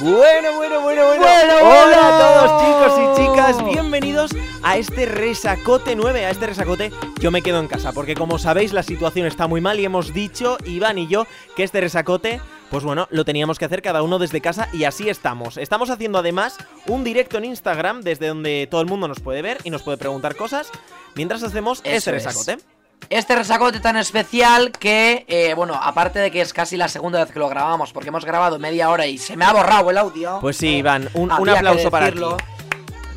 Bueno, 0.00 0.56
bueno, 0.56 0.80
bueno, 0.80 1.06
bueno. 1.08 1.22
Hola 1.62 2.08
a 2.08 2.48
todos 2.48 2.62
chicos 2.62 2.98
y 2.98 3.20
chicas, 3.20 3.64
bienvenidos 3.64 4.30
a 4.62 4.78
este 4.78 5.04
resacote 5.04 5.94
9, 5.94 6.24
a 6.24 6.30
este 6.30 6.46
resacote 6.46 6.90
yo 7.20 7.30
me 7.30 7.42
quedo 7.42 7.60
en 7.60 7.68
casa, 7.68 7.92
porque 7.92 8.14
como 8.14 8.38
sabéis 8.38 8.72
la 8.72 8.82
situación 8.82 9.26
está 9.26 9.46
muy 9.46 9.60
mal 9.60 9.78
y 9.78 9.84
hemos 9.84 10.14
dicho, 10.14 10.56
Iván 10.64 10.96
y 10.96 11.06
yo, 11.06 11.26
que 11.54 11.64
este 11.64 11.82
resacote 11.82 12.40
pues 12.70 12.82
bueno, 12.82 13.08
lo 13.10 13.26
teníamos 13.26 13.58
que 13.58 13.66
hacer 13.66 13.82
cada 13.82 14.02
uno 14.02 14.18
desde 14.18 14.40
casa 14.40 14.68
y 14.72 14.84
así 14.84 15.10
estamos. 15.10 15.58
Estamos 15.58 15.90
haciendo 15.90 16.18
además 16.18 16.56
un 16.86 17.04
directo 17.04 17.36
en 17.36 17.46
Instagram 17.46 18.00
desde 18.00 18.28
donde 18.28 18.68
todo 18.70 18.80
el 18.80 18.86
mundo 18.86 19.06
nos 19.06 19.20
puede 19.20 19.42
ver 19.42 19.58
y 19.64 19.70
nos 19.70 19.82
puede 19.82 19.98
preguntar 19.98 20.34
cosas 20.34 20.70
mientras 21.14 21.42
hacemos 21.42 21.80
Eso 21.84 22.10
este 22.14 22.52
es. 22.52 22.79
Este 23.08 23.34
resacote 23.34 23.80
tan 23.80 23.96
especial 23.96 24.70
que, 24.70 25.24
eh, 25.26 25.54
bueno, 25.54 25.74
aparte 25.74 26.20
de 26.20 26.30
que 26.30 26.40
es 26.40 26.52
casi 26.52 26.76
la 26.76 26.88
segunda 26.88 27.18
vez 27.24 27.32
que 27.32 27.40
lo 27.40 27.48
grabamos, 27.48 27.92
porque 27.92 28.10
hemos 28.10 28.24
grabado 28.24 28.58
media 28.58 28.88
hora 28.90 29.06
y 29.06 29.18
se 29.18 29.36
me 29.36 29.44
ha 29.44 29.52
borrado 29.52 29.90
el 29.90 29.98
audio. 29.98 30.38
Pues 30.40 30.56
sí, 30.56 30.76
Iván, 30.76 31.08
un, 31.14 31.32
un 31.32 31.48
aplauso 31.48 31.90
para 31.90 32.12
ti. 32.12 32.20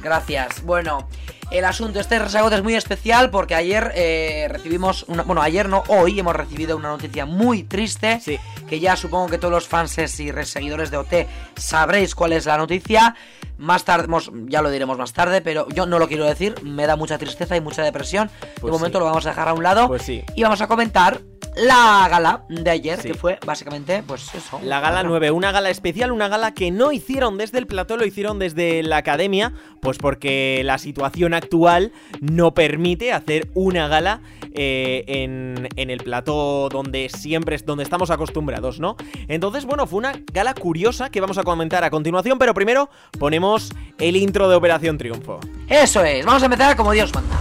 Gracias. 0.01 0.63
Bueno, 0.63 1.07
el 1.53 1.65
asunto, 1.65 1.99
este 1.99 2.17
resacote 2.17 2.55
es 2.55 2.63
muy 2.63 2.73
especial 2.73 3.29
porque 3.29 3.53
ayer 3.53 3.91
eh, 3.95 4.47
recibimos, 4.49 5.05
una, 5.07 5.21
bueno, 5.21 5.41
ayer 5.41 5.69
no, 5.69 5.83
hoy 5.87 6.19
hemos 6.19 6.35
recibido 6.35 6.75
una 6.75 6.89
noticia 6.89 7.27
muy 7.27 7.63
triste. 7.63 8.19
Sí. 8.19 8.39
Que 8.67 8.79
ya 8.79 8.95
supongo 8.95 9.27
que 9.27 9.37
todos 9.37 9.53
los 9.53 9.67
fans 9.67 9.99
y 9.99 10.31
seguidores 10.45 10.89
de 10.89 10.97
OT 10.97 11.13
sabréis 11.55 12.15
cuál 12.15 12.33
es 12.33 12.47
la 12.47 12.57
noticia. 12.57 13.15
Más 13.59 13.85
tarde, 13.85 14.07
ya 14.47 14.63
lo 14.63 14.71
diremos 14.71 14.97
más 14.97 15.13
tarde, 15.13 15.41
pero 15.41 15.67
yo 15.69 15.85
no 15.85 15.99
lo 15.99 16.07
quiero 16.07 16.25
decir. 16.25 16.55
Me 16.63 16.87
da 16.87 16.95
mucha 16.95 17.19
tristeza 17.19 17.55
y 17.55 17.61
mucha 17.61 17.83
depresión. 17.83 18.31
Pues 18.59 18.63
de 18.63 18.71
momento 18.71 18.97
sí. 18.97 18.99
lo 18.99 19.05
vamos 19.05 19.25
a 19.27 19.29
dejar 19.29 19.47
a 19.47 19.53
un 19.53 19.61
lado. 19.61 19.87
Pues 19.87 20.01
sí. 20.01 20.23
Y 20.35 20.41
vamos 20.41 20.61
a 20.61 20.67
comentar 20.67 21.21
la 21.55 22.07
gala 22.09 22.43
de 22.49 22.69
ayer, 22.69 22.99
Sí. 23.01 23.09
que 23.09 23.13
fue 23.13 23.39
básicamente, 23.45 24.03
pues 24.05 24.33
eso. 24.33 24.59
La 24.63 24.79
gala 24.79 24.99
otra. 24.99 25.09
9, 25.09 25.31
una 25.31 25.51
gala 25.51 25.69
especial, 25.69 26.11
una 26.11 26.27
gala 26.27 26.53
que 26.53 26.71
no 26.71 26.91
hicieron 26.91 27.37
desde 27.37 27.57
el 27.59 27.67
plató, 27.67 27.97
lo 27.97 28.05
hicieron 28.05 28.39
desde 28.39 28.83
la 28.83 28.97
academia, 28.97 29.53
pues 29.81 29.97
porque 29.97 30.61
la 30.63 30.77
situación 30.77 31.33
actual 31.33 31.91
no 32.21 32.53
permite 32.53 33.13
hacer 33.13 33.49
una 33.53 33.87
gala 33.87 34.21
eh, 34.55 35.03
en, 35.07 35.67
en 35.75 35.89
el 35.89 35.99
plató 36.03 36.69
donde 36.69 37.09
siempre 37.09 37.55
es 37.55 37.65
donde 37.65 37.83
estamos 37.83 38.11
acostumbrados, 38.11 38.79
¿no? 38.79 38.95
Entonces, 39.27 39.65
bueno, 39.65 39.87
fue 39.87 39.99
una 39.99 40.13
gala 40.31 40.53
curiosa 40.53 41.09
que 41.09 41.21
vamos 41.21 41.37
a 41.37 41.43
comentar 41.43 41.83
a 41.83 41.89
continuación, 41.89 42.37
pero 42.37 42.53
primero 42.53 42.89
ponemos 43.19 43.71
el 43.99 44.15
intro 44.15 44.49
de 44.49 44.55
Operación 44.55 44.97
Triunfo. 44.97 45.39
Eso 45.67 46.03
es, 46.03 46.25
vamos 46.25 46.41
a 46.41 46.45
empezar 46.45 46.75
como 46.75 46.91
Dios 46.91 47.13
manda. 47.13 47.35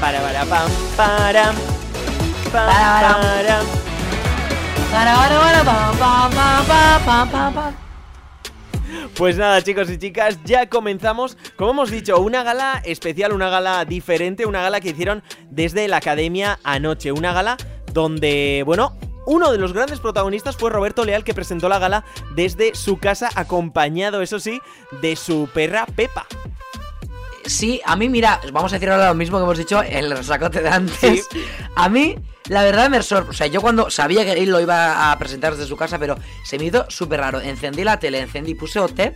Para, 0.00 0.20
pam, 0.46 0.70
Para, 0.96 1.52
para. 1.52 1.52
Pues 9.16 9.36
nada, 9.36 9.62
chicos 9.62 9.88
y 9.90 9.98
chicas, 9.98 10.38
ya 10.44 10.68
comenzamos. 10.68 11.36
Como 11.56 11.70
hemos 11.70 11.90
dicho, 11.90 12.20
una 12.20 12.42
gala 12.42 12.82
especial, 12.84 13.32
una 13.32 13.50
gala 13.50 13.84
diferente, 13.84 14.46
una 14.46 14.62
gala 14.62 14.80
que 14.80 14.90
hicieron 14.90 15.22
desde 15.50 15.86
la 15.86 15.98
academia 15.98 16.58
anoche. 16.64 17.12
Una 17.12 17.32
gala 17.32 17.56
donde, 17.92 18.62
bueno, 18.66 18.96
uno 19.26 19.52
de 19.52 19.58
los 19.58 19.72
grandes 19.72 20.00
protagonistas 20.00 20.56
fue 20.56 20.70
Roberto 20.70 21.04
Leal, 21.04 21.22
que 21.22 21.34
presentó 21.34 21.68
la 21.68 21.78
gala 21.78 22.04
desde 22.34 22.74
su 22.74 22.98
casa, 22.98 23.30
acompañado, 23.36 24.22
eso 24.22 24.40
sí, 24.40 24.60
de 25.02 25.14
su 25.14 25.48
perra 25.54 25.86
Pepa. 25.86 26.26
Sí, 27.50 27.80
a 27.84 27.96
mí, 27.96 28.08
mira, 28.08 28.40
vamos 28.52 28.72
a 28.72 28.76
decir 28.76 28.90
ahora 28.90 29.08
lo 29.08 29.14
mismo 29.14 29.38
que 29.38 29.44
hemos 29.44 29.58
dicho 29.58 29.82
en 29.82 29.96
el 30.04 30.10
resacote 30.16 30.62
de 30.62 30.68
antes. 30.68 31.26
A 31.74 31.88
mí, 31.88 32.16
la 32.48 32.62
verdad 32.62 32.88
me 32.88 33.02
sorprendió. 33.02 33.30
O 33.30 33.34
sea, 33.34 33.46
yo 33.48 33.60
cuando 33.60 33.90
sabía 33.90 34.24
que 34.24 34.32
él 34.32 34.50
lo 34.50 34.60
iba 34.60 35.10
a 35.12 35.18
presentar 35.18 35.52
desde 35.54 35.66
su 35.68 35.76
casa, 35.76 35.98
pero 35.98 36.16
se 36.44 36.58
me 36.58 36.64
hizo 36.66 36.86
súper 36.88 37.20
raro. 37.20 37.40
Encendí 37.40 37.82
la 37.84 37.98
tele, 37.98 38.20
encendí, 38.20 38.54
puse 38.54 38.78
OT 38.78 39.14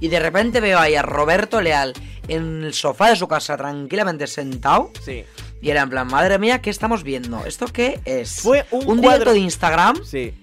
y 0.00 0.08
de 0.08 0.18
repente 0.20 0.60
veo 0.60 0.78
ahí 0.78 0.94
a 0.96 1.02
Roberto 1.02 1.60
Leal 1.60 1.92
en 2.28 2.64
el 2.64 2.74
sofá 2.74 3.10
de 3.10 3.16
su 3.16 3.28
casa, 3.28 3.56
tranquilamente 3.56 4.26
sentado. 4.26 4.90
Sí. 5.04 5.24
Y 5.62 5.70
era 5.70 5.82
en 5.82 5.90
plan, 5.90 6.06
madre 6.08 6.38
mía, 6.38 6.60
¿qué 6.60 6.70
estamos 6.70 7.02
viendo? 7.02 7.44
¿Esto 7.46 7.66
qué 7.66 8.00
es? 8.04 8.40
Fue 8.40 8.66
un 8.70 9.00
directo 9.00 9.02
cuadro- 9.02 9.32
de 9.32 9.38
Instagram 9.38 10.04
Sí. 10.04 10.34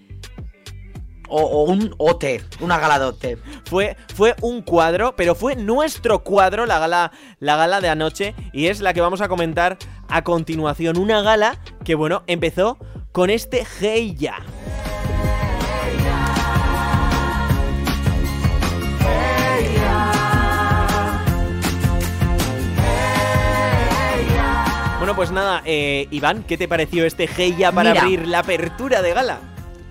O, 1.34 1.42
o 1.42 1.64
un 1.64 1.96
OT, 1.98 2.26
una 2.60 2.78
gala 2.78 3.00
de 3.00 3.06
OT. 3.06 3.26
Fue, 3.66 3.98
fue 4.16 4.36
un 4.42 4.62
cuadro, 4.62 5.16
pero 5.16 5.34
fue 5.34 5.56
nuestro 5.56 6.24
cuadro, 6.24 6.68
la 6.68 6.78
gala, 6.78 7.12
la 7.40 7.56
gala 7.56 7.82
de 7.82 7.90
anoche, 7.90 8.36
y 8.54 8.68
es 8.68 8.82
la 8.82 8.94
que 8.94 9.02
vamos 9.02 9.22
a 9.22 9.28
comentar 9.28 9.78
a 10.10 10.24
continuación. 10.24 10.98
Una 10.98 11.24
gala 11.24 11.60
que, 11.84 11.96
bueno, 11.96 12.22
empezó 12.28 12.78
con 13.12 13.32
este 13.32 13.66
Hey 13.80 14.16
Ya. 14.16 14.38
Bueno, 25.00 25.16
pues 25.16 25.32
nada, 25.32 25.64
eh, 25.66 26.08
Iván, 26.12 26.44
¿qué 26.44 26.58
te 26.58 26.68
pareció 26.68 27.06
este 27.06 27.28
Hey 27.28 27.56
Ya 27.58 27.72
para 27.72 27.90
Mira. 27.90 28.04
abrir 28.04 28.28
la 28.28 28.40
apertura 28.40 29.02
de 29.02 29.14
gala? 29.14 29.40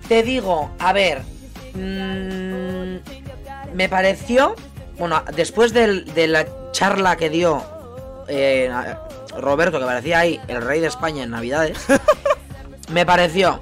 Te 0.07 0.23
digo, 0.23 0.71
a 0.79 0.91
ver. 0.93 1.32
Mm, 1.73 2.97
me 3.75 3.89
pareció. 3.89 4.55
Bueno, 4.97 5.23
después 5.35 5.73
del- 5.73 6.05
de 6.13 6.27
la 6.27 6.45
charla 6.71 7.15
que 7.15 7.29
dio 7.29 7.63
eh, 8.27 8.71
Roberto, 9.37 9.79
que 9.79 9.85
parecía 9.85 10.19
ahí 10.19 10.39
el 10.47 10.61
rey 10.61 10.79
de 10.79 10.87
España 10.87 11.23
en 11.23 11.31
Navidades, 11.31 11.77
me 12.91 13.05
pareció 13.05 13.59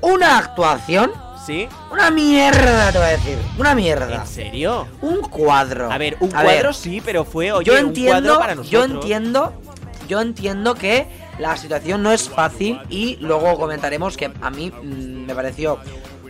una 0.00 0.38
actuación. 0.38 1.12
¿Sí? 1.46 1.68
Una 1.92 2.10
mierda, 2.10 2.90
te 2.90 2.96
voy 2.98 3.06
a 3.06 3.10
decir. 3.10 3.36
Una 3.58 3.74
mierda. 3.74 4.22
¿En 4.22 4.26
serio? 4.26 4.88
Un 5.02 5.20
cuadro. 5.20 5.92
A 5.92 5.98
ver, 5.98 6.16
un 6.20 6.30
A 6.34 6.42
cuadro 6.42 6.68
ver, 6.68 6.74
sí, 6.74 7.02
pero 7.04 7.26
fue, 7.26 7.52
oye, 7.52 7.66
yo 7.66 7.74
un 7.74 7.78
cuadro 7.80 7.88
entiendo, 8.06 8.38
para 8.38 8.54
nosotros. 8.54 8.70
yo 8.70 8.84
entiendo, 8.84 9.52
yo 10.08 10.20
entiendo 10.22 10.74
que 10.74 11.06
la 11.38 11.54
situación 11.58 12.02
no 12.02 12.12
es 12.12 12.30
fácil 12.30 12.80
y 12.88 13.16
luego 13.16 13.58
comentaremos 13.58 14.16
que 14.16 14.32
a 14.40 14.50
mí 14.50 14.70
mm, 14.70 15.26
me 15.26 15.34
pareció 15.34 15.78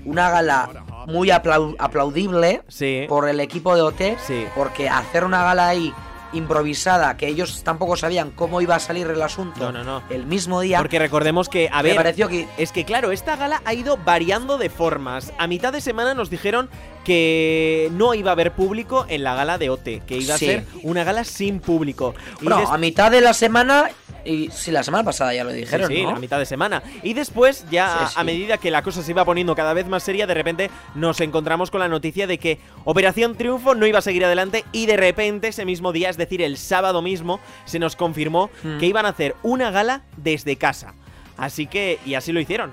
una 0.05 0.31
gala 0.31 0.69
muy 1.07 1.29
aplau- 1.29 1.77
aplaudible 1.79 2.63
Sí. 2.69 3.07
por 3.09 3.29
el 3.29 3.41
equipo 3.41 3.75
de 3.75 3.83
OT, 3.83 4.17
Sí. 4.27 4.47
porque 4.55 4.89
hacer 4.89 5.25
una 5.25 5.43
gala 5.45 5.69
ahí 5.69 5.93
improvisada, 6.33 7.17
que 7.17 7.29
ellos 7.29 7.63
tampoco 7.63 7.97
sabían 7.97 8.33
cómo 8.33 8.61
iba 8.61 8.75
a 8.75 8.81
salir 8.81 9.07
el 9.07 9.23
asunto 9.23 9.61
No, 9.61 9.73
no, 9.73 9.85
no. 9.85 10.03
el 10.11 10.27
mismo 10.27 10.61
día, 10.61 10.79
Porque 10.79 10.99
recordemos 10.99 11.49
que, 11.49 11.69
a 11.73 11.77
me 11.81 11.91
ver, 11.91 11.97
pareció 11.97 12.29
que 12.29 12.49
es 12.59 12.73
que 12.73 12.85
claro, 12.85 13.13
esta 13.13 13.37
gala 13.37 13.63
ha 13.65 13.73
ido 13.73 13.97
variando 13.99 14.59
de 14.59 14.69
formas. 14.69 15.33
A 15.39 15.47
mitad 15.47 15.73
de 15.73 15.81
semana 15.81 16.13
nos 16.13 16.31
dijeron 16.31 16.69
que 17.05 17.89
no 17.93 18.15
iba 18.15 18.31
a 18.31 18.33
haber 18.33 18.53
público 18.53 19.07
en 19.09 19.23
la 19.23 19.35
gala 19.37 19.59
de 19.59 19.71
OT, 19.71 20.03
que 20.07 20.17
iba 20.19 20.37
Sí. 20.37 20.47
a 20.47 20.49
ser 20.49 20.65
una 20.83 21.05
gala 21.05 21.23
sin 21.25 21.61
público. 21.61 22.15
Y 22.41 22.45
bueno, 22.47 22.61
des- 22.61 22.71
a 22.71 22.79
mitad 22.79 23.11
de 23.13 23.21
la 23.21 23.33
semana 23.35 23.91
y 24.25 24.51
sí, 24.51 24.71
la 24.71 24.83
semana 24.83 25.05
pasada 25.05 25.33
ya 25.35 25.45
lo 25.45 25.51
Sí, 25.51 25.57
dijeron, 25.59 25.89
sí, 25.89 26.03
¿no? 26.03 26.13
la 26.13 26.19
mitad 26.19 26.39
de 26.39 26.47
semana. 26.47 26.83
Y 27.03 27.15
después, 27.15 27.65
ya 27.71 27.89
Sí, 28.09 28.15
a 28.17 28.21
sí. 28.21 28.25
medida 28.27 28.59
que 28.59 28.71
la 28.71 28.83
cosa 28.83 29.03
se 29.03 29.11
iba 29.11 29.25
poniendo 29.25 29.55
cada 29.55 29.73
vez 29.75 29.87
más 29.87 30.03
seria, 30.03 30.27
de 30.27 30.35
repente 30.35 30.71
nos 30.95 31.21
encontramos 31.21 31.71
con 31.71 31.81
la 31.81 31.89
noticia 31.89 32.27
de 32.27 32.39
que 32.39 32.59
Operación 32.85 33.37
Triunfo 33.37 33.75
no 33.75 33.87
iba 33.87 33.99
a 33.99 34.03
seguir 34.03 34.25
adelante 34.25 34.65
y 34.73 34.87
de 34.87 34.97
repente 34.97 35.49
ese 35.49 35.65
mismo 35.65 35.93
día, 35.93 36.11
es 36.11 36.17
decir, 36.17 36.43
el 36.43 36.57
sábado 36.57 37.03
mismo, 37.03 37.41
se 37.65 37.79
nos 37.79 37.97
confirmó 37.97 38.51
Mm. 38.63 38.79
que 38.79 38.87
iban 38.87 39.07
a 39.07 39.11
hacer 39.11 39.35
una 39.43 39.71
gala 39.71 40.03
desde 40.17 40.57
casa. 40.57 40.95
Así 41.37 41.67
que, 41.67 41.99
y 42.07 42.15
así 42.15 42.33
lo 42.33 42.41
hicieron. 42.41 42.73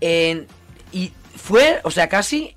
Y 0.00 1.12
fue, 1.36 1.80
o 1.84 1.90
sea, 1.90 2.08
casi 2.08 2.56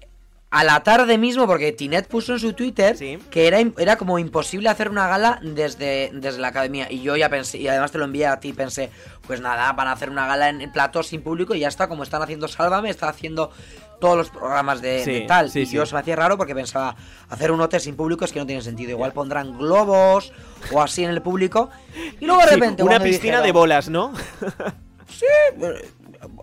a 0.51 0.63
la 0.63 0.81
tarde 0.81 1.17
mismo, 1.19 1.45
porque 1.45 1.71
Tinet 1.71 2.07
puso 2.07 2.33
en 2.33 2.39
su 2.39 2.53
Twitter 2.53 2.97
Sí. 2.97 3.19
que 3.29 3.47
era, 3.47 3.59
era 3.77 3.97
como 3.97 4.17
imposible 4.17 4.67
hacer 4.69 4.89
una 4.89 5.07
gala 5.07 5.39
desde, 5.43 6.09
desde 6.13 6.39
la 6.39 6.47
academia. 6.47 6.87
Y 6.91 7.01
yo 7.03 7.15
ya 7.15 7.29
pensé, 7.29 7.59
y 7.59 7.67
además 7.67 7.91
te 7.91 7.99
lo 7.99 8.05
envié 8.05 8.25
a 8.25 8.39
ti, 8.39 8.51
pensé, 8.53 8.89
pues 9.27 9.41
nada, 9.41 9.71
van 9.73 9.87
a 9.87 9.91
hacer 9.91 10.09
una 10.09 10.25
gala 10.25 10.49
en, 10.49 10.61
en 10.61 10.71
plató 10.71 11.03
sin 11.03 11.21
público 11.21 11.53
y 11.53 11.59
ya 11.59 11.67
está, 11.67 11.87
como 11.87 12.01
están 12.03 12.21
haciendo 12.23 12.47
Sálvame, 12.47 12.89
está 12.89 13.09
haciendo 13.09 13.51
todos 13.99 14.17
los 14.17 14.29
programas 14.31 14.81
de, 14.81 15.03
Sí, 15.03 15.11
de 15.11 15.21
tal. 15.21 15.51
sí, 15.51 15.59
y 15.59 15.65
sí. 15.67 15.75
yo 15.75 15.85
se 15.85 15.93
me 15.93 15.99
hacía 15.99 16.15
raro 16.15 16.35
porque 16.37 16.55
pensaba, 16.55 16.95
hacer 17.29 17.51
un 17.51 17.61
OT 17.61 17.75
sin 17.79 17.95
público 17.95 18.25
es 18.25 18.31
que 18.31 18.39
no 18.39 18.45
tiene 18.47 18.61
sentido. 18.63 18.89
Igual 18.91 19.11
pondrán 19.13 19.55
globos 19.57 20.31
o 20.71 20.81
así 20.81 21.03
en 21.03 21.11
el 21.11 21.21
público. 21.21 21.69
Y 22.19 22.25
luego 22.25 22.41
de 22.41 22.47
Sí, 22.47 22.53
repente... 22.55 22.81
una 22.81 22.99
piscina 22.99 23.41
de 23.41 23.51
bolas, 23.51 23.89
¿no? 23.89 24.13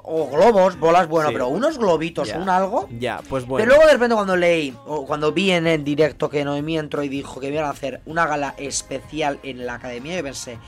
O 0.09 0.29
globos, 0.31 0.79
bolas, 0.79 1.09
bueno, 1.09 1.31
Sí. 1.31 1.33
pero 1.35 1.49
unos 1.49 1.79
globitos, 1.79 2.33
un 2.33 2.49
algo. 2.49 2.89
ya, 2.99 3.21
pues 3.29 3.45
bueno. 3.45 3.65
Pero 3.65 3.75
luego 3.77 3.87
de 3.89 3.93
repente 3.95 4.15
cuando 4.15 4.37
leí, 4.37 4.73
o 4.87 5.05
cuando 5.05 5.33
vi 5.33 5.51
en 5.51 5.67
el 5.67 5.83
directo 5.83 6.31
que 6.31 6.45
Noemí 6.45 6.79
entró 6.79 7.03
y 7.03 7.09
dijo 7.09 7.41
que 7.41 7.49
iban 7.49 7.65
a 7.65 7.71
hacer 7.71 8.01
una 8.07 8.25
gala 8.27 8.55
especial 8.57 9.41
en 9.43 9.67
la 9.67 9.75
academia, 9.75 10.17
yo 10.17 10.23
pensé, 10.23 10.59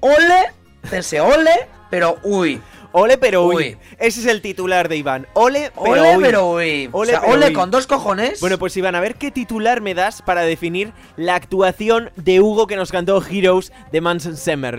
ole, 0.00 0.52
pensé, 0.90 1.20
ole, 1.20 1.68
pero 1.90 2.18
uy, 2.22 2.60
Ole 2.92 3.18
pero 3.18 3.44
uy. 3.44 3.54
Uy. 3.54 3.76
Ese 3.98 4.20
es 4.20 4.26
el 4.26 4.40
titular 4.40 4.88
de 4.88 4.96
Iván. 4.96 5.26
Ole 5.34 5.70
pero 5.74 6.02
ole, 6.02 6.16
uy. 6.16 6.22
pero 6.24 6.50
uy. 6.50 6.88
Ole, 6.92 7.10
o 7.10 7.12
sea, 7.12 7.20
pero 7.20 7.32
ole 7.32 7.46
uy. 7.48 7.52
con 7.52 7.70
dos 7.70 7.86
cojones. 7.86 8.40
Bueno, 8.40 8.58
pues 8.58 8.76
Iván, 8.76 8.94
a 8.94 9.00
ver 9.00 9.16
qué 9.16 9.30
titular 9.30 9.80
me 9.80 9.94
das 9.94 10.22
para 10.22 10.42
definir 10.42 10.92
la 11.16 11.34
actuación 11.34 12.10
de 12.16 12.40
Hugo 12.40 12.66
que 12.66 12.76
nos 12.76 12.90
cantó 12.90 13.22
Heroes 13.22 13.72
de 13.92 14.00
Manson 14.00 14.36
mind. 14.46 14.78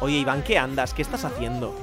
Oye, 0.00 0.18
Iván, 0.18 0.42
¿qué 0.42 0.58
andas? 0.58 0.94
¿Qué 0.94 1.02
estás 1.02 1.24
haciendo? 1.24 1.74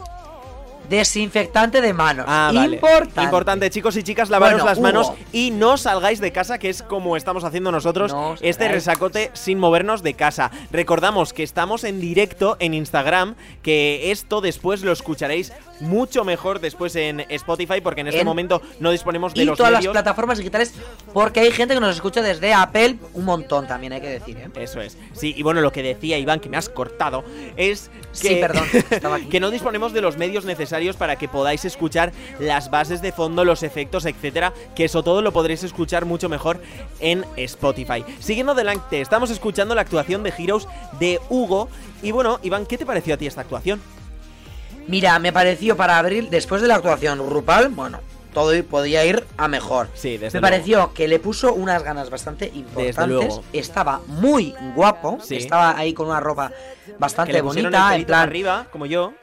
Desinfectante 0.98 1.81
de 1.81 1.92
manos. 1.92 2.25
Ah, 2.30 2.51
vale. 2.54 2.75
Importante. 2.75 3.24
Importante, 3.24 3.69
chicos 3.72 3.98
y 3.98 4.04
chicas, 4.04 4.30
lavaros 4.30 4.62
Bueno, 4.62 4.66
las 4.69 4.80
manos 4.80 5.12
y 5.31 5.50
no 5.50 5.75
salgáis 5.78 6.19
de 6.22 6.31
casa, 6.31 6.60
que 6.60 6.69
es 6.69 6.84
como 6.84 7.18
estamos 7.18 7.44
haciendo 7.44 7.72
nosotros 7.72 8.12
No 8.12 8.36
este 8.42 8.68
resacote 8.68 9.31
sin 9.34 9.57
movernos 9.57 10.04
de 10.04 10.13
casa. 10.13 10.51
Recordamos 10.72 11.34
que 11.34 11.42
estamos 11.42 11.84
en 11.84 12.00
directo 12.00 12.57
en 12.60 12.75
Instagram, 12.75 13.34
que 13.63 14.12
esto 14.12 14.40
después 14.40 14.84
lo 14.84 14.92
escucharéis 14.92 15.51
mucho 15.80 16.24
mejor 16.24 16.60
después 16.60 16.96
en 16.96 17.22
Spotify, 17.30 17.81
porque 17.81 18.01
en 18.01 18.07
este 18.07 18.19
En- 18.22 18.25
momento 18.28 18.62
no 18.80 18.92
disponemos 18.92 19.34
de 19.34 19.42
Y 19.42 19.46
los 19.46 19.57
todas 19.57 19.72
medios. 19.74 19.86
las 19.96 20.04
plataformas 20.04 20.38
digitales, 20.38 20.74
porque 21.12 21.39
hay 21.39 21.51
gente 21.51 21.74
que 21.74 21.80
nos 21.80 21.96
escucha 21.96 22.22
desde 22.22 22.54
Apple, 22.54 22.98
un 23.13 23.25
montón 23.25 23.68
también 23.68 23.94
hay 23.94 24.00
que 24.01 24.10
decir, 24.10 24.38
¿eh? 24.38 24.48
Eso 24.56 24.80
es. 24.80 24.96
Sí, 25.13 25.34
y 25.36 25.42
bueno, 25.42 25.60
lo 25.62 25.72
que 25.72 25.81
decía 25.81 26.18
Iván, 26.19 26.39
que 26.39 26.50
me 26.50 26.57
has 26.57 26.69
cortado, 26.69 27.24
es 27.57 27.89
que, 28.22 28.28
Sí, 28.30 28.36
perdón, 28.39 28.63
estaba 28.92 29.16
aquí. 29.18 29.25
que 29.25 29.39
no 29.39 29.50
disponemos 29.50 29.92
de 29.92 30.01
los 30.01 30.18
medios 30.18 30.46
necesarios 30.46 30.82
para 30.91 31.15
que 31.15 31.27
podáis 31.27 31.65
escuchar 31.65 32.12
las 32.39 32.69
bases 32.69 33.01
de 33.01 33.12
fondo, 33.12 33.45
los 33.45 33.63
efectos, 33.63 34.06
etcétera, 34.06 34.53
que 34.75 34.85
eso 34.85 35.03
todo 35.03 35.21
lo 35.21 35.31
podréis 35.31 35.63
escuchar 35.63 36.06
mucho 36.06 36.30
mejor 36.30 36.62
en 37.00 37.25
Spotify. 37.38 38.03
Siguiendo 38.19 38.51
adelante, 38.51 39.01
estamos 39.01 39.30
escuchando 39.31 39.74
la 39.75 39.81
actuación 39.81 40.24
de 40.24 40.33
Heroes 40.38 40.68
de 41.00 41.19
Hugo. 41.30 41.69
Y 42.01 42.12
bueno, 42.12 42.39
Iván, 42.44 42.65
¿qué 42.65 42.77
te 42.77 42.85
pareció 42.85 43.13
a 43.13 43.18
ti 43.18 43.25
esta 43.27 43.41
actuación? 43.41 43.81
Mira, 44.88 45.18
me 45.19 45.31
pareció 45.31 45.77
para 45.77 45.97
abril, 45.97 46.30
después 46.30 46.62
de 46.62 46.68
la 46.68 46.75
actuación 46.75 47.19
Rupal, 47.29 47.69
bueno, 47.69 48.00
todo 48.33 48.51
podía 48.65 49.06
ir 49.06 49.24
a 49.38 49.47
mejor. 49.47 49.88
Sí, 49.94 50.18
desde 50.18 50.39
Me 50.39 50.41
luego. 50.41 50.56
pareció 50.56 50.94
que 50.94 51.07
le 51.07 51.19
puso 51.19 51.53
unas 51.53 51.83
ganas 51.83 52.09
bastante 52.09 52.51
importantes. 52.53 53.39
Estaba 53.53 54.01
muy 54.07 54.53
guapo, 54.75 55.19
Sí. 55.21 55.38
estaba 55.38 55.77
ahí 55.77 55.94
con 55.94 56.07
una 56.07 56.19
ropa 56.19 56.51
bastante 57.00 57.41
bonita, 57.41 57.95
el 57.95 58.01
en 58.01 58.07
plan, 58.07 58.21
arriba, 58.21 58.68
como 58.71 58.86
yo. 58.86 59.13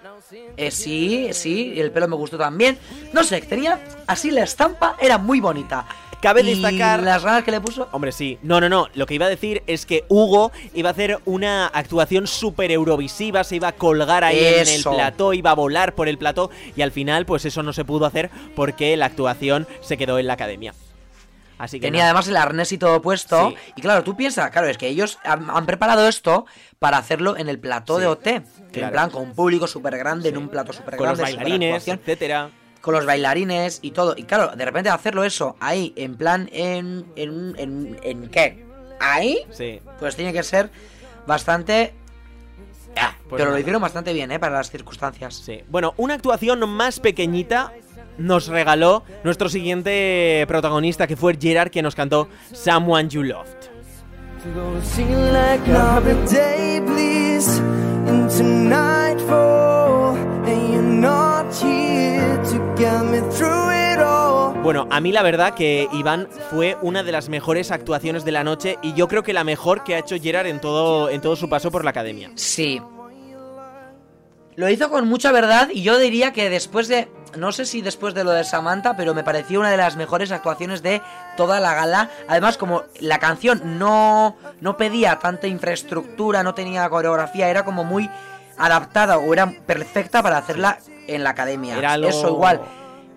Eh, 0.56 0.70
sí, 0.70 1.28
sí, 1.32 1.74
el 1.80 1.90
pelo 1.90 2.08
me 2.08 2.16
gustó 2.16 2.38
también. 2.38 2.78
No 3.12 3.24
sé, 3.24 3.40
tenía 3.42 3.80
así 4.06 4.30
la 4.30 4.42
estampa, 4.44 4.96
era 5.00 5.18
muy 5.18 5.40
bonita. 5.40 5.86
Cabe 6.20 6.42
Y 6.42 6.54
destacar- 6.54 7.00
las 7.02 7.24
ganas 7.24 7.44
que 7.44 7.50
le 7.50 7.62
puso. 7.62 7.88
Hombre, 7.92 8.12
sí. 8.12 8.38
No, 8.42 8.60
no, 8.60 8.68
no. 8.68 8.88
Lo 8.92 9.06
que 9.06 9.14
iba 9.14 9.24
a 9.24 9.28
decir 9.30 9.62
es 9.66 9.86
que 9.86 10.04
Hugo 10.08 10.52
iba 10.74 10.90
a 10.90 10.92
hacer 10.92 11.18
una 11.24 11.66
actuación 11.68 12.26
súper 12.26 12.70
eurovisiva, 12.70 13.42
se 13.42 13.56
iba 13.56 13.68
a 13.68 13.72
colgar 13.72 14.22
ahí 14.22 14.38
en 14.38 14.68
el 14.68 14.82
plató, 14.82 15.32
iba 15.32 15.50
a 15.52 15.54
volar 15.54 15.94
por 15.94 16.08
el 16.08 16.18
plató 16.18 16.50
y 16.76 16.82
al 16.82 16.92
final 16.92 17.24
pues 17.24 17.46
eso 17.46 17.62
no 17.62 17.72
se 17.72 17.86
pudo 17.86 18.04
hacer 18.04 18.28
porque 18.54 18.94
la 18.98 19.06
actuación 19.06 19.66
se 19.80 19.96
quedó 19.96 20.18
en 20.18 20.26
la 20.26 20.34
academia. 20.34 20.74
Así 21.60 21.78
que 21.78 21.86
Tenía 21.88 22.04
además 22.04 22.26
el 22.26 22.36
arnés 22.38 22.72
y 22.72 22.78
todo 22.78 23.02
puesto. 23.02 23.50
Sí. 23.50 23.56
Y 23.76 23.82
claro, 23.82 24.02
tú 24.02 24.16
piensas, 24.16 24.50
claro, 24.50 24.66
es 24.66 24.78
que 24.78 24.88
ellos 24.88 25.18
han, 25.24 25.50
han 25.50 25.66
preparado 25.66 26.08
esto 26.08 26.46
para 26.78 26.96
hacerlo 26.96 27.36
en 27.36 27.48
el 27.50 27.58
plató 27.58 27.96
Sí, 27.96 28.00
de 28.00 28.06
OT. 28.06 28.26
En 28.28 28.90
plan, 28.90 29.10
con 29.10 29.22
un 29.22 29.34
público 29.34 29.66
súper 29.66 29.98
grande, 29.98 30.30
en 30.30 30.38
un 30.38 30.48
plato 30.48 30.72
súper 30.72 30.96
con 30.96 31.04
grande. 31.04 31.22
los 31.22 31.32
bailarines, 31.36 31.86
etcétera. 31.86 32.50
con 32.80 32.94
los 32.94 33.04
bailarines 33.04 33.80
y 33.82 33.90
todo. 33.90 34.14
Y 34.16 34.22
claro, 34.22 34.56
de 34.56 34.64
repente 34.64 34.88
hacerlo 34.88 35.22
eso 35.24 35.56
ahí, 35.60 35.92
en 35.96 36.16
plan, 36.16 36.48
en. 36.52 37.04
¿En, 37.16 37.54
en, 37.58 37.98
en 38.02 38.28
qué? 38.30 38.64
Ahí, 38.98 39.44
Sí. 39.50 39.80
pues 39.98 40.16
tiene 40.16 40.32
que 40.32 40.42
ser 40.42 40.70
bastante. 41.26 41.92
Ah, 42.96 43.14
Pues 43.28 43.38
pero 43.38 43.44
nada. 43.44 43.52
lo 43.52 43.58
hicieron 43.60 43.82
bastante 43.82 44.12
bien, 44.12 44.32
¿eh? 44.32 44.38
Para 44.38 44.56
las 44.56 44.70
circunstancias. 44.70 45.34
Sí. 45.34 45.62
Bueno, 45.68 45.94
una 45.96 46.14
actuación 46.14 46.66
más 46.68 47.00
pequeñita 47.00 47.72
nos 48.18 48.48
regaló 48.48 49.02
nuestro 49.24 49.48
siguiente 49.48 50.44
protagonista 50.48 51.06
que 51.06 51.16
fue 51.16 51.36
Gerard 51.40 51.70
que 51.70 51.82
nos 51.82 51.94
cantó 51.94 52.28
Someone 52.52 53.08
You 53.08 53.22
Loved. 53.22 53.70
Bueno, 64.62 64.86
a 64.90 65.00
mí 65.00 65.10
la 65.10 65.22
verdad 65.22 65.54
que 65.54 65.88
Iván 65.92 66.28
fue 66.50 66.76
una 66.82 67.02
de 67.02 67.12
las 67.12 67.28
mejores 67.28 67.70
actuaciones 67.70 68.24
de 68.24 68.32
la 68.32 68.44
noche 68.44 68.78
y 68.82 68.92
yo 68.94 69.08
creo 69.08 69.22
que 69.22 69.32
la 69.32 69.44
mejor 69.44 69.84
que 69.84 69.94
ha 69.94 69.98
hecho 69.98 70.16
Gerard 70.20 70.46
en 70.46 70.60
todo, 70.60 71.08
en 71.10 71.20
todo 71.20 71.34
su 71.36 71.48
paso 71.48 71.70
por 71.70 71.84
la 71.84 71.90
academia. 71.90 72.30
Sí. 72.34 72.80
Lo 74.56 74.68
hizo 74.68 74.90
con 74.90 75.08
mucha 75.08 75.32
verdad 75.32 75.68
y 75.72 75.82
yo 75.82 75.98
diría 75.98 76.32
que 76.32 76.50
después 76.50 76.88
de... 76.88 77.08
No 77.36 77.52
sé 77.52 77.64
si 77.64 77.80
después 77.80 78.12
de 78.12 78.24
lo 78.24 78.32
de 78.32 78.42
Samantha, 78.42 78.96
pero 78.96 79.14
me 79.14 79.22
pareció 79.22 79.60
una 79.60 79.70
de 79.70 79.76
las 79.76 79.94
mejores 79.94 80.32
actuaciones 80.32 80.82
de 80.82 81.00
toda 81.36 81.60
la 81.60 81.74
gala. 81.74 82.10
Además, 82.26 82.56
como 82.56 82.82
la 82.98 83.20
canción 83.20 83.78
no, 83.78 84.36
no 84.60 84.76
pedía 84.76 85.20
tanta 85.20 85.46
infraestructura, 85.46 86.42
no 86.42 86.54
tenía 86.54 86.88
coreografía, 86.90 87.48
era 87.48 87.64
como 87.64 87.84
muy 87.84 88.10
adaptada 88.58 89.18
o 89.18 89.32
era 89.32 89.52
perfecta 89.64 90.22
para 90.24 90.38
hacerla 90.38 90.78
en 91.06 91.22
la 91.22 91.30
academia. 91.30 91.78
Era 91.78 91.94
Eso 91.94 92.30
igual. 92.30 92.60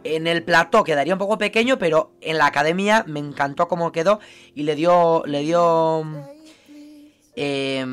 En 0.03 0.27
el 0.27 0.43
plató 0.43 0.83
quedaría 0.83 1.13
un 1.13 1.19
poco 1.19 1.39
pequeño, 1.39 1.79
pero 1.79 2.11
en 2.21 2.37
la 2.37 2.45
academia 2.45 3.03
me 3.07 3.19
encantó 3.19 3.67
cómo 3.67 3.91
quedó 3.91 4.19
y 4.53 4.63
le 4.63 4.75
dio... 4.75 5.23
Le 5.25 5.39
dio 5.39 6.05
eh, 7.35 7.85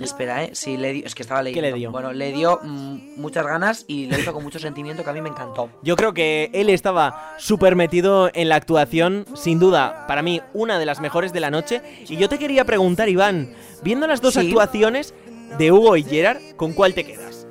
espera, 0.00 0.44
eh. 0.44 0.50
Sí, 0.54 0.76
le 0.76 0.92
dio. 0.92 1.06
Es 1.06 1.14
que 1.14 1.22
estaba 1.22 1.42
leyendo. 1.42 1.68
le 1.68 1.74
dio? 1.76 1.90
Bueno, 1.90 2.12
le 2.12 2.32
dio 2.32 2.58
mm, 2.62 3.20
muchas 3.20 3.44
ganas 3.46 3.84
y 3.86 4.06
lo 4.06 4.18
hizo 4.18 4.32
con 4.32 4.42
mucho 4.42 4.58
sentimiento 4.58 5.04
que 5.04 5.10
a 5.10 5.12
mí 5.12 5.20
me 5.20 5.28
encantó. 5.28 5.68
Yo 5.82 5.94
creo 5.96 6.14
que 6.14 6.50
él 6.54 6.70
estaba 6.70 7.34
súper 7.38 7.76
metido 7.76 8.30
en 8.32 8.48
la 8.48 8.56
actuación, 8.56 9.26
sin 9.34 9.58
duda, 9.58 10.06
para 10.06 10.22
mí, 10.22 10.40
una 10.54 10.78
de 10.78 10.86
las 10.86 11.00
mejores 11.00 11.32
de 11.32 11.40
la 11.40 11.50
noche. 11.50 11.82
Y 12.08 12.16
yo 12.16 12.28
te 12.28 12.38
quería 12.38 12.64
preguntar, 12.64 13.08
Iván, 13.08 13.52
viendo 13.82 14.06
las 14.06 14.20
dos 14.22 14.34
Sí. 14.34 14.40
actuaciones 14.48 15.12
de 15.58 15.72
Hugo 15.72 15.96
y 15.96 16.02
Gerard, 16.04 16.38
¿con 16.56 16.72
cuál 16.72 16.94
te 16.94 17.04
quedas? 17.04 17.46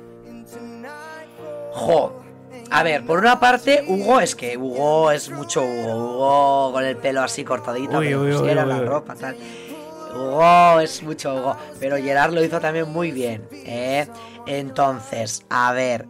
Jo. 1.72 2.22
A 2.70 2.82
ver, 2.82 3.04
por 3.06 3.18
una 3.18 3.40
parte, 3.40 3.84
Hugo, 3.88 4.20
es 4.20 4.34
que 4.34 4.56
Hugo 4.58 5.10
es 5.10 5.30
mucho 5.30 5.62
Hugo. 5.64 5.94
Hugo 5.94 6.72
con 6.72 6.84
el 6.84 6.96
pelo 6.96 7.22
así 7.22 7.42
cortadito, 7.44 7.98
Uy, 7.98 8.04
que 8.04 8.10
le 8.10 8.16
uy, 8.18 8.30
uy, 8.32 8.36
pusieron 8.38 8.64
uy, 8.64 8.70
la 8.74 8.80
uy. 8.80 8.86
ropa, 8.86 9.14
tal. 9.14 9.36
Hugo 10.14 10.80
es 10.80 11.02
mucho 11.02 11.34
Hugo. 11.34 11.56
Pero 11.80 11.96
Gerard 11.96 12.32
lo 12.32 12.42
hizo 12.42 12.60
también 12.60 12.88
muy 12.90 13.10
bien, 13.12 13.48
¿eh? 13.52 14.06
Entonces, 14.46 15.44
a 15.50 15.72
ver. 15.72 16.06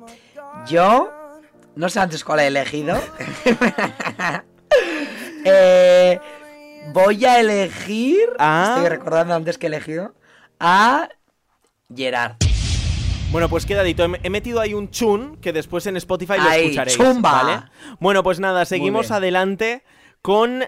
Yo. 0.66 1.12
No 1.76 1.88
sé 1.88 2.00
antes 2.00 2.24
cuál 2.24 2.40
he 2.40 2.46
elegido. 2.48 3.00
Eh, 5.44 6.20
voy 6.92 7.24
a 7.24 7.40
elegir. 7.40 8.18
Ah. 8.38 8.74
Estoy 8.76 8.88
recordando 8.90 9.34
antes 9.34 9.56
que 9.56 9.66
he 9.66 9.68
elegido. 9.68 10.14
A 10.60 11.08
Gerard. 11.94 12.32
Bueno, 13.30 13.48
pues 13.48 13.64
quedadito. 13.64 14.04
He 14.04 14.20
he 14.24 14.30
metido 14.30 14.60
ahí 14.60 14.74
un 14.74 14.90
chun 14.90 15.36
que 15.40 15.52
después 15.52 15.86
en 15.86 15.96
Spotify 15.96 16.34
lo 16.38 16.48
Ahí, 16.48 16.64
escucharéis. 16.64 16.96
chumba. 16.96 17.32
¿vale? 17.42 17.62
Bueno, 18.00 18.22
pues 18.22 18.40
nada, 18.40 18.64
seguimos 18.64 19.10
adelante 19.10 19.84
con 20.20 20.64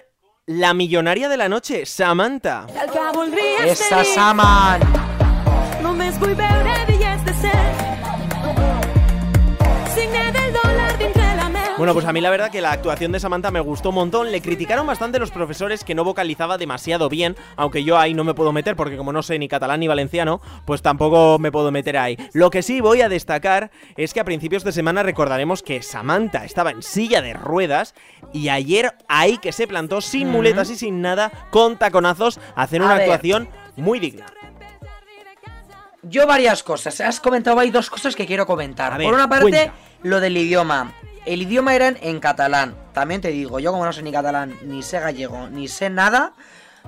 la 0.51 0.75
millonaria 0.75 1.29
de 1.29 1.37
la 1.37 1.49
noche, 1.49 1.87
Samantha. 1.87 2.67
Voldries 3.15 3.81
Esa. 3.81 4.05
Saman. 4.05 4.81
Bueno, 11.81 11.95
pues 11.95 12.05
a 12.05 12.13
mí 12.13 12.21
la 12.21 12.29
verdad 12.29 12.51
que 12.51 12.61
la 12.61 12.73
actuación 12.73 13.11
de 13.11 13.19
Samantha 13.21 13.51
me 13.51 13.61
gustó 13.61 13.89
un 13.89 13.95
montón. 13.95 14.31
Le 14.31 14.43
criticaron 14.43 14.87
bastante 14.87 15.19
los 15.19 15.31
profesores 15.31 15.83
que 15.83 15.95
no 15.95 16.05
vocalizaba 16.05 16.59
demasiado 16.59 17.09
bien, 17.09 17.37
aunque 17.57 17.85
yo 17.85 17.97
ahí 17.97 18.13
no 18.13 18.23
me 18.23 18.35
puedo 18.35 18.53
meter 18.53 18.77
porque 18.77 18.99
como 18.99 19.15
no 19.15 19.23
sé 19.23 19.39
ni 19.39 19.49
catalán 19.49 19.81
ni 19.81 19.89
valenciano, 19.89 20.43
pues 20.67 20.83
tampoco 20.83 21.39
me 21.39 21.51
puedo 21.51 21.71
meter 21.71 21.97
ahí. 21.97 22.19
Lo 22.35 22.51
que 22.51 22.61
sí 22.63 22.83
voy 22.83 23.01
a 23.01 23.09
destacar 23.09 23.71
es 23.97 24.13
que 24.13 24.21
a 24.21 24.27
principios 24.27 24.63
de 24.63 24.73
semana 24.73 25.03
recordaremos 25.03 25.63
que 25.63 25.81
Samantha 25.83 26.45
estaba 26.45 26.71
en 26.71 26.83
silla 26.83 27.23
de 27.23 27.33
ruedas 27.33 27.95
y 28.35 28.51
ayer 28.51 28.93
ahí 29.09 29.39
que 29.39 29.53
se 29.53 29.67
plantó 29.67 30.03
sin 30.03 30.29
muletas 30.29 30.69
y 30.69 30.77
sin 30.77 31.01
nada, 31.01 31.33
con 31.49 31.79
taconazos, 31.79 32.41
a 32.57 32.65
hacer 32.65 32.83
A 32.83 32.85
una 32.85 32.95
ver. 32.97 33.05
actuación 33.05 33.49
muy 33.77 34.01
digna. 34.01 34.27
Yo 36.03 36.27
varias 36.27 36.63
cosas. 36.63 37.01
Has 37.01 37.21
comentado 37.21 37.59
hay 37.59 37.71
dos 37.71 37.89
cosas 37.89 38.15
que 38.15 38.27
quiero 38.27 38.45
comentar. 38.45 38.99
Ver, 38.99 39.07
Por 39.07 39.15
una 39.15 39.31
parte, 39.31 39.49
cuenta. 39.49 39.73
lo 40.03 40.21
del 40.21 40.37
idioma. 40.37 40.93
El 41.27 41.43
idioma 41.43 41.75
era 41.75 41.89
en, 41.89 42.21
catalán. 42.21 42.75
También 42.93 43.21
te 43.21 43.29
digo, 43.29 43.59
yo 43.61 43.73
como 43.73 43.85
no 43.85 43.93
sé 43.93 44.03
ni 44.03 44.11
catalán, 44.13 44.57
ni 44.65 44.83
sé 44.83 45.01
gallego, 45.01 45.49
ni 45.49 45.69
sé 45.69 45.91
nada, 45.91 46.33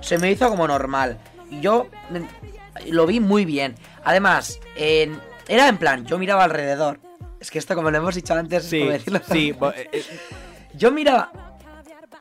se 0.00 0.18
me 0.18 0.30
hizo 0.30 0.48
como 0.48 0.66
normal. 0.66 1.18
Y 1.50 1.60
Yo 1.60 1.88
mm, 2.10 2.90
lo 2.90 3.06
vi 3.06 3.20
muy 3.20 3.44
bien. 3.44 3.74
Además, 4.04 4.58
en- 4.76 5.20
era 5.48 5.68
en 5.68 5.76
plan, 5.78 6.04
yo 6.06 6.18
miraba 6.18 6.44
alrededor. 6.44 6.98
Es 7.40 7.50
que 7.50 7.58
esto, 7.58 7.74
como 7.74 7.90
lo 7.90 7.98
hemos 7.98 8.14
dicho 8.14 8.34
antes, 8.34 8.64
es 8.64 8.70
Sí, 8.70 8.78
como 8.80 8.90
decirlo. 8.92 9.20
sí, 9.30 9.54
eh, 9.76 9.88
eh, 9.92 10.04
Yo 10.74 10.90
miraba, 10.92 11.51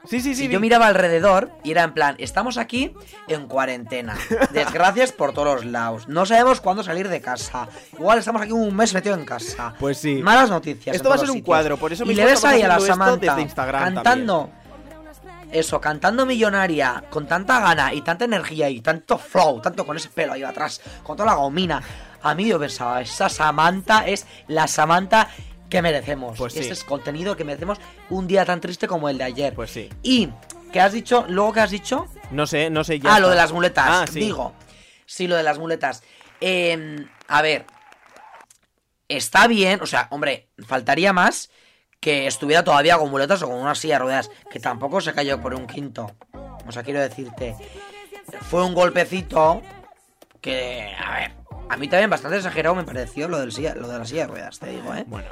sí, 0.05 0.20
sí, 0.22 0.36
sí. 0.36 0.48
yo 0.48 0.60
miraba 0.60 0.88
alrededor 0.88 1.51
y 1.63 1.72
era 1.72 1.84
en 1.84 1.93
plan, 1.93 2.15
estamos 2.20 2.58
aquí 2.58 2.93
en 3.27 3.48
cuarentena. 3.48 4.15
Desgracias 4.51 5.12
por 5.12 5.34
todos 5.34 5.55
los 5.55 5.65
lados. 5.65 6.08
No 6.08 6.25
sabemos 6.25 6.62
cuándo 6.62 6.84
salir 6.84 7.08
de 7.10 7.22
casa. 7.22 7.67
Igual 7.93 8.20
estamos 8.20 8.41
aquí 8.41 8.51
un 8.51 8.75
mes 8.75 8.93
metido 8.93 9.15
en 9.15 9.25
casa. 9.25 9.74
Pues 9.79 9.98
sí. 9.98 10.22
Malas 10.22 10.50
noticias. 10.50 10.96
Esto 10.96 11.10
va 11.10 11.15
a 11.15 11.17
ser 11.20 11.29
un 11.29 11.36
sitios. 11.36 11.46
cuadro, 11.46 11.77
por 11.77 11.93
eso 11.93 12.03
Y 12.03 12.08
mismo 12.10 12.24
le 12.24 12.31
ves 12.31 12.43
ahí 12.46 12.62
a 12.62 12.67
la 12.67 12.79
Samantha 12.79 13.38
cantando. 13.72 14.50
eso, 15.51 15.81
cantando 15.81 16.25
millonaria, 16.25 17.03
con 17.10 17.27
tanta 17.27 17.60
gana 17.60 17.93
y 17.93 18.01
tanta 18.01 18.25
energía 18.25 18.70
y 18.70 18.81
tanto 18.81 19.17
flow, 19.17 19.62
tanto 19.62 19.86
con 19.86 19.98
ese 19.98 20.10
pelo 20.10 20.34
ahí 20.34 20.43
atrás, 20.43 20.81
con 21.03 21.17
toda 21.17 21.29
la 21.31 21.36
gomina. 21.36 21.81
A 22.24 22.36
mí 22.36 22.46
yo 22.48 22.60
pensaba, 22.60 23.01
esa 23.01 23.29
Samantha 23.29 24.05
es 24.08 24.25
la 24.48 24.67
Samantha 24.67 25.27
que 25.71 25.81
merecemos. 25.81 26.37
Pues 26.37 26.53
sí. 26.53 26.59
Este 26.59 26.73
es 26.73 26.83
contenido 26.83 27.35
que 27.35 27.43
merecemos 27.43 27.79
un 28.09 28.27
día 28.27 28.45
tan 28.45 28.61
triste 28.61 28.87
como 28.87 29.09
el 29.09 29.17
de 29.17 29.23
ayer. 29.23 29.55
Pues 29.55 29.71
sí. 29.71 29.89
Y, 30.03 30.29
¿qué 30.71 30.81
has 30.81 30.91
dicho? 30.91 31.25
Luego, 31.29 31.53
¿qué 31.53 31.61
has 31.61 31.71
dicho? 31.71 32.07
No 32.29 32.45
sé, 32.45 32.69
no 32.69 32.83
sé 32.83 32.99
ya. 32.99 33.15
ah, 33.15 33.19
lo 33.19 33.29
de 33.29 33.37
las 33.37 33.51
muletas. 33.51 33.85
Ah, 33.87 34.05
sí. 34.05 34.19
Digo. 34.19 34.53
Sí, 35.05 35.27
lo 35.27 35.35
de 35.35 35.43
las 35.43 35.57
muletas. 35.57 36.03
Eh, 36.41 37.07
a 37.27 37.41
ver. 37.41 37.65
Está 39.07 39.47
bien, 39.47 39.81
o 39.81 39.85
sea, 39.85 40.07
hombre, 40.11 40.49
faltaría 40.65 41.11
más 41.11 41.49
que 41.99 42.27
estuviera 42.27 42.63
todavía 42.63 42.97
con 42.97 43.11
muletas 43.11 43.41
o 43.43 43.47
con 43.47 43.57
una 43.57 43.75
silla 43.75 43.95
de 43.95 43.99
ruedas. 43.99 44.29
Que 44.51 44.59
tampoco 44.59 45.01
se 45.01 45.13
cayó 45.13 45.41
por 45.41 45.55
un 45.55 45.67
quinto. 45.67 46.11
O 46.67 46.71
sea, 46.71 46.83
quiero 46.83 46.99
decirte. 46.99 47.55
Fue 48.49 48.65
un 48.65 48.73
golpecito 48.73 49.61
que, 50.41 50.93
a 50.97 51.15
ver, 51.15 51.31
a 51.69 51.77
mí 51.77 51.87
también 51.87 52.09
bastante 52.09 52.37
exagerado 52.37 52.75
me 52.75 52.83
pareció 52.83 53.29
lo, 53.29 53.39
del 53.39 53.51
silla, 53.53 53.73
lo 53.75 53.87
de 53.87 53.99
la 53.99 54.05
silla 54.05 54.21
de 54.21 54.27
ruedas, 54.27 54.59
te 54.59 54.69
digo, 54.69 54.93
¿eh? 54.93 55.05
Bueno, 55.07 55.29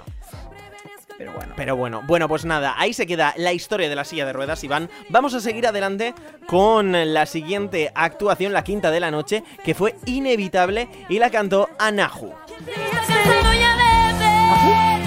Pero 1.19 1.33
bueno. 1.33 1.53
pero 1.57 1.75
bueno, 1.75 2.01
bueno, 2.07 2.29
pues 2.29 2.45
nada, 2.45 2.75
ahí 2.77 2.93
se 2.93 3.05
queda 3.05 3.33
la 3.35 3.51
historia 3.51 3.89
de 3.89 3.95
la 3.95 4.05
silla 4.05 4.25
de 4.25 4.31
ruedas, 4.31 4.63
Iván. 4.63 4.89
Vamos 5.09 5.33
a 5.33 5.41
seguir 5.41 5.67
adelante 5.67 6.13
con 6.47 6.93
la 7.13 7.25
siguiente 7.25 7.91
actuación, 7.93 8.53
la 8.53 8.63
quinta 8.63 8.89
de 8.89 9.01
la 9.01 9.11
noche, 9.11 9.43
que 9.65 9.75
fue 9.75 9.97
inevitable 10.05 10.87
y 11.09 11.19
la 11.19 11.29
cantó 11.29 11.67
Anahu. 11.77 12.33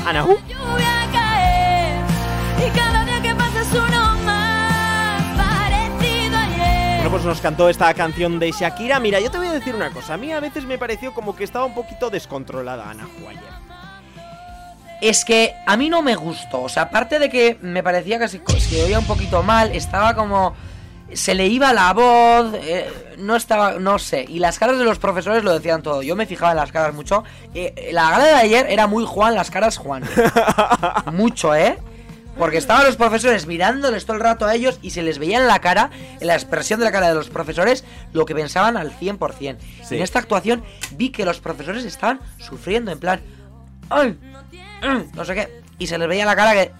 Anahu. 0.06 0.36
Bueno, 6.96 7.10
pues 7.10 7.24
nos 7.24 7.40
cantó 7.40 7.70
esta 7.70 7.94
canción 7.94 8.38
de 8.38 8.52
Shakira. 8.52 9.00
Mira, 9.00 9.18
yo 9.18 9.30
te 9.30 9.38
voy 9.38 9.46
a 9.46 9.52
decir 9.52 9.74
una 9.74 9.90
cosa. 9.90 10.12
A 10.14 10.16
mí 10.18 10.30
a 10.30 10.40
veces 10.40 10.66
me 10.66 10.76
pareció 10.76 11.14
como 11.14 11.34
que 11.34 11.44
estaba 11.44 11.64
un 11.64 11.74
poquito 11.74 12.10
descontrolada 12.10 12.90
Anahu 12.90 13.28
ayer. 13.30 13.61
Es 15.02 15.24
que 15.24 15.52
a 15.66 15.76
mí 15.76 15.90
no 15.90 16.00
me 16.00 16.14
gustó. 16.14 16.62
O 16.62 16.68
sea, 16.68 16.84
aparte 16.84 17.18
de 17.18 17.28
que 17.28 17.58
me 17.60 17.82
parecía 17.82 18.20
que 18.20 18.28
se, 18.28 18.40
se 18.60 18.84
oía 18.84 19.00
un 19.00 19.04
poquito 19.04 19.42
mal, 19.42 19.72
estaba 19.72 20.14
como. 20.14 20.54
Se 21.12 21.34
le 21.34 21.48
iba 21.48 21.72
la 21.74 21.92
voz, 21.92 22.54
eh, 22.54 22.88
no 23.18 23.34
estaba, 23.34 23.72
no 23.72 23.98
sé. 23.98 24.24
Y 24.26 24.38
las 24.38 24.60
caras 24.60 24.78
de 24.78 24.84
los 24.84 25.00
profesores 25.00 25.42
lo 25.42 25.52
decían 25.52 25.82
todo. 25.82 26.02
Yo 26.02 26.14
me 26.14 26.24
fijaba 26.24 26.52
en 26.52 26.56
las 26.56 26.70
caras 26.70 26.94
mucho. 26.94 27.24
Eh, 27.52 27.90
la 27.92 28.10
gala 28.12 28.24
de 28.24 28.34
ayer 28.34 28.66
era 28.70 28.86
muy 28.86 29.04
Juan, 29.04 29.34
las 29.34 29.50
caras 29.50 29.76
Juan. 29.76 30.04
mucho, 31.12 31.54
¿eh? 31.54 31.78
Porque 32.38 32.56
estaban 32.56 32.86
los 32.86 32.96
profesores 32.96 33.46
mirándoles 33.46 34.06
todo 34.06 34.16
el 34.16 34.22
rato 34.22 34.46
a 34.46 34.54
ellos 34.54 34.78
y 34.82 34.90
se 34.90 35.02
les 35.02 35.18
veía 35.18 35.38
en 35.38 35.48
la 35.48 35.58
cara, 35.58 35.90
en 36.20 36.26
la 36.28 36.34
expresión 36.34 36.78
de 36.78 36.84
la 36.86 36.92
cara 36.92 37.08
de 37.08 37.14
los 37.14 37.28
profesores, 37.28 37.84
lo 38.12 38.24
que 38.24 38.34
pensaban 38.36 38.76
al 38.76 38.92
100%. 38.98 39.58
Sí. 39.82 39.96
En 39.96 40.02
esta 40.02 40.20
actuación 40.20 40.62
vi 40.92 41.10
que 41.10 41.24
los 41.24 41.40
profesores 41.40 41.84
estaban 41.84 42.20
sufriendo, 42.38 42.90
en 42.92 43.00
plan, 43.00 43.20
¡ay! 43.90 44.16
Mm, 44.82 45.02
No 45.16 45.24
sé 45.24 45.34
qué. 45.34 45.62
Y 45.78 45.86
se 45.86 45.98
les 45.98 46.08
veía 46.08 46.24
la 46.26 46.36
cara 46.36 46.52
que. 46.52 46.72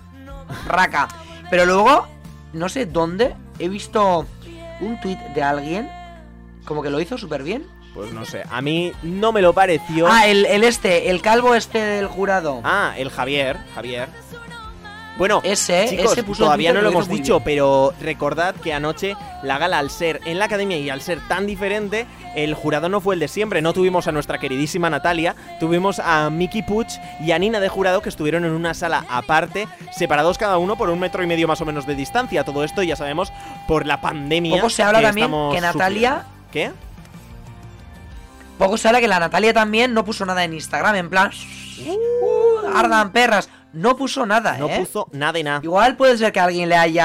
Raca. 0.66 1.09
Pero 1.50 1.66
luego, 1.66 2.06
no 2.52 2.68
sé 2.68 2.87
dónde, 2.87 3.35
he 3.59 3.68
visto 3.68 4.26
un 4.80 5.00
tuit 5.00 5.18
de 5.18 5.42
alguien 5.42 5.88
como 6.64 6.82
que 6.82 6.90
lo 6.90 7.00
hizo 7.00 7.18
súper 7.18 7.42
bien. 7.42 7.66
Pues 7.94 8.12
no 8.12 8.25
sé, 8.25 8.42
a 8.50 8.62
mí 8.62 8.92
no 9.02 9.32
me 9.32 9.42
lo 9.42 9.52
pareció. 9.52 10.06
Ah, 10.09 10.26
el, 10.26 10.47
el 10.47 10.64
este, 10.64 11.11
el 11.11 11.21
calvo 11.21 11.54
este 11.54 11.78
del 11.78 12.06
jurado. 12.06 12.62
Ah, 12.64 12.94
el 12.97 13.11
Javier, 13.11 13.59
Javier. 13.75 14.09
Bueno, 15.23 15.41
Ese, 15.45 15.87
chicos, 15.88 16.11
ese 16.14 16.25
puso 16.25 16.43
todavía 16.43 16.73
no 16.73 16.83
lo 16.83 16.88
hemos 16.88 17.07
dicho, 17.09 17.35
bien. 17.38 17.45
pero 17.45 17.95
recordad 18.00 18.57
que 18.57 18.73
anoche 18.75 19.14
la 19.45 19.57
gala, 19.57 19.79
al 19.79 19.88
ser 19.88 20.21
en 20.25 20.41
la 20.41 20.47
academia 20.47 20.76
y 20.79 20.91
al 20.91 21.00
ser 21.00 21.21
tan 21.29 21.47
diferente, 21.47 22.07
el 22.35 22.55
jurado 22.55 22.88
no 22.88 23.00
fue 23.00 23.14
el 23.14 23.21
de 23.21 23.29
siempre. 23.29 23.62
No 23.62 23.73
tuvimos 23.73 24.09
a 24.09 24.12
nuestra 24.12 24.38
queridísima 24.38 24.91
Natalia, 24.91 25.37
tuvimos 25.61 26.00
a 26.00 26.29
Miki 26.29 26.64
Puch 26.64 26.95
y 27.21 27.31
a 27.31 27.38
Nina 27.38 27.61
de 27.61 27.69
jurado 27.69 28.02
que 28.02 28.09
estuvieron 28.09 28.45
en 28.45 28.50
una 28.50 28.75
sala 28.75 29.05
aparte, 29.09 29.69
separados 29.93 30.38
cada 30.38 30.59
uno 30.59 30.75
por 30.76 30.91
un 30.91 30.99
metro 30.99 31.23
y 31.23 31.29
medio 31.29 31.47
más 31.47 31.61
o 31.61 31.67
menos 31.67 31.87
de 31.87 31.95
distancia. 31.95 32.43
Todo 32.43 32.64
esto, 32.64 32.83
ya 32.83 32.97
sabemos, 32.97 33.33
por 33.69 33.87
la 33.87 34.00
pandemia. 34.00 34.57
Poco 34.57 34.71
se 34.71 34.83
habla 34.83 34.99
que 34.99 35.07
también 35.07 35.31
que 35.52 35.61
Natalia- 35.61 36.25
sufriendo. 36.25 36.50
¿Qué? 36.50 36.73
Poco 38.59 38.76
se 38.76 38.88
habla 38.88 39.00
que 39.00 39.07
la 39.07 39.21
Natalia 39.21 39.52
también 39.55 39.95
no 39.95 40.05
puso 40.05 40.26
nada 40.26 40.43
en 40.43 40.52
Instagram, 40.55 40.97
en 40.97 41.11
plan. 41.11 41.31
"Uh, 41.87 42.76
ardan 42.76 43.12
perras. 43.12 43.49
No 43.73 43.97
puso 43.97 44.26
nada, 44.26 44.59
No 44.59 44.69
¿eh? 44.69 44.79
puso 44.81 45.09
nada 45.12 45.33
de 45.33 45.43
nada. 45.45 45.61
Igual 45.62 45.97
puede 45.97 46.17
ser 46.19 46.31
que 46.33 46.41
alguien 46.41 46.69
le 46.69 46.76
haya 46.76 47.05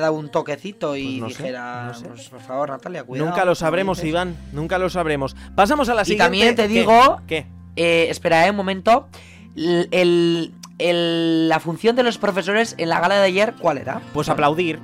dado 0.00 0.14
un 0.14 0.30
toquecito 0.30 0.96
y 0.96 1.18
Pues 1.18 1.20
no 1.20 1.28
sé, 1.36 1.42
dijera, 1.42 1.84
no 1.88 1.94
sé. 1.94 2.06
"Pues, 2.08 2.28
por 2.28 2.40
favor, 2.40 2.70
Natalia, 2.70 3.04
cuidado. 3.04 3.28
Nunca 3.30 3.44
lo 3.44 3.54
sabremos, 3.54 3.98
dices". 3.98 4.08
Iván. 4.10 4.36
Nunca 4.52 4.78
lo 4.78 4.88
sabremos. 4.88 5.36
Pasamos 5.54 5.88
a 5.88 5.94
la 5.94 6.02
Y 6.02 6.04
siguiente. 6.06 6.24
también 6.24 6.56
te 6.56 6.68
digo- 6.68 7.20
¿Qué? 7.26 7.46
Eh, 7.76 8.06
espera, 8.10 8.46
eh, 8.46 8.50
un 8.50 8.56
momento. 8.56 9.08
El, 9.56 9.88
el- 9.90 10.54
el- 10.78 11.48
la 11.48 11.60
función 11.60 11.94
de 11.96 12.02
los 12.04 12.16
profesores 12.18 12.74
en 12.78 12.88
la 12.88 13.00
gala 13.00 13.16
de 13.16 13.24
ayer, 13.26 13.54
¿cuál 13.60 13.78
era? 13.78 14.00
Pues 14.14 14.28
aplaudir. 14.28 14.78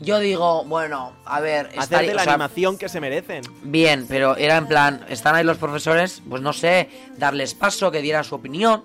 Yo 0.00 0.18
digo, 0.18 0.64
bueno, 0.64 1.12
a 1.24 1.38
ver, 1.40 1.70
Hacer 1.78 2.06
de 2.06 2.14
la 2.14 2.22
o 2.22 2.24
sea, 2.24 2.34
animación 2.34 2.76
que 2.76 2.88
se 2.88 3.00
merecen. 3.00 3.42
Bien, 3.62 4.06
pero 4.08 4.36
era 4.36 4.56
en 4.56 4.66
plan, 4.66 5.04
están 5.08 5.36
ahí 5.36 5.44
los 5.44 5.58
profesores, 5.58 6.22
pues 6.28 6.42
no 6.42 6.52
sé, 6.52 6.90
darles 7.18 7.54
paso, 7.54 7.92
que 7.92 8.02
dieran 8.02 8.24
su 8.24 8.34
opinión. 8.34 8.82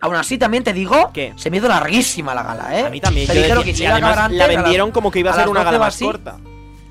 Aún 0.00 0.16
así, 0.16 0.38
también 0.38 0.64
te 0.64 0.72
digo, 0.72 1.10
¿Qué? 1.12 1.32
se 1.36 1.50
me 1.50 1.58
hizo 1.58 1.68
larguísima 1.68 2.34
la 2.34 2.42
gala, 2.42 2.78
¿eh? 2.78 2.86
A 2.86 2.90
mí 2.90 3.00
también. 3.00 3.26
Te 3.26 3.34
yo 3.34 3.40
dijeron 3.42 3.58
decía- 3.64 3.72
que 3.72 3.76
se 3.76 3.82
y 3.82 3.86
iba 3.86 3.94
a 3.94 3.98
acabar 3.98 4.12
además 4.18 4.24
antes, 4.26 4.38
la 4.38 4.46
las- 4.46 4.56
vendieron 4.64 4.90
como 4.92 5.10
que 5.10 5.18
iba 5.18 5.30
a 5.30 5.34
a 5.34 5.36
ser 5.36 5.48
una 5.48 5.60
12 5.60 5.64
gala 5.66 5.78
más 5.78 5.94
así. 5.94 6.04
corta. 6.04 6.36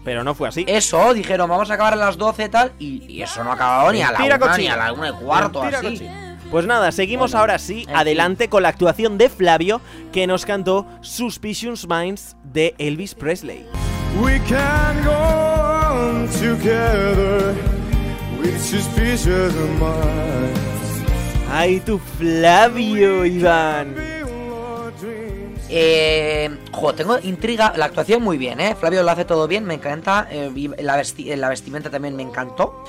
Pero 0.04 0.24
no 0.24 0.34
fue 0.36 0.48
así. 0.48 0.64
Eso, 0.68 1.14
dijeron, 1.14 1.50
vamos 1.50 1.70
a 1.72 1.74
acabar 1.74 1.94
a 1.94 1.96
las 1.98 2.18
12 2.18 2.46
y 2.46 2.50
tal, 2.50 2.72
y, 2.80 3.04
y 3.12 3.22
eso 3.22 3.44
no 3.44 3.52
ha 3.52 3.54
acabado 3.56 3.92
ni 3.92 4.02
a 4.02 4.12
la 4.12 4.20
una, 4.24 4.58
ni 4.58 4.68
a 4.68 4.78
la 4.78 4.94
una 4.94 5.10
y 5.10 5.12
cuarto, 5.14 5.62
Mentira, 5.64 5.80
así. 5.80 6.10
Pues 6.52 6.66
nada, 6.66 6.92
seguimos 6.92 7.32
Bueno, 7.32 7.42
ahora 7.42 7.60
sí 7.60 7.86
fin. 7.86 7.96
adelante 7.96 8.48
con 8.48 8.64
la 8.64 8.70
actuación 8.70 9.18
de 9.18 9.30
Flavio 9.30 9.82
que 10.12 10.26
nos 10.26 10.46
cantó 10.46 10.88
Suspicious 11.02 11.88
Minds 11.88 12.36
de 12.44 12.74
Elvis 12.80 13.14
Presley. 13.14 13.66
We 14.22 14.40
can 14.50 15.04
go 15.04 15.12
on 15.12 16.28
together 16.30 17.54
with 18.42 18.58
suspicious 18.60 19.54
minds. 19.80 20.79
¡Ay, 21.52 21.80
tu 21.80 21.98
Flavio, 22.00 23.26
Iván! 23.26 23.96
Eh, 25.72 26.50
jo, 26.72 26.94
tengo 26.94 27.18
intriga. 27.24 27.74
La 27.76 27.86
actuación 27.86 28.24
muy 28.24 28.38
bien, 28.38 28.60
¿eh? 28.60 28.76
Flavio 28.80 29.04
lo 29.04 29.12
hace 29.12 29.26
todo 29.26 29.48
bien, 29.48 29.66
me 29.66 29.76
encanta. 29.76 30.28
eh, 30.32 30.52
la, 30.80 30.98
vesti- 31.00 31.36
la 31.36 31.50
vestimenta 31.50 31.90
también 31.90 32.16
me 32.16 32.24
encantó. 32.24 32.84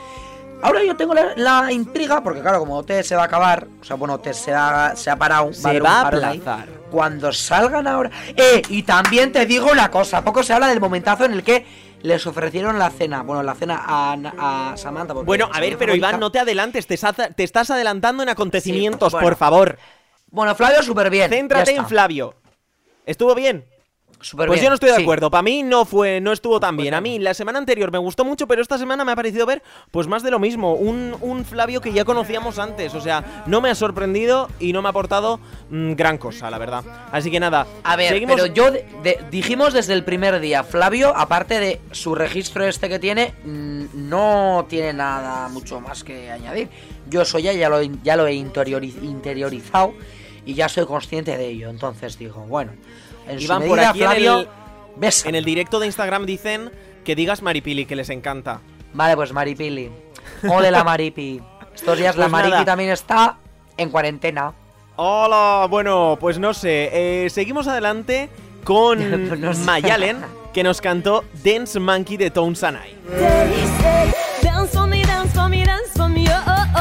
Ahora 0.62 0.82
yo 0.84 0.94
tengo 0.94 1.14
la, 1.14 1.32
la 1.36 1.72
intriga, 1.72 2.22
porque 2.22 2.40
claro, 2.42 2.58
como 2.58 2.76
OT 2.76 3.02
se 3.02 3.16
va 3.16 3.22
a 3.22 3.26
acabar, 3.26 3.66
o 3.80 3.84
sea, 3.84 3.96
bueno, 3.96 4.14
OT 4.14 4.32
se 4.32 4.52
ha, 4.52 4.92
se 4.94 5.08
ha 5.10 5.16
parado. 5.16 5.46
va 5.48 5.52
Se 5.54 5.68
haber 5.68 5.82
un 5.82 5.86
va 5.88 6.00
a 6.00 6.00
ahí. 6.00 6.06
aplazar. 6.38 6.68
Cuando 6.90 7.32
salgan 7.32 7.86
ahora. 7.86 8.10
¡Eh! 8.36 8.60
Y 8.68 8.82
también 8.82 9.32
te 9.32 9.46
digo 9.46 9.70
una 9.72 9.90
cosa: 9.90 10.22
poco 10.22 10.42
se 10.42 10.52
habla 10.52 10.68
del 10.68 10.80
momentazo 10.80 11.24
en 11.24 11.32
el 11.32 11.42
que 11.42 11.64
les 12.02 12.26
ofrecieron 12.26 12.78
la 12.78 12.90
cena. 12.90 13.22
Bueno, 13.22 13.42
la 13.42 13.54
cena 13.54 13.82
a, 13.86 14.12
a 14.72 14.76
Samantha. 14.76 15.14
Bueno, 15.14 15.48
a 15.52 15.60
ver, 15.60 15.76
pero 15.78 15.92
favorita. 15.92 15.96
Iván, 16.08 16.20
no 16.20 16.30
te 16.32 16.38
adelantes, 16.38 16.86
te, 16.86 16.94
estás 16.94 17.70
adelantando 17.70 18.22
en 18.22 18.28
acontecimientos, 18.28 19.12
Sí, 19.12 19.16
bueno. 19.16 19.28
por 19.28 19.36
favor. 19.36 19.78
Bueno, 20.30 20.54
Flavio, 20.54 20.82
súper 20.82 21.10
bien. 21.10 21.28
Céntrate 21.30 21.74
en 21.74 21.86
Flavio. 21.86 22.34
¿Estuvo 23.06 23.34
bien? 23.34 23.66
Pues 24.20 24.50
bien, 24.50 24.64
yo 24.64 24.68
no 24.68 24.74
estoy 24.74 24.90
de 24.90 24.96
sí. 24.96 25.02
acuerdo. 25.02 25.30
Para 25.30 25.42
mí 25.42 25.62
no 25.62 25.86
fue, 25.86 26.20
no 26.20 26.30
estuvo 26.32 26.60
tan 26.60 26.76
Pues 26.76 26.84
bien. 26.84 26.94
A 26.94 27.00
mí 27.00 27.18
la 27.18 27.32
semana 27.32 27.58
anterior 27.58 27.90
me 27.90 27.96
gustó 27.98 28.24
mucho, 28.24 28.46
pero 28.46 28.60
esta 28.60 28.76
semana 28.76 29.02
me 29.04 29.12
ha 29.12 29.16
parecido 29.16 29.46
ver 29.46 29.62
pues 29.90 30.06
más 30.08 30.22
de 30.22 30.30
lo 30.30 30.38
mismo. 30.38 30.74
Un, 30.74 31.16
un 31.22 31.44
Flavio 31.46 31.80
que 31.80 31.92
ya 31.92 32.04
conocíamos 32.04 32.58
antes. 32.58 32.94
O 32.94 33.00
sea, 33.00 33.44
no 33.46 33.60
me 33.62 33.70
ha 33.70 33.74
sorprendido 33.74 34.48
y 34.60 34.72
no 34.74 34.82
me 34.82 34.88
ha 34.88 34.90
aportado 34.90 35.40
mm, 35.70 35.92
gran 35.94 36.18
cosa, 36.18 36.50
la 36.50 36.58
verdad. 36.58 36.84
Así 37.10 37.30
que 37.30 37.40
nada. 37.40 37.66
A 37.82 37.96
ver, 37.96 38.12
seguimos. 38.12 38.36
pero 38.36 38.46
yo 38.52 38.70
de- 38.70 38.84
de- 39.02 39.18
dijimos 39.30 39.72
desde 39.72 39.94
el 39.94 40.04
primer 40.04 40.38
día, 40.40 40.64
Flavio, 40.64 41.16
aparte 41.16 41.58
de 41.58 41.80
su 41.92 42.14
registro 42.14 42.66
este 42.66 42.88
que 42.90 42.98
tiene, 42.98 43.32
mm, 43.44 43.84
no 44.10 44.66
tiene 44.68 44.92
nada 44.92 45.48
mucho 45.48 45.80
más 45.80 46.04
que 46.04 46.30
añadir. 46.30 46.68
Yo 47.08 47.22
eso 47.22 47.38
ya, 47.38 47.52
ya 47.54 47.68
lo, 47.70 47.80
ya 47.82 48.16
lo 48.16 48.26
he 48.26 48.34
interiori- 48.34 48.94
interiorizado 49.02 49.94
y 50.44 50.52
ya 50.54 50.68
soy 50.68 50.84
consciente 50.84 51.36
de 51.38 51.48
ello. 51.48 51.70
Entonces 51.70 52.18
digo, 52.18 52.44
bueno, 52.46 52.72
en 53.30 53.40
su 53.40 53.46
por 53.68 53.80
aquí 53.80 54.02
en 54.02 54.06
Flavio, 54.10 54.38
el- 54.40 54.48
besa. 54.96 55.28
En 55.28 55.34
el 55.34 55.44
directo 55.44 55.78
de 55.80 55.86
Instagram 55.86 56.26
dicen 56.26 56.70
que 57.04 57.14
digas 57.14 57.42
Maripili, 57.42 57.86
que 57.86 57.96
les 57.96 58.10
encanta. 58.10 58.60
Vale, 58.92 59.16
pues 59.16 59.32
Maripili. 59.32 59.90
Ole 60.48 60.70
la 60.70 60.84
Maripi. 60.84 61.40
Estos 61.74 61.96
días 61.98 62.16
la 62.16 62.24
Pues 62.24 62.32
nada. 62.32 62.48
Maripi 62.48 62.64
también 62.66 62.90
está 62.90 63.38
en 63.76 63.90
cuarentena. 63.90 64.52
Hola, 64.96 65.66
bueno, 65.70 66.18
pues 66.20 66.38
no 66.38 66.52
sé. 66.52 66.90
eh, 67.24 67.30
seguimos 67.30 67.66
adelante 67.68 68.28
con 68.64 68.98
Pues 69.28 69.40
no 69.40 69.54
sé. 69.54 69.64
Mayalen, 69.64 70.18
que 70.52 70.62
nos 70.62 70.80
cantó 70.80 71.24
Dance 71.42 71.78
Monkey 71.80 72.16
de 72.18 72.30
Tones 72.30 72.58
Sanai. 72.58 72.94
Dance 74.42 74.76
for 74.76 74.86
me, 74.86 75.02
dance 75.04 75.32
for 75.34 75.48
me, 75.48 75.64
dance 75.64 75.90
for 75.96 76.08
me, 76.08 76.26
oh 76.28 76.42
oh 76.46 76.64
oh. 76.76 76.79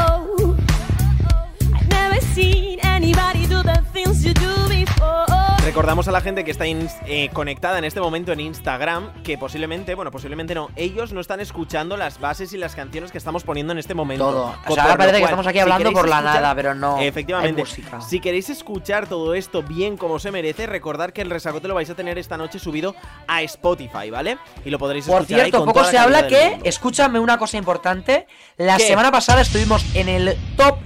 Recordamos 5.70 6.08
a 6.08 6.10
la 6.10 6.20
gente 6.20 6.42
que 6.42 6.50
está 6.50 6.64
eh, 6.66 7.30
conectada 7.32 7.78
en 7.78 7.84
este 7.84 8.00
momento 8.00 8.32
en 8.32 8.40
Instagram 8.40 9.22
que 9.22 9.38
posiblemente, 9.38 9.94
bueno, 9.94 10.10
posiblemente 10.10 10.52
no, 10.52 10.68
ellos 10.74 11.12
no 11.12 11.20
están 11.20 11.38
escuchando 11.38 11.96
las 11.96 12.18
bases 12.18 12.52
y 12.52 12.56
las 12.56 12.74
canciones 12.74 13.12
que 13.12 13.18
estamos 13.18 13.44
poniendo 13.44 13.72
en 13.72 13.78
este 13.78 13.94
momento. 13.94 14.28
Todo. 14.28 14.54
O 14.66 14.74
sea, 14.74 14.82
ahora 14.82 14.94
por 14.94 14.98
parece 14.98 15.18
que 15.18 15.24
estamos 15.24 15.46
aquí 15.46 15.60
hablando 15.60 15.92
por 15.92 16.08
la 16.08 16.16
escuchar- 16.16 16.34
nada, 16.34 16.54
pero 16.56 16.74
no. 16.74 16.98
Efectivamente. 16.98 17.62
Música. 17.62 18.00
Si 18.00 18.18
queréis 18.18 18.50
escuchar 18.50 19.06
todo 19.08 19.32
esto 19.32 19.62
bien 19.62 19.96
como 19.96 20.18
se 20.18 20.32
merece, 20.32 20.66
recordar 20.66 21.12
que 21.12 21.22
el 21.22 21.30
resacote 21.30 21.68
lo 21.68 21.74
vais 21.76 21.88
a 21.88 21.94
tener 21.94 22.18
esta 22.18 22.36
noche 22.36 22.58
subido 22.58 22.96
a 23.28 23.42
Spotify, 23.42 24.10
¿vale? 24.10 24.38
Y 24.64 24.70
lo 24.70 24.78
podréis 24.80 25.06
Por 25.06 25.22
escuchar 25.22 25.38
ahí 25.38 25.50
cierto, 25.52 25.58
con 25.58 25.72
poco 25.72 25.84
se 25.84 25.92
la 25.92 26.02
habla 26.02 26.26
que, 26.26 26.58
escúchame 26.64 27.20
una 27.20 27.38
cosa 27.38 27.58
importante, 27.58 28.26
la 28.56 28.76
¿Qué? 28.76 28.88
semana 28.88 29.12
pasada 29.12 29.42
estuvimos 29.42 29.84
en 29.94 30.08
el 30.08 30.36
top 30.56 30.78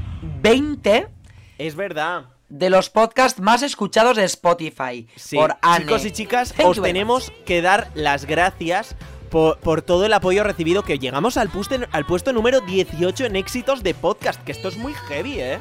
20 0.42 1.08
Es 1.56 1.74
verdad. 1.74 2.33
De 2.56 2.70
los 2.70 2.88
podcasts 2.88 3.40
más 3.40 3.62
escuchados 3.62 4.16
de 4.16 4.24
Spotify. 4.24 5.08
Sí, 5.16 5.36
por 5.36 5.56
Anne. 5.60 5.84
chicos 5.86 6.04
y 6.04 6.10
chicas, 6.12 6.52
Thank 6.52 6.66
os 6.68 6.80
tenemos 6.82 7.32
que 7.44 7.62
dar 7.62 7.88
las 7.94 8.26
gracias 8.26 8.94
por, 9.30 9.58
por 9.58 9.82
todo 9.82 10.06
el 10.06 10.12
apoyo 10.12 10.44
recibido, 10.44 10.84
que 10.84 11.00
llegamos 11.00 11.36
al, 11.36 11.50
puste- 11.50 11.88
al 11.90 12.06
puesto 12.06 12.32
número 12.32 12.60
18 12.60 13.24
en 13.26 13.34
éxitos 13.36 13.82
de 13.82 13.94
podcast, 13.94 14.40
que 14.44 14.52
esto 14.52 14.68
es 14.68 14.76
muy 14.76 14.94
heavy, 15.08 15.40
¿eh? 15.40 15.58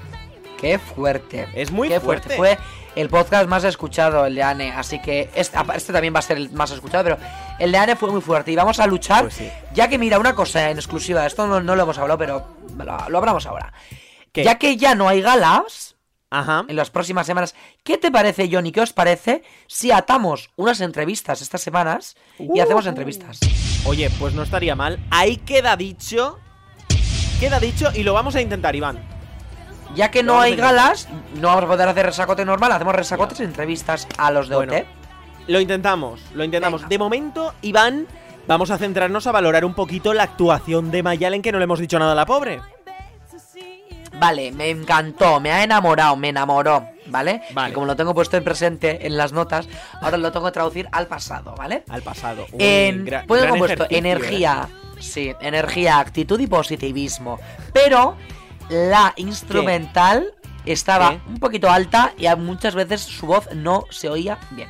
Qué 0.59 0.77
fuerte. 0.77 1.47
Es 1.55 1.71
muy 1.71 1.89
Qué 1.89 1.99
fuerte. 1.99 2.37
Fue 2.37 2.57
el 2.95 3.09
podcast 3.09 3.47
más 3.49 3.63
escuchado, 3.63 4.25
el 4.27 4.35
de 4.35 4.43
Anne. 4.43 4.71
Así 4.71 5.01
que 5.01 5.29
este, 5.35 5.57
este 5.75 5.91
también 5.91 6.13
va 6.13 6.19
a 6.19 6.21
ser 6.21 6.37
el 6.37 6.51
más 6.51 6.69
escuchado, 6.71 7.03
pero 7.03 7.17
el 7.59 7.71
de 7.71 7.77
Anne 7.79 7.95
fue 7.95 8.11
muy 8.11 8.21
fuerte. 8.21 8.51
Y 8.51 8.55
vamos 8.55 8.79
a 8.79 8.85
luchar. 8.87 9.23
Pues 9.23 9.33
sí. 9.33 9.49
Ya 9.73 9.89
que 9.89 9.97
mira, 9.97 10.19
una 10.19 10.35
cosa 10.35 10.69
en 10.69 10.77
exclusiva, 10.77 11.25
esto 11.25 11.47
no, 11.47 11.59
no 11.59 11.75
lo 11.75 11.83
hemos 11.83 11.97
hablado, 11.97 12.17
pero 12.19 12.47
lo, 12.77 13.09
lo 13.09 13.17
hablamos 13.17 13.45
ahora. 13.45 13.73
¿Qué? 14.31 14.43
Ya 14.45 14.57
que 14.57 14.77
ya 14.77 14.95
no 14.95 15.09
hay 15.09 15.21
galas 15.21 15.92
Ajá. 16.33 16.65
en 16.67 16.75
las 16.75 16.89
próximas 16.89 17.27
semanas, 17.27 17.55
¿qué 17.83 17.97
te 17.97 18.11
parece, 18.11 18.49
Johnny? 18.51 18.71
¿Qué 18.71 18.81
os 18.81 18.91
parece 18.91 19.43
si 19.67 19.91
atamos 19.91 20.49
unas 20.55 20.81
entrevistas 20.81 21.41
estas 21.41 21.61
semanas 21.61 22.15
y 22.39 22.59
hacemos 22.59 22.87
entrevistas? 22.87 23.39
Oye, 23.85 24.09
pues 24.19 24.33
no 24.33 24.43
estaría 24.43 24.75
mal. 24.75 24.99
Ahí 25.11 25.37
queda 25.37 25.77
dicho. 25.77 26.39
Queda 27.39 27.59
dicho 27.59 27.89
y 27.93 28.03
lo 28.03 28.13
vamos 28.13 28.35
a 28.35 28.41
intentar, 28.41 28.75
Iván. 28.75 28.99
Ya 29.95 30.09
que 30.09 30.23
no 30.23 30.39
hay 30.39 30.55
galas, 30.55 31.07
no 31.35 31.49
vamos 31.49 31.65
a 31.65 31.67
poder 31.67 31.87
hacer 31.87 32.05
resacote 32.07 32.45
normal, 32.45 32.71
hacemos 32.71 32.95
resacotes 32.95 33.39
y 33.39 33.43
entrevistas 33.43 34.07
a 34.17 34.31
los 34.31 34.49
de 34.49 34.55
Bueno, 34.55 34.73
OT. 34.73 34.85
Lo 35.47 35.59
intentamos, 35.59 36.21
lo 36.33 36.43
intentamos. 36.43 36.81
Venga. 36.81 36.89
De 36.89 36.97
momento, 36.97 37.53
Iván, 37.61 38.07
vamos 38.47 38.71
a 38.71 38.77
centrarnos 38.79 39.27
a 39.27 39.31
valorar 39.31 39.65
un 39.65 39.75
poquito 39.75 40.13
la 40.13 40.23
actuación 40.23 40.89
de 40.89 41.03
Mayalen, 41.03 41.43
que 41.43 41.51
no 41.51 41.59
le 41.59 41.65
hemos 41.65 41.79
dicho 41.79 41.99
nada 41.99 42.13
a 42.13 42.15
la 42.15 42.25
pobre. 42.25 42.59
Vale, 44.19 44.51
me 44.51 44.69
encantó, 44.69 45.39
me 45.39 45.51
ha 45.51 45.63
enamorado, 45.63 46.15
me 46.15 46.29
enamoró, 46.29 46.87
¿vale? 47.07 47.41
Vale. 47.53 47.71
Y 47.71 47.73
como 47.73 47.85
lo 47.87 47.95
tengo 47.95 48.13
puesto 48.13 48.37
en 48.37 48.43
presente 48.43 49.05
en 49.07 49.17
las 49.17 49.31
notas, 49.33 49.67
ahora 50.01 50.17
lo 50.17 50.31
tengo 50.31 50.45
que 50.45 50.51
traducir 50.51 50.87
al 50.91 51.07
pasado, 51.07 51.55
¿vale? 51.57 51.83
Al 51.89 52.01
pasado. 52.03 52.45
En, 52.57 53.05
pues 53.27 53.41
gran 53.41 53.57
puesto 53.57 53.83
ejercicio, 53.85 53.95
¿eh? 53.95 53.97
energía, 53.97 54.69
sí, 54.99 55.33
energía, 55.41 55.99
actitud 55.99 56.39
y 56.39 56.47
positivismo. 56.47 57.39
Pero 57.73 58.15
la 58.69 59.13
instrumental 59.15 60.33
estaba 60.65 61.11
¿Qué? 61.11 61.21
un 61.27 61.39
poquito 61.39 61.69
alta 61.69 62.13
y 62.17 62.27
muchas 62.35 62.75
veces 62.75 63.01
su 63.01 63.25
voz 63.25 63.49
no 63.53 63.85
se 63.89 64.09
oía 64.09 64.37
bien. 64.51 64.69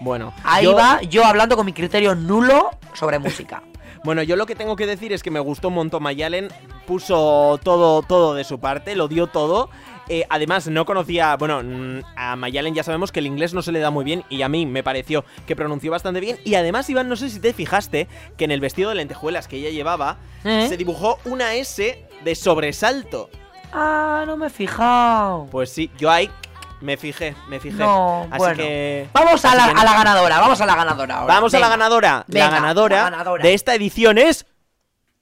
Bueno, 0.00 0.32
Ahí 0.44 0.64
yo- 0.64 0.74
va 0.76 1.00
yo 1.02 1.24
hablando 1.24 1.56
con 1.56 1.66
mi 1.66 1.72
criterio 1.72 2.14
nulo 2.14 2.70
sobre 2.94 3.18
música. 3.18 3.62
Bueno, 4.06 4.22
yo 4.22 4.36
lo 4.36 4.46
que 4.46 4.54
tengo 4.54 4.76
que 4.76 4.86
decir 4.86 5.12
es 5.12 5.24
que 5.24 5.32
me 5.32 5.40
gustó 5.40 5.66
un 5.66 5.74
montón 5.74 6.04
Mayalen, 6.04 6.46
puso 6.86 7.58
todo, 7.64 8.02
todo 8.02 8.34
de 8.34 8.44
su 8.44 8.60
parte, 8.60 8.94
lo 8.94 9.08
dio 9.08 9.26
todo. 9.26 9.68
Eh, 10.08 10.24
además, 10.28 10.68
no 10.68 10.84
conocía, 10.84 11.36
bueno, 11.36 11.60
mm, 11.60 12.02
a 12.14 12.36
Mayalen 12.36 12.72
ya 12.72 12.84
sabemos 12.84 13.10
que 13.10 13.18
el 13.18 13.26
inglés 13.26 13.52
no 13.52 13.62
se 13.62 13.72
le 13.72 13.80
da 13.80 13.90
muy 13.90 14.04
bien 14.04 14.22
y 14.28 14.42
a 14.42 14.48
mí 14.48 14.64
me 14.64 14.84
pareció 14.84 15.24
que 15.44 15.56
pronunció 15.56 15.90
bastante 15.90 16.20
bien. 16.20 16.38
Y 16.44 16.54
además, 16.54 16.88
Iván, 16.88 17.08
no 17.08 17.16
sé 17.16 17.30
si 17.30 17.40
te 17.40 17.52
fijaste 17.52 18.06
que 18.36 18.44
en 18.44 18.52
el 18.52 18.60
vestido 18.60 18.90
de 18.90 18.94
lentejuelas 18.94 19.48
que 19.48 19.56
ella 19.56 19.70
llevaba 19.70 20.18
¿Eh? 20.44 20.66
se 20.68 20.76
dibujó 20.76 21.18
una 21.24 21.54
S 21.54 22.06
de 22.22 22.34
sobresalto. 22.36 23.28
Ah, 23.72 24.22
no 24.24 24.36
me 24.36 24.46
he 24.46 24.50
fijado. 24.50 25.48
Pues 25.50 25.70
sí, 25.70 25.90
yo 25.98 26.12
ahí 26.12 26.30
me 26.80 26.96
fijé, 26.96 27.34
me 27.48 27.58
fijé. 27.60 27.78
No, 27.78 28.22
Así 28.30 28.38
bueno. 28.38 28.56
que... 28.56 29.08
Vamos 29.12 29.44
a 29.44 29.54
la, 29.54 29.68
que 29.68 29.74
no. 29.74 29.80
a 29.80 29.84
la 29.84 29.92
ganadora, 29.94 30.40
vamos 30.40 30.60
a 30.60 30.66
la 30.66 30.76
ganadora 30.76 31.16
ahora. 31.16 31.34
Vamos 31.34 31.54
a 31.54 31.58
la 31.58 31.68
ganadora. 31.68 32.24
Venga, 32.28 32.46
la, 32.46 32.50
ganadora 32.50 32.96
la 32.96 33.10
ganadora. 33.10 33.42
de 33.42 33.54
esta 33.54 33.74
edición 33.74 34.18
es... 34.18 34.46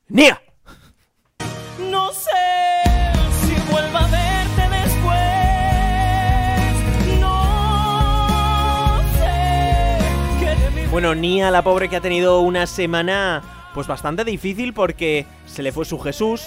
¡Nia! 0.08 0.40
No 1.78 2.12
sé 2.12 2.30
si 3.40 3.54
vuelva 3.72 4.00
a 4.00 4.08
verte 4.08 4.68
después. 4.68 5.20
No 7.20 9.00
sé 9.18 10.58
mi 10.74 10.86
Bueno, 10.88 11.14
Nia, 11.14 11.50
la 11.50 11.62
pobre 11.62 11.88
que 11.88 11.96
ha 11.96 12.00
tenido 12.00 12.40
una 12.40 12.66
semana 12.66 13.42
pues 13.74 13.86
bastante 13.86 14.24
difícil 14.24 14.72
porque 14.72 15.26
se 15.46 15.62
le 15.62 15.72
fue 15.72 15.84
su 15.84 15.98
Jesús 15.98 16.42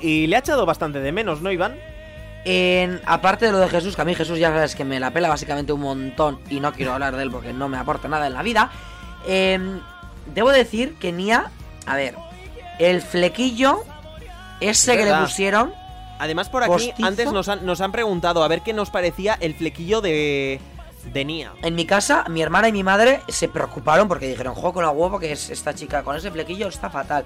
y 0.00 0.26
le 0.26 0.36
ha 0.36 0.38
echado 0.38 0.64
bastante 0.66 1.00
de 1.00 1.12
menos, 1.12 1.42
¿no, 1.42 1.50
Iván? 1.50 1.76
En, 2.44 3.00
aparte 3.04 3.46
de 3.46 3.52
lo 3.52 3.58
de 3.58 3.68
Jesús, 3.68 3.94
que 3.96 4.02
a 4.02 4.04
mí 4.04 4.14
Jesús 4.14 4.38
ya 4.38 4.48
sabes 4.48 4.74
que 4.74 4.84
me 4.84 5.00
la 5.00 5.10
pela 5.10 5.28
básicamente 5.28 5.72
un 5.72 5.80
montón 5.80 6.40
y 6.48 6.60
no 6.60 6.72
quiero 6.72 6.92
hablar 6.94 7.16
de 7.16 7.22
él 7.22 7.30
porque 7.30 7.52
no 7.52 7.68
me 7.68 7.76
aporta 7.76 8.08
nada 8.08 8.26
en 8.26 8.34
la 8.34 8.42
vida. 8.42 8.70
em, 9.26 9.80
debo 10.34 10.50
decir 10.50 10.94
que 10.98 11.12
Nia, 11.12 11.50
a 11.86 11.96
ver, 11.96 12.14
el 12.78 13.02
flequillo 13.02 13.84
ese 14.60 14.92
Es 14.92 14.98
que 14.98 15.04
le 15.04 15.14
pusieron, 15.14 15.72
Además, 16.18 16.48
por 16.48 16.64
aquí 16.64 16.72
¿Postizo? 16.72 17.06
antes 17.06 17.32
nos 17.32 17.48
han, 17.48 17.64
nos 17.64 17.80
han 17.80 17.92
preguntado 17.92 18.42
a 18.42 18.48
ver 18.48 18.62
qué 18.62 18.72
nos 18.72 18.90
parecía 18.90 19.36
el 19.40 19.54
flequillo 19.54 20.00
de, 20.00 20.60
de 21.04 21.24
Nia. 21.24 21.52
en 21.62 21.74
mi 21.74 21.86
casa, 21.86 22.24
mi 22.28 22.42
hermana 22.42 22.68
y 22.68 22.72
mi 22.72 22.82
madre 22.82 23.20
se 23.28 23.48
preocuparon 23.48 24.08
porque 24.08 24.28
dijeron, 24.28 24.54
jo, 24.54 24.72
con 24.72 24.82
la 24.82 24.90
huevo 24.90 25.18
que 25.18 25.32
es 25.32 25.50
esta 25.50 25.74
chica 25.74 26.02
con 26.02 26.16
ese 26.16 26.30
flequillo 26.30 26.68
está 26.68 26.90
fatal. 26.90 27.24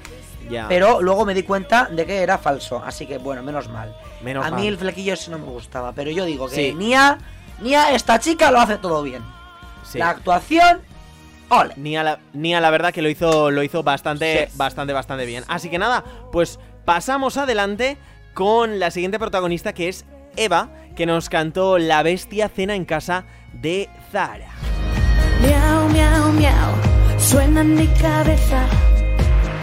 Ya. 0.50 0.68
Pero 0.68 1.00
luego 1.00 1.24
me 1.24 1.35
di 1.35 1.42
cuenta 1.42 1.87
de 1.87 2.06
que 2.06 2.22
era 2.22 2.38
falso, 2.38 2.82
así 2.85 3.06
que 3.06 3.18
bueno, 3.18 3.42
menos 3.42 3.68
mal. 3.68 3.96
Menos 4.22 4.46
a 4.46 4.50
mí 4.50 4.66
el 4.66 4.76
flequillo 4.78 5.14
ese 5.14 5.30
no 5.30 5.38
me 5.38 5.46
gustaba, 5.46 5.92
pero 5.92 6.11
yo 6.11 6.24
digo 6.24 6.48
que 6.48 6.54
Sí. 6.54 6.74
Nia, 6.74 7.18
Nia, 7.61 7.92
esta 7.92 8.18
chica 8.18 8.50
lo 8.50 8.61
hace 8.61 8.78
todo 8.78 9.02
bien. 9.02 9.22
Sí. 9.85 9.98
La 9.98 10.11
actuación, 10.11 10.80
ole. 11.48 11.74
Nia, 11.76 12.02
la, 12.02 12.18
Nia, 12.32 12.61
la 12.61 12.70
verdad 12.70 12.92
que 12.92 13.02
lo 13.02 13.08
hizo, 13.08 13.50
lo 13.50 13.62
hizo 13.62 13.82
bastante, 13.82 14.48
bastante, 14.54 14.92
bastante 14.92 15.26
bien. 15.26 15.44
Así 15.48 15.70
que 15.70 15.78
nada, 15.78 16.04
pues 16.30 16.58
pasamos 16.85 17.37
adelante 17.37 17.96
con 18.35 18.78
la 18.78 18.90
siguiente 18.90 19.18
protagonista 19.18 19.72
que 19.72 19.88
es 19.88 20.04
Eva, 20.37 20.70
que 20.96 21.06
nos 21.06 21.28
cantó 21.28 21.78
La 21.78 22.02
bestia 22.02 22.48
cena 22.48 22.74
en 22.74 22.85
casa 22.85 23.24
de 23.52 23.88
Zara. 24.10 24.50
Miau, 25.40 25.88
miau, 25.88 26.32
miau, 26.32 26.72
suena 27.18 27.60
en 27.60 27.74
mi 27.74 27.86
cabeza. 27.88 28.66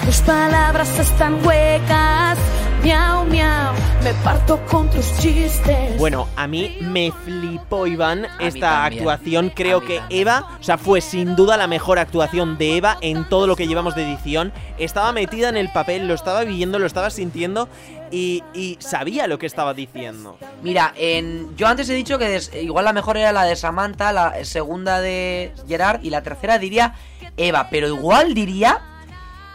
Tus 0.05 0.21
palabras 0.21 0.99
están 0.99 1.45
huecas. 1.45 2.37
Miau, 2.83 3.25
miau, 3.25 3.73
me 4.03 4.13
parto 4.23 4.57
con 4.65 4.89
tus 4.89 5.05
chistes. 5.19 5.97
Bueno, 5.97 6.27
a 6.37 6.47
mí 6.47 6.77
me 6.79 7.11
flipó 7.11 7.85
Iván 7.85 8.25
esta 8.39 8.85
actuación. 8.85 9.51
Creo 9.53 9.81
que 9.81 9.97
también. 9.99 10.21
Eva, 10.21 10.47
o 10.59 10.63
sea, 10.63 10.77
fue 10.77 11.01
sin 11.01 11.35
duda 11.35 11.57
la 11.57 11.67
mejor 11.67 11.99
actuación 11.99 12.57
de 12.57 12.77
Eva 12.77 12.97
en 13.01 13.27
todo 13.27 13.47
lo 13.47 13.57
que 13.57 13.67
llevamos 13.67 13.95
de 13.95 14.03
edición. 14.09 14.53
Estaba 14.77 15.11
metida 15.11 15.49
en 15.49 15.57
el 15.57 15.69
papel, 15.69 16.07
lo 16.07 16.13
estaba 16.13 16.43
viviendo, 16.45 16.79
lo 16.79 16.85
estaba 16.85 17.09
sintiendo 17.09 17.67
y, 18.11 18.43
y 18.53 18.77
sabía 18.79 19.27
lo 19.27 19.37
que 19.39 19.45
estaba 19.45 19.73
diciendo. 19.73 20.37
Mira, 20.63 20.93
en, 20.95 21.55
yo 21.57 21.67
antes 21.67 21.89
he 21.89 21.93
dicho 21.93 22.17
que 22.17 22.29
des- 22.29 22.51
igual 22.55 22.85
la 22.85 22.93
mejor 22.93 23.17
era 23.17 23.33
la 23.33 23.43
de 23.43 23.57
Samantha, 23.57 24.13
la 24.13 24.45
segunda 24.45 25.01
de 25.01 25.51
Gerard 25.67 26.01
y 26.01 26.11
la 26.11 26.23
tercera 26.23 26.57
diría 26.57 26.93
Eva, 27.35 27.67
pero 27.69 27.87
igual 27.89 28.33
diría 28.33 28.81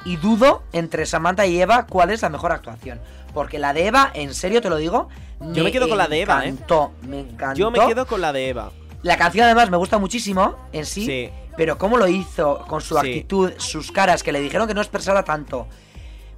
y 0.04 0.16
dudo 0.16 0.62
entre 0.72 1.06
Samantha 1.06 1.46
y 1.46 1.60
Eva 1.60 1.86
cuál 1.86 2.10
es 2.10 2.22
la 2.22 2.28
mejor 2.28 2.52
actuación. 2.52 3.00
Porque 3.32 3.58
la 3.58 3.72
de 3.72 3.86
Eva, 3.86 4.10
en 4.14 4.34
serio 4.34 4.60
te 4.62 4.70
lo 4.70 4.76
digo, 4.76 5.08
Yo 5.52 5.64
me 5.64 5.72
quedo 5.72 5.88
con 5.88 5.98
la 5.98 6.06
de 6.06 6.20
Eva, 6.22 6.38
¿eh? 6.38 6.46
Me 6.46 6.48
encantó, 6.52 6.92
me 7.02 7.20
encantó. 7.20 7.58
Yo 7.58 7.70
me 7.70 7.78
quedo 7.86 8.06
con 8.06 8.20
la 8.20 8.32
de 8.32 8.48
Eva. 8.48 8.70
La 9.02 9.16
canción 9.18 9.44
además 9.44 9.70
me 9.70 9.76
gusta 9.76 9.98
muchísimo 9.98 10.56
en 10.72 10.86
sí, 10.86 11.04
Sí. 11.04 11.30
pero 11.56 11.76
cómo 11.76 11.98
lo 11.98 12.06
hizo 12.08 12.64
con 12.68 12.80
su 12.80 12.94
Sí. 12.94 13.00
actitud, 13.00 13.52
sus 13.58 13.90
caras, 13.92 14.22
que 14.22 14.32
le 14.32 14.40
dijeron 14.40 14.66
que 14.68 14.74
no 14.74 14.80
expresara 14.80 15.24
tanto. 15.24 15.66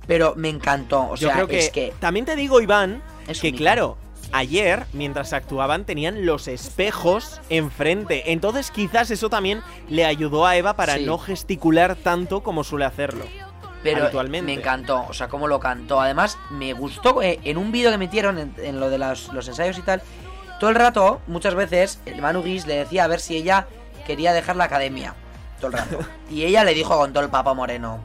Pero 0.07 0.35
me 0.37 0.49
encantó, 0.49 1.11
o 1.11 1.17
Yo 1.17 1.29
sea, 1.29 1.35
creo 1.37 1.49
que, 1.49 1.59
es 1.59 1.71
que 1.71 1.93
también 2.01 2.25
te 2.27 2.35
digo, 2.37 2.61
Iván, 2.61 3.03
Es 3.29 3.41
que 3.41 3.53
claro, 3.53 3.99
ayer, 4.33 4.87
mientras 4.93 5.33
actuaban, 5.33 5.85
tenían 5.85 6.25
los 6.27 6.49
espejos 6.49 7.41
enfrente. 7.51 8.33
Entonces 8.33 8.71
quizás 8.71 9.11
eso 9.11 9.29
también 9.29 9.63
le 9.89 10.05
ayudó 10.05 10.47
a 10.47 10.57
Eva 10.57 10.75
para 10.75 10.97
Sí. 10.97 11.05
no 11.05 11.19
gesticular 11.19 11.95
tanto 11.97 12.43
como 12.43 12.65
suele 12.65 12.85
hacerlo. 12.85 13.25
Pero 13.93 14.05
habitualmente. 14.07 14.47
me 14.47 14.59
encantó, 14.59 15.05
o 15.09 15.13
sea, 15.15 15.29
cómo 15.29 15.47
lo 15.49 15.59
cantó. 15.61 16.01
Además, 16.01 16.39
me 16.51 16.73
gustó 16.73 17.23
eh, 17.23 17.39
en 17.45 17.59
un 17.59 17.73
vídeo 17.73 17.91
que 17.91 17.99
metieron 17.99 18.39
en, 18.39 18.55
en 18.59 18.81
lo 18.81 18.91
de 18.91 18.99
las- 18.99 19.29
los 19.33 19.47
ensayos 19.49 19.79
y 19.79 19.83
tal. 19.83 20.03
Todo 20.61 20.71
el 20.71 20.77
rato, 20.77 21.21
muchas 21.27 21.55
veces, 21.55 22.01
el 22.07 22.21
Manu 22.23 22.43
Guis 22.43 22.67
le 22.67 22.77
decía 22.77 23.05
a 23.05 23.07
ver 23.09 23.21
si 23.21 23.37
ella 23.37 23.67
quería 24.07 24.33
dejar 24.33 24.57
la 24.57 24.65
academia. 24.65 25.15
Todo 25.61 25.69
el 25.69 25.73
rato. 25.75 25.99
y 26.31 26.45
ella 26.45 26.65
le 26.65 26.75
dijo 26.75 26.97
con 26.97 27.13
todo 27.13 27.25
el 27.25 27.31
papa 27.31 27.53
moreno. 27.55 28.01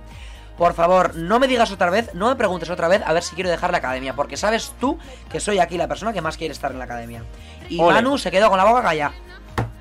Por 0.57 0.73
favor, 0.73 1.15
no 1.15 1.39
me 1.39 1.47
digas 1.47 1.71
otra 1.71 1.89
vez, 1.89 2.13
no 2.13 2.27
me 2.29 2.35
preguntes 2.35 2.69
otra 2.69 2.87
vez 2.87 3.01
a 3.05 3.13
ver 3.13 3.23
si 3.23 3.33
quiero 3.35 3.49
dejar 3.49 3.71
la 3.71 3.77
academia, 3.79 4.13
porque 4.15 4.37
sabes 4.37 4.73
tú 4.79 4.99
que 5.31 5.39
soy 5.39 5.57
aquí 5.59 5.77
la 5.77 5.87
persona 5.87 6.13
que 6.13 6.21
más 6.21 6.37
quiere 6.37 6.51
estar 6.51 6.71
en 6.71 6.77
la 6.77 6.85
academia. 6.85 7.23
Y 7.69 7.79
Ole. 7.81 7.95
Manu 7.95 8.17
se 8.19 8.29
quedó 8.29 8.49
con 8.49 8.57
la 8.57 8.65
boca 8.65 8.83
callada. 8.83 9.13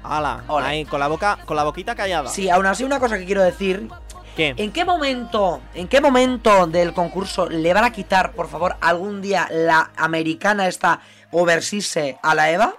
Ala, 0.03 0.45
Ole. 0.49 0.67
ahí, 0.67 0.85
con 0.87 0.99
la 1.01 1.09
boca, 1.09 1.39
con 1.45 1.57
la 1.57 1.65
boquita 1.65 1.95
callada. 1.95 2.31
Sí, 2.31 2.49
aún 2.49 2.65
así 2.65 2.85
una 2.85 2.99
cosa 2.99 3.19
que 3.19 3.27
quiero 3.27 3.43
decir. 3.43 3.89
¿Qué? 4.37 4.55
¿En 4.57 4.73
qué 4.73 4.85
momento, 4.85 5.61
en 5.75 5.89
qué 5.89 6.01
momento 6.01 6.67
del 6.67 6.93
concurso 6.93 7.49
le 7.49 7.73
van 7.75 7.85
a 7.85 7.91
quitar, 7.93 8.33
por 8.33 8.49
favor, 8.49 8.77
algún 8.81 9.21
día 9.21 9.49
la 9.51 9.91
americana 9.97 10.67
esta 10.69 11.01
oversise 11.33 12.19
a 12.23 12.35
la 12.35 12.51
Eva? 12.51 12.75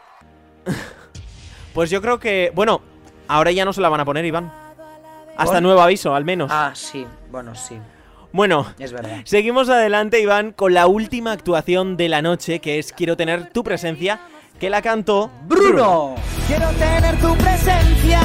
Pues 1.74 1.90
yo 1.90 2.02
creo 2.02 2.20
que, 2.20 2.52
bueno, 2.54 2.82
ahora 3.30 3.52
ya 3.52 3.64
no 3.64 3.72
se 3.72 3.80
la 3.80 3.88
van 3.88 4.02
a 4.02 4.06
poner, 4.06 4.26
Iván. 4.26 4.52
Hasta 5.38 5.54
¿Por? 5.54 5.62
nuevo 5.62 5.82
aviso, 5.82 6.14
al 6.14 6.26
menos. 6.26 6.52
Ah, 6.54 6.72
sí, 6.76 7.08
bueno, 7.32 7.56
sí, 7.56 7.78
Bueno, 8.34 8.66
es 8.78 8.92
verdad. 8.92 9.22
seguimos 9.24 9.70
adelante, 9.70 10.20
Iván, 10.20 10.52
con 10.52 10.74
la 10.74 10.88
última 10.88 11.32
actuación 11.32 11.96
de 11.96 12.10
la 12.10 12.22
noche, 12.22 12.60
que 12.60 12.78
es 12.78 12.92
Quiero 12.92 13.16
tener 13.16 13.52
tu 13.54 13.64
presencia, 13.64 14.20
que 14.60 14.70
la 14.70 14.82
cantó 14.82 15.32
¡Bruno! 15.48 16.16
Quiero 16.46 16.68
tener 16.72 17.18
tu 17.22 17.34
presencia, 17.38 18.20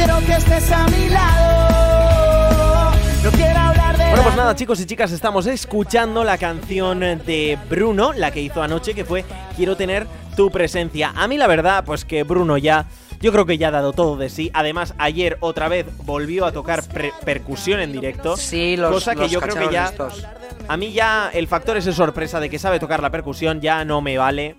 quiero 0.00 0.18
que 0.26 0.32
estés 0.32 0.72
a 0.72 0.86
mi 0.88 1.08
lado. 1.08 2.90
No 3.22 3.30
quiero 3.32 3.58
hablar 3.58 3.98
de 3.98 4.04
Bueno, 4.04 4.22
pues 4.22 4.36
nada, 4.36 4.54
chicos 4.54 4.80
y 4.80 4.86
chicas, 4.86 5.12
estamos 5.12 5.46
escuchando 5.46 6.24
la 6.24 6.38
canción 6.38 7.00
de 7.00 7.58
Bruno, 7.68 8.12
la 8.14 8.30
que 8.30 8.40
hizo 8.40 8.62
anoche, 8.62 8.94
que 8.94 9.04
fue 9.04 9.24
Quiero 9.56 9.76
tener 9.76 10.06
tu 10.36 10.50
presencia. 10.50 11.12
A 11.14 11.28
mí 11.28 11.36
la 11.36 11.46
verdad, 11.46 11.84
pues 11.84 12.06
que 12.06 12.22
Bruno 12.22 12.56
ya, 12.56 12.86
yo 13.20 13.30
creo 13.30 13.44
que 13.44 13.58
ya 13.58 13.68
ha 13.68 13.72
dado 13.72 13.92
todo 13.92 14.16
de 14.16 14.30
sí. 14.30 14.50
Además, 14.54 14.94
ayer 14.96 15.36
otra 15.40 15.68
vez 15.68 15.86
volvió 16.04 16.46
a 16.46 16.52
tocar 16.52 16.82
percusión 17.24 17.80
en 17.80 17.92
directo. 17.92 18.38
Sí, 18.38 18.76
los, 18.78 18.90
cosa 18.90 19.14
que 19.14 19.22
los 19.22 19.30
yo 19.30 19.40
creo 19.40 19.54
que 19.54 19.66
cacharros 19.66 19.98
ya, 19.98 20.06
estos. 20.14 20.26
a 20.66 20.76
mí 20.78 20.92
ya 20.92 21.30
el 21.34 21.46
factor 21.46 21.76
ese 21.76 21.92
sorpresa 21.92 22.40
de 22.40 22.48
que 22.48 22.58
sabe 22.58 22.80
tocar 22.80 23.02
la 23.02 23.10
percusión 23.10 23.60
ya 23.60 23.84
no 23.84 24.00
me 24.00 24.16
vale. 24.16 24.56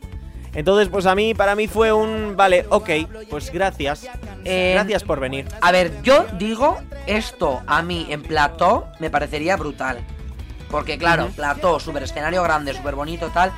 Entonces, 0.53 0.89
pues 0.89 1.05
a 1.05 1.15
mí, 1.15 1.33
para 1.33 1.55
mí 1.55 1.67
fue 1.67 1.93
un, 1.93 2.35
vale, 2.35 2.65
ok, 2.69 2.89
pues 3.29 3.51
gracias. 3.51 4.07
Eh, 4.43 4.71
Gracias 4.73 5.03
por 5.03 5.19
venir. 5.19 5.47
A 5.61 5.71
ver, 5.71 6.01
yo 6.01 6.25
digo, 6.37 6.77
esto 7.07 7.61
a 7.67 7.81
mí 7.81 8.07
en 8.09 8.21
plató 8.21 8.87
me 8.99 9.09
parecería 9.09 9.55
brutal. 9.55 9.99
Porque 10.69 10.97
claro, 10.97 11.25
Ujú. 11.25 11.33
plató, 11.33 11.79
super 11.79 12.03
escenario 12.03 12.43
grande, 12.43 12.73
súper 12.73 12.95
bonito, 12.95 13.29
tal. 13.29 13.51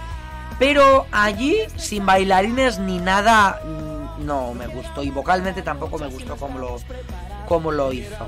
Pero 0.60 1.08
allí, 1.12 1.58
sin 1.78 2.06
bailarines 2.06 2.78
ni 2.80 3.00
nada, 3.00 3.60
mm, 3.66 4.26
no 4.26 4.54
me 4.54 4.68
gustó. 4.68 5.04
Y 5.04 5.10
vocalmente 5.10 5.62
tampoco 5.64 5.98
me 5.98 6.08
gustó 6.08 6.36
como 6.38 6.60
lo, 6.60 6.78
como 7.48 7.72
lo 7.72 7.92
hizo. 7.92 8.28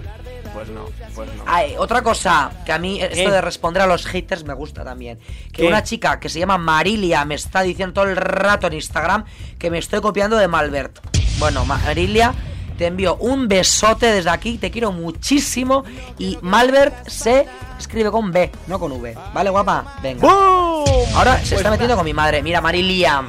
Pues 0.55 0.69
no, 0.69 0.85
pues 1.13 1.29
no. 1.35 1.43
Ay, 1.45 1.75
otra 1.77 2.01
cosa 2.01 2.49
que 2.65 2.71
a 2.71 2.79
mí 2.79 3.01
esto 3.01 3.13
¿Qué? 3.15 3.29
de 3.29 3.41
responder 3.41 3.83
a 3.83 3.87
los 3.87 4.05
haters 4.07 4.43
me 4.45 4.53
gusta 4.53 4.83
también. 4.83 5.19
Que 5.51 5.61
¿Qué? 5.63 5.67
una 5.67 5.83
chica 5.83 6.19
que 6.19 6.29
se 6.29 6.39
llama 6.39 6.57
Marilia 6.57 7.25
me 7.25 7.35
está 7.35 7.61
diciendo 7.61 7.93
todo 7.93 8.05
el 8.05 8.15
rato 8.15 8.67
en 8.67 8.73
Instagram 8.73 9.25
que 9.59 9.69
me 9.69 9.77
estoy 9.79 9.99
copiando 10.01 10.37
de 10.37 10.47
Malbert. 10.47 10.99
Bueno, 11.39 11.65
Marilia, 11.65 12.33
te 12.77 12.87
envío 12.87 13.15
un 13.17 13.47
besote 13.49 14.05
desde 14.13 14.29
aquí, 14.29 14.57
te 14.57 14.71
quiero 14.71 14.91
muchísimo. 14.93 15.83
Y 16.17 16.37
Malbert 16.41 17.07
se 17.09 17.45
escribe 17.77 18.09
con 18.09 18.31
B, 18.31 18.49
no 18.67 18.79
con 18.79 18.93
V. 18.93 19.13
¿Vale, 19.33 19.49
guapa? 19.49 19.97
Venga. 20.01 20.25
Ahora 20.27 21.33
se 21.35 21.49
Pues 21.49 21.51
está 21.53 21.69
metiendo 21.69 21.95
con 21.97 22.05
mi 22.05 22.13
madre. 22.13 22.41
Mira, 22.41 22.61
Marilia. 22.61 23.21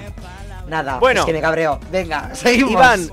Nada, 0.68 0.98
Bueno. 0.98 1.20
es 1.20 1.26
que 1.26 1.32
me 1.32 1.40
cabreo. 1.40 1.80
Venga, 1.90 2.34
seguimos. 2.34 2.70
Iván, 2.72 3.10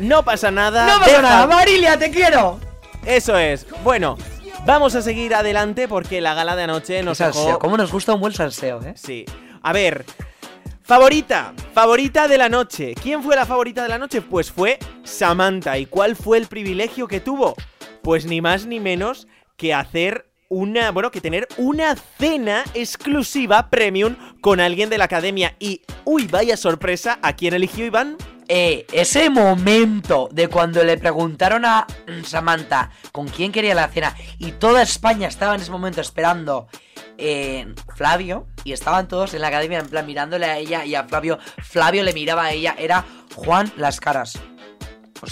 no 0.00 0.24
pasa 0.24 0.50
nada. 0.50 0.86
no 0.86 0.98
pasa 0.98 1.10
deja- 1.10 1.22
nada. 1.22 1.46
Marilia, 1.46 1.96
te 1.98 2.10
quiero. 2.10 2.58
Eso 3.06 3.36
es. 3.36 3.66
Bueno, 3.82 4.16
vamos 4.66 4.94
a 4.94 5.02
seguir 5.02 5.34
adelante 5.34 5.88
porque 5.88 6.20
la 6.20 6.34
gala 6.34 6.56
de 6.56 6.62
anoche 6.62 7.02
nos 7.02 7.18
dejó. 7.18 7.58
¿Cómo 7.58 7.76
nos 7.76 7.92
gusta 7.92 8.14
un 8.14 8.20
buen 8.20 8.32
salseo, 8.32 8.80
eh? 8.82 8.94
Sí. 8.96 9.24
A 9.62 9.72
ver. 9.72 10.04
Favorita, 10.82 11.54
favorita 11.72 12.28
de 12.28 12.36
la 12.36 12.48
noche. 12.48 12.94
¿Quién 12.94 13.22
fue 13.22 13.36
la 13.36 13.46
favorita 13.46 13.82
de 13.82 13.88
la 13.88 13.98
noche? 13.98 14.20
Pues 14.20 14.50
fue 14.50 14.78
Samantha. 15.02 15.78
¿Y 15.78 15.86
cuál 15.86 16.14
fue 16.14 16.36
el 16.36 16.46
privilegio 16.46 17.08
que 17.08 17.20
tuvo? 17.20 17.54
Pues 18.02 18.26
ni 18.26 18.40
más 18.42 18.66
ni 18.66 18.80
menos 18.80 19.26
que 19.56 19.72
hacer 19.72 20.26
una, 20.50 20.90
bueno, 20.90 21.10
que 21.10 21.20
tener 21.20 21.48
una 21.56 21.96
cena 21.96 22.64
exclusiva 22.74 23.70
premium 23.70 24.16
con 24.40 24.60
alguien 24.60 24.90
de 24.90 24.98
la 24.98 25.04
academia. 25.04 25.56
Y, 25.58 25.82
uy, 26.04 26.26
vaya 26.26 26.56
sorpresa, 26.56 27.18
¿a 27.22 27.34
quién 27.34 27.54
eligió 27.54 27.86
Iván? 27.86 28.16
Eh, 28.48 28.86
ese 28.92 29.30
momento 29.30 30.28
de 30.30 30.48
cuando 30.48 30.84
le 30.84 30.98
preguntaron 30.98 31.64
a 31.64 31.86
Samantha 32.26 32.90
con 33.10 33.26
quién 33.28 33.52
quería 33.52 33.74
la 33.74 33.88
cena 33.88 34.14
y 34.38 34.52
toda 34.52 34.82
España 34.82 35.28
estaba 35.28 35.54
en 35.54 35.62
ese 35.62 35.70
momento 35.70 36.00
esperando 36.00 36.68
eh, 37.16 37.72
Flavio 37.94 38.46
y 38.64 38.72
estaban 38.72 39.08
todos 39.08 39.34
en 39.34 39.40
la 39.40 39.48
academia 39.48 39.78
en 39.78 39.88
plan 39.88 40.06
mirándole 40.06 40.46
a 40.46 40.58
ella 40.58 40.84
y 40.84 40.94
a 40.94 41.04
Flavio. 41.04 41.38
Flavio 41.62 42.02
le 42.02 42.12
miraba 42.12 42.44
a 42.44 42.52
ella, 42.52 42.74
era 42.78 43.04
Juan 43.34 43.72
las 43.76 44.00
caras. 44.00 44.38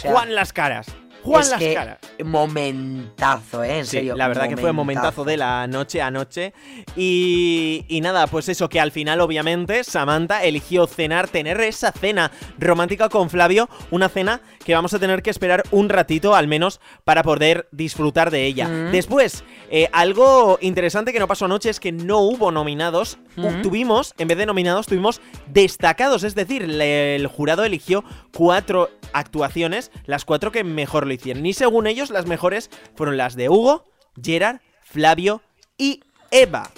Juan 0.02 0.34
las 0.34 0.52
caras. 0.52 0.86
Juan 1.22 1.42
es 1.42 1.50
las 1.50 1.58
que 1.58 1.74
caras. 1.74 1.98
momentazo, 2.24 3.62
eh, 3.64 3.78
en 3.78 3.84
Sí, 3.86 3.98
serio. 3.98 4.16
la 4.16 4.28
verdad 4.28 4.48
que 4.48 4.56
fue 4.56 4.72
momentazo 4.72 5.24
de 5.24 5.36
la 5.36 5.66
noche 5.66 6.02
a 6.02 6.10
noche. 6.10 6.52
Y, 6.96 7.84
y 7.88 8.00
nada, 8.00 8.26
pues 8.26 8.48
eso, 8.48 8.68
que 8.68 8.80
al 8.80 8.92
final, 8.92 9.20
obviamente, 9.20 9.84
Samantha 9.84 10.44
eligió 10.44 10.86
cenar, 10.86 11.28
tener 11.28 11.60
esa 11.60 11.92
cena 11.92 12.30
romántica 12.58 13.08
con 13.08 13.30
Flavio. 13.30 13.68
Una 13.90 14.08
cena 14.08 14.40
que 14.64 14.74
vamos 14.74 14.94
a 14.94 14.98
tener 14.98 15.22
que 15.22 15.30
esperar 15.30 15.62
un 15.70 15.88
ratito, 15.88 16.34
al 16.34 16.48
menos, 16.48 16.80
para 17.04 17.22
poder 17.22 17.68
disfrutar 17.72 18.30
de 18.30 18.44
ella. 18.46 18.68
Mm. 18.68 18.92
Después, 18.92 19.44
eh, 19.70 19.88
algo 19.92 20.58
interesante 20.60 21.12
que 21.12 21.18
no 21.18 21.28
pasó 21.28 21.44
anoche 21.46 21.70
es 21.70 21.80
que 21.80 21.92
no 21.92 22.18
hubo 22.20 22.50
nominados. 22.50 23.18
Mm. 23.36 23.62
Tuvimos, 23.62 24.14
en 24.18 24.28
vez 24.28 24.38
de 24.38 24.46
nominados, 24.46 24.86
tuvimos 24.86 25.20
destacados. 25.48 26.22
Es 26.24 26.34
decir, 26.34 26.66
le- 26.68 27.16
el 27.16 27.26
jurado 27.26 27.64
eligió 27.64 28.04
cuatro 28.36 28.90
actuaciones, 29.12 29.90
las 30.06 30.24
cuatro 30.24 30.52
que 30.52 30.64
mejor 30.64 31.06
lo 31.06 31.12
hicieron. 31.12 31.44
Y 31.46 31.52
según 31.52 31.86
ellos, 31.86 32.10
las 32.10 32.26
mejores 32.26 32.70
fueron 32.94 33.16
las 33.16 33.36
de 33.36 33.48
Hugo, 33.48 33.84
Gerard, 34.22 34.60
Flavio 34.82 35.42
y 35.78 36.00
Eva. 36.30 36.70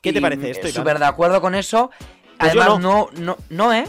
¿Qué 0.00 0.12
te 0.12 0.20
parece 0.20 0.50
esto? 0.50 0.68
Súper 0.68 0.98
de 0.98 1.06
acuerdo 1.06 1.40
con 1.40 1.54
eso. 1.54 1.90
Pues 2.38 2.52
Además, 2.52 2.78
no, 2.78 3.10
no, 3.18 3.36
no, 3.50 3.72
¿eh? 3.72 3.84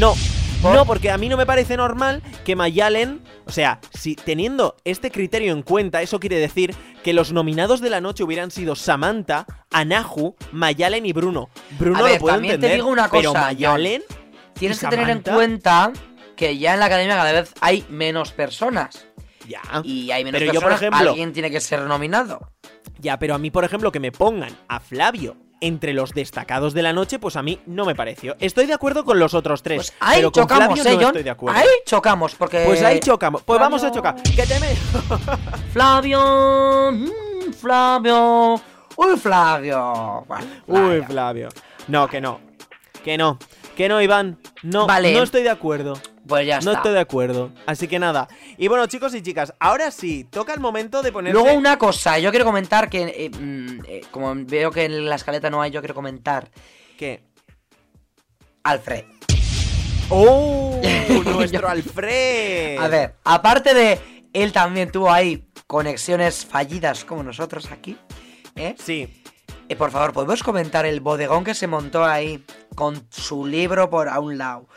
No, 0.00 0.14
¿Por? 0.60 0.74
no, 0.74 0.84
porque 0.84 1.10
a 1.10 1.18
mí 1.18 1.28
no 1.28 1.36
me 1.36 1.46
parece 1.46 1.76
normal 1.76 2.20
que 2.44 2.56
Mayalen, 2.56 3.22
o 3.46 3.52
sea, 3.52 3.78
si 3.94 4.16
teniendo 4.16 4.76
este 4.84 5.12
criterio 5.12 5.52
en 5.52 5.62
cuenta, 5.62 6.02
eso 6.02 6.18
quiere 6.18 6.38
decir 6.38 6.74
que 7.04 7.12
los 7.12 7.32
nominados 7.32 7.80
de 7.80 7.90
la 7.90 8.00
noche 8.00 8.24
hubieran 8.24 8.50
sido 8.50 8.74
Samantha, 8.74 9.46
Anahu, 9.70 10.34
Mayalen 10.50 11.06
y 11.06 11.12
Bruno. 11.12 11.48
Bruno 11.78 12.00
A 12.00 12.02
ver, 12.02 12.14
lo 12.14 12.20
puedo 12.20 12.34
también 12.34 12.52
te 12.52 12.54
entender, 12.56 12.78
digo 12.78 12.88
una 12.88 13.08
pero 13.08 13.32
cosa, 13.32 13.42
Mayalen 13.42 14.02
Tienes 14.58 14.78
¿Y 14.78 14.86
que 14.86 14.90
tener 14.90 15.10
en 15.10 15.20
cuenta 15.20 15.92
que 16.36 16.58
ya 16.58 16.74
en 16.74 16.80
la 16.80 16.86
academia 16.86 17.16
cada 17.16 17.32
vez 17.32 17.52
hay 17.60 17.84
menos 17.88 18.32
personas. 18.32 19.06
ya. 19.48 19.60
Y 19.84 20.10
hay 20.10 20.24
menos 20.24 20.40
Pero 20.40 20.52
yo, 20.52 20.60
por 20.60 20.70
personas, 20.70 20.82
ejemplo- 21.00 21.10
alguien 21.10 21.32
tiene 21.32 21.50
que 21.50 21.60
ser 21.60 21.80
nominado. 21.82 22.50
Ya, 22.98 23.18
pero 23.18 23.34
a 23.34 23.38
mí, 23.38 23.50
por 23.50 23.64
ejemplo, 23.64 23.92
que 23.92 24.00
me 24.00 24.10
pongan 24.12 24.56
a 24.68 24.80
Flavio 24.80 25.36
entre 25.60 25.92
los 25.94 26.12
destacados 26.12 26.74
de 26.74 26.82
la 26.82 26.92
noche, 26.92 27.18
pues 27.18 27.36
a 27.36 27.42
mí 27.42 27.60
no 27.66 27.84
me 27.86 27.94
pareció. 27.94 28.36
Estoy 28.40 28.66
de 28.66 28.74
acuerdo 28.74 29.04
con 29.04 29.18
los 29.18 29.32
otros 29.34 29.62
tres, 29.62 29.76
Pues 29.90 29.94
ahí 30.00 30.16
pero 30.18 30.32
con 30.32 30.42
chocamos, 30.42 30.80
Flavio 30.80 30.98
¿eh, 30.98 31.00
no 31.02 31.06
estoy 31.08 31.22
de 31.22 31.30
acuerdo. 31.30 31.58
Ahí 31.58 31.66
chocamos, 31.86 32.34
porque... 32.34 32.64
Pues 32.66 32.82
ahí 32.82 33.00
chocamos. 33.00 33.42
Pues 33.42 33.58
vamos 33.60 33.82
a 33.82 33.90
Flavio- 33.90 33.94
chocar. 33.94 34.22
Que 34.22 34.46
te 34.46 34.60
me... 34.60 34.76
Flavio... 35.72 36.92
mm, 36.92 37.52
Flavio... 37.52 38.54
Uy, 38.96 39.16
Flavio... 39.18 40.24
Bueno, 40.26 40.46
Uy, 40.66 40.76
Flavio. 41.02 41.04
Flavio. 41.06 41.48
No, 41.88 42.08
que 42.08 42.20
no. 42.20 42.40
Que 43.04 43.16
no. 43.18 43.38
Que 43.76 43.88
no, 43.88 44.00
Iván. 44.00 44.38
No, 44.62 44.86
Vale. 44.86 45.12
no 45.12 45.22
estoy 45.22 45.42
de 45.42 45.50
acuerdo. 45.50 45.94
Pues 46.26 46.46
ya 46.46 46.56
No 46.56 46.70
está. 46.70 46.78
estoy 46.78 46.92
de 46.92 47.00
acuerdo. 47.00 47.52
Así 47.66 47.86
que 47.88 47.98
nada. 47.98 48.28
Y 48.58 48.68
bueno, 48.68 48.86
chicos 48.86 49.14
y 49.14 49.22
chicas, 49.22 49.54
ahora 49.60 49.90
sí, 49.90 50.24
toca 50.24 50.52
el 50.52 50.60
momento 50.60 51.02
de 51.02 51.12
ponerse... 51.12 51.38
Luego 51.40 51.56
una 51.56 51.78
cosa, 51.78 52.18
yo 52.18 52.30
quiero 52.30 52.44
comentar 52.44 52.90
que... 52.90 53.02
eh, 53.02 53.30
mm, 53.30 53.84
eh, 53.86 54.00
como 54.10 54.34
veo 54.34 54.70
que 54.70 54.84
en 54.86 55.06
la 55.08 55.14
escaleta 55.16 55.50
no 55.50 55.62
hay, 55.62 55.70
yo 55.70 55.80
quiero 55.80 55.94
comentar... 55.94 56.50
¿Qué? 56.98 57.22
Alfred. 58.64 59.04
¡Oh! 60.08 60.80
¡Nuestro 61.24 61.68
Alfred! 61.68 62.78
A 62.78 62.88
ver, 62.88 63.14
aparte 63.24 63.74
de 63.74 64.00
él 64.32 64.52
también 64.52 64.90
tuvo 64.90 65.10
ahí 65.10 65.46
conexiones 65.66 66.44
fallidas 66.44 67.04
como 67.04 67.22
nosotros 67.22 67.70
aquí, 67.70 67.96
¿eh? 68.54 68.74
Sí. 68.78 69.22
Eh, 69.68 69.76
por 69.76 69.90
favor, 69.90 70.12
¿podemos 70.12 70.42
comentar 70.42 70.86
el 70.86 71.00
bodegón 71.00 71.42
que 71.44 71.54
se 71.54 71.66
montó 71.66 72.04
ahí 72.04 72.44
con 72.74 73.06
su 73.10 73.46
libro 73.46 73.90
por 73.90 74.08
a 74.08 74.20
un 74.20 74.38
lado? 74.38 74.68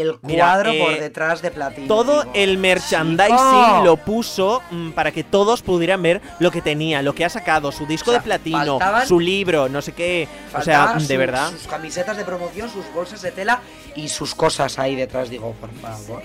El 0.00 0.18
Mira, 0.22 0.44
cuadro 0.44 0.70
eh, 0.72 0.78
por 0.80 1.00
detrás 1.00 1.42
de 1.42 1.50
platino. 1.50 1.86
Todo 1.88 2.20
digo, 2.22 2.32
el 2.34 2.58
merchandising 2.58 3.84
lo 3.84 3.96
puso 3.96 4.62
mm, 4.70 4.90
para 4.90 5.10
que 5.12 5.24
todos 5.24 5.62
pudieran 5.62 6.02
ver 6.02 6.20
lo 6.38 6.50
que 6.50 6.60
tenía, 6.62 7.02
lo 7.02 7.14
que 7.14 7.24
ha 7.24 7.28
sacado, 7.30 7.72
su 7.72 7.86
disco 7.86 8.10
O 8.10 8.12
sea, 8.12 8.20
de 8.20 8.24
platino, 8.24 8.78
faltaban- 8.78 9.06
su 9.06 9.20
libro, 9.20 9.68
no 9.68 9.80
sé 9.82 9.92
qué. 9.92 10.28
O 10.48 10.62
sea, 10.62 10.80
Faltaban 10.80 10.98
de 10.98 11.06
sus- 11.06 11.16
verdad. 11.18 11.50
Sus 11.50 11.66
camisetas 11.66 12.16
de 12.16 12.24
promoción, 12.24 12.68
sus 12.70 12.84
bolsas 12.92 13.22
de 13.22 13.32
tela 13.32 13.60
y 13.94 14.08
sus 14.08 14.34
cosas 14.34 14.78
ahí 14.78 14.94
detrás, 14.96 15.30
digo, 15.30 15.52
por 15.60 15.70
favor. 15.74 16.22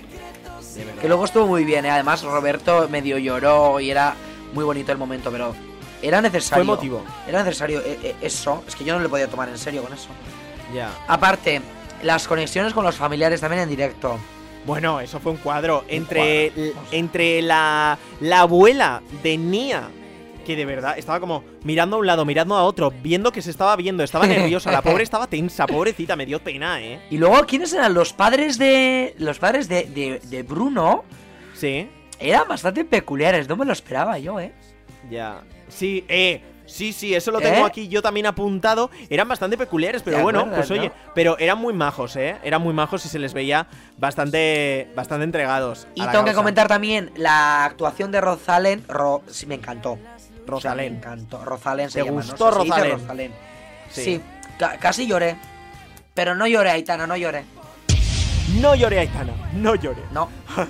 Que 1.00 1.08
luego 1.08 1.24
estuvo 1.24 1.46
muy 1.46 1.64
bien, 1.64 1.84
¿eh? 1.84 1.90
además 1.90 2.22
Roberto 2.22 2.88
medio 2.88 3.18
lloró 3.18 3.78
y 3.80 3.90
era 3.90 4.14
muy 4.54 4.64
bonito 4.64 4.90
el 4.92 4.98
momento, 4.98 5.30
pero 5.30 5.54
era 6.00 6.20
necesario. 6.22 6.64
Fue 6.64 6.72
emotivo. 6.74 7.04
Era 7.28 7.42
necesario 7.42 7.80
eh, 7.80 7.98
eh, 8.02 8.14
eso, 8.22 8.64
es 8.66 8.74
que 8.74 8.84
yo 8.84 8.94
no 8.96 9.00
le 9.02 9.08
podía 9.08 9.28
tomar 9.28 9.48
en 9.48 9.58
serio 9.58 9.82
con 9.82 9.92
eso. 9.92 10.08
Ya. 10.74 10.90
Aparte, 11.08 11.60
las 12.02 12.26
conexiones 12.28 12.72
con 12.72 12.84
los 12.84 12.96
familiares 12.96 13.40
también 13.40 13.62
en 13.62 13.68
directo. 13.68 14.18
Bueno, 14.64 15.00
eso 15.00 15.18
fue 15.18 15.32
un 15.32 15.38
cuadro. 15.38 15.84
Entre, 15.88 16.50
cuadro, 16.50 16.72
entre 16.92 17.42
la, 17.42 17.98
la 18.20 18.40
abuela 18.40 19.02
de 19.22 19.36
Nia, 19.36 19.88
que 20.46 20.54
de 20.56 20.64
verdad 20.64 20.98
estaba 20.98 21.18
como 21.20 21.42
mirando 21.64 21.96
a 21.96 21.98
un 21.98 22.06
lado, 22.06 22.24
mirando 22.24 22.54
a 22.54 22.64
otro, 22.64 22.92
viendo 23.02 23.32
que 23.32 23.42
se 23.42 23.50
estaba 23.50 23.74
viendo, 23.76 24.04
estaba 24.04 24.26
nerviosa. 24.26 24.70
La 24.70 24.82
pobre 24.82 25.02
estaba 25.02 25.26
tensa, 25.26 25.66
pobrecita, 25.66 26.14
me 26.16 26.26
dio 26.26 26.38
pena, 26.38 26.80
¿eh? 26.80 27.00
Y 27.10 27.18
luego, 27.18 27.44
¿quiénes 27.46 27.72
eran 27.72 27.94
los 27.94 28.12
padres 28.12 28.58
de. 28.58 29.14
Los 29.18 29.38
padres 29.38 29.68
de, 29.68 29.84
de, 29.84 30.20
de 30.20 30.42
Bruno? 30.42 31.04
Sí, 31.54 31.88
Eran 32.18 32.48
bastante 32.48 32.84
peculiares, 32.84 33.48
no 33.48 33.56
me 33.56 33.64
lo 33.64 33.72
esperaba 33.72 34.18
yo, 34.18 34.38
¿eh? 34.40 34.52
ya. 35.10 35.42
Sí, 35.68 36.04
eh. 36.08 36.40
Sí, 36.72 36.92
sí, 36.94 37.14
eso 37.14 37.30
lo 37.30 37.38
tengo 37.40 37.58
¿Eh? 37.66 37.68
aquí 37.68 37.88
yo 37.88 38.00
también 38.00 38.24
apuntado. 38.24 38.90
Eran 39.10 39.28
bastante 39.28 39.58
peculiares, 39.58 40.02
pero 40.02 40.16
¿Te 40.16 40.22
bueno, 40.22 40.40
acuerdas, 40.40 40.66
pues 40.68 40.78
oye, 40.78 40.88
no? 40.88 40.94
pero 41.14 41.38
eran 41.38 41.58
muy 41.58 41.74
majos, 41.74 42.16
¿eh? 42.16 42.38
Eran 42.42 42.62
muy 42.62 42.72
majos 42.72 43.04
y 43.04 43.08
se 43.10 43.18
les 43.18 43.34
veía 43.34 43.66
bastante, 43.98 44.88
bastante 44.96 45.24
entregados. 45.24 45.86
Y 45.94 46.06
tengo 46.06 46.24
que 46.24 46.32
comentar 46.32 46.68
también 46.68 47.10
la 47.16 47.66
actuación 47.66 48.10
de 48.10 48.20
Rosalén. 48.22 48.84
Ro- 48.88 49.22
sí, 49.28 49.44
me 49.46 49.56
encantó. 49.56 49.92
O 49.92 49.98
sea, 49.98 50.46
Rosalén. 50.46 50.92
me 50.94 50.98
encantó. 50.98 51.44
Rosalén 51.44 51.90
se 51.90 51.98
¿Te 52.00 52.04
llama, 52.06 52.22
gustó 52.22 52.50
¿no? 52.50 52.62
Dice 52.64 52.74
Rosalén? 52.76 52.98
Rosalén. 53.00 53.32
Sí. 53.90 54.02
Sí, 54.04 54.20
ca- 54.58 54.78
casi 54.78 55.06
lloré. 55.06 55.36
Pero 56.14 56.34
no 56.34 56.46
lloré, 56.46 56.70
Aitana, 56.70 57.06
no 57.06 57.16
lloré. 57.16 57.44
No 58.60 58.74
llore, 58.74 58.98
Aitana, 58.98 59.32
no 59.54 59.74
llore. 59.74 60.02
No. 60.10 60.28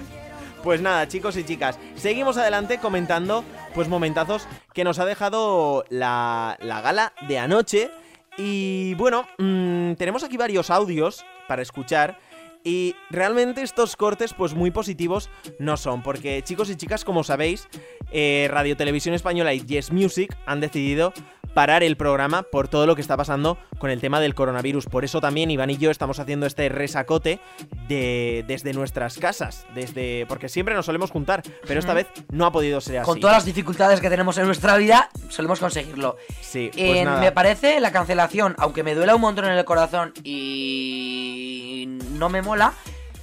Pues 0.62 0.80
nada, 0.80 1.08
chicos 1.08 1.36
y 1.36 1.42
chicas, 1.42 1.76
seguimos 1.96 2.36
adelante 2.36 2.78
comentando 2.78 3.42
pues 3.74 3.88
momentazos 3.88 4.46
que 4.74 4.84
nos 4.84 4.98
ha 4.98 5.04
dejado 5.04 5.84
la, 5.88 6.56
la 6.60 6.80
gala 6.80 7.12
de 7.28 7.38
anoche. 7.38 7.90
Y 8.38 8.94
bueno, 8.94 9.26
mm, 9.38 9.94
tenemos 9.94 10.24
aquí 10.24 10.36
varios 10.36 10.70
audios 10.70 11.24
para 11.48 11.62
escuchar. 11.62 12.18
Y 12.64 12.94
realmente 13.10 13.62
estos 13.62 13.96
cortes 13.96 14.34
pues 14.34 14.54
muy 14.54 14.70
positivos 14.70 15.30
no 15.58 15.76
son, 15.76 16.02
porque 16.02 16.42
chicos 16.42 16.70
y 16.70 16.76
chicas, 16.76 17.04
como 17.04 17.24
sabéis, 17.24 17.68
eh, 18.12 18.48
Radio 18.50 18.76
Televisión 18.76 19.14
Española 19.14 19.52
y 19.54 19.64
Yes 19.64 19.90
Music 19.90 20.36
han 20.46 20.60
decidido 20.60 21.12
parar 21.54 21.82
el 21.82 21.96
programa 21.98 22.44
por 22.44 22.68
todo 22.68 22.86
lo 22.86 22.94
que 22.94 23.02
está 23.02 23.14
pasando 23.16 23.58
con 23.78 23.90
el 23.90 24.00
tema 24.00 24.20
del 24.20 24.34
coronavirus. 24.34 24.86
Por 24.86 25.04
eso 25.04 25.20
también 25.20 25.50
Iván 25.50 25.68
y 25.68 25.76
yo 25.76 25.90
estamos 25.90 26.18
haciendo 26.18 26.46
este 26.46 26.68
resacote 26.70 27.40
de, 27.88 28.42
desde 28.46 28.72
nuestras 28.72 29.18
casas, 29.18 29.66
desde 29.74 30.24
porque 30.28 30.48
siempre 30.48 30.74
nos 30.74 30.86
solemos 30.86 31.10
juntar, 31.10 31.42
pero 31.66 31.78
esta 31.80 31.92
vez 31.92 32.06
no 32.30 32.46
ha 32.46 32.52
podido 32.52 32.80
ser 32.80 32.98
así. 32.98 33.06
Con 33.06 33.20
todas 33.20 33.36
las 33.36 33.44
dificultades 33.44 34.00
que 34.00 34.08
tenemos 34.08 34.38
en 34.38 34.46
nuestra 34.46 34.76
vida, 34.78 35.10
solemos 35.28 35.60
conseguirlo. 35.60 36.16
Sí, 36.40 36.70
pues 36.72 36.82
Eh, 36.82 37.04
nada. 37.04 37.20
me 37.20 37.32
parece 37.32 37.80
la 37.80 37.92
cancelación, 37.92 38.54
aunque 38.56 38.82
me 38.82 38.94
duela 38.94 39.14
un 39.14 39.20
montón 39.20 39.44
en 39.44 39.52
el 39.52 39.64
corazón 39.66 40.14
y 40.22 41.86
no 42.12 42.30
me 42.30 42.40
mola, 42.52 42.74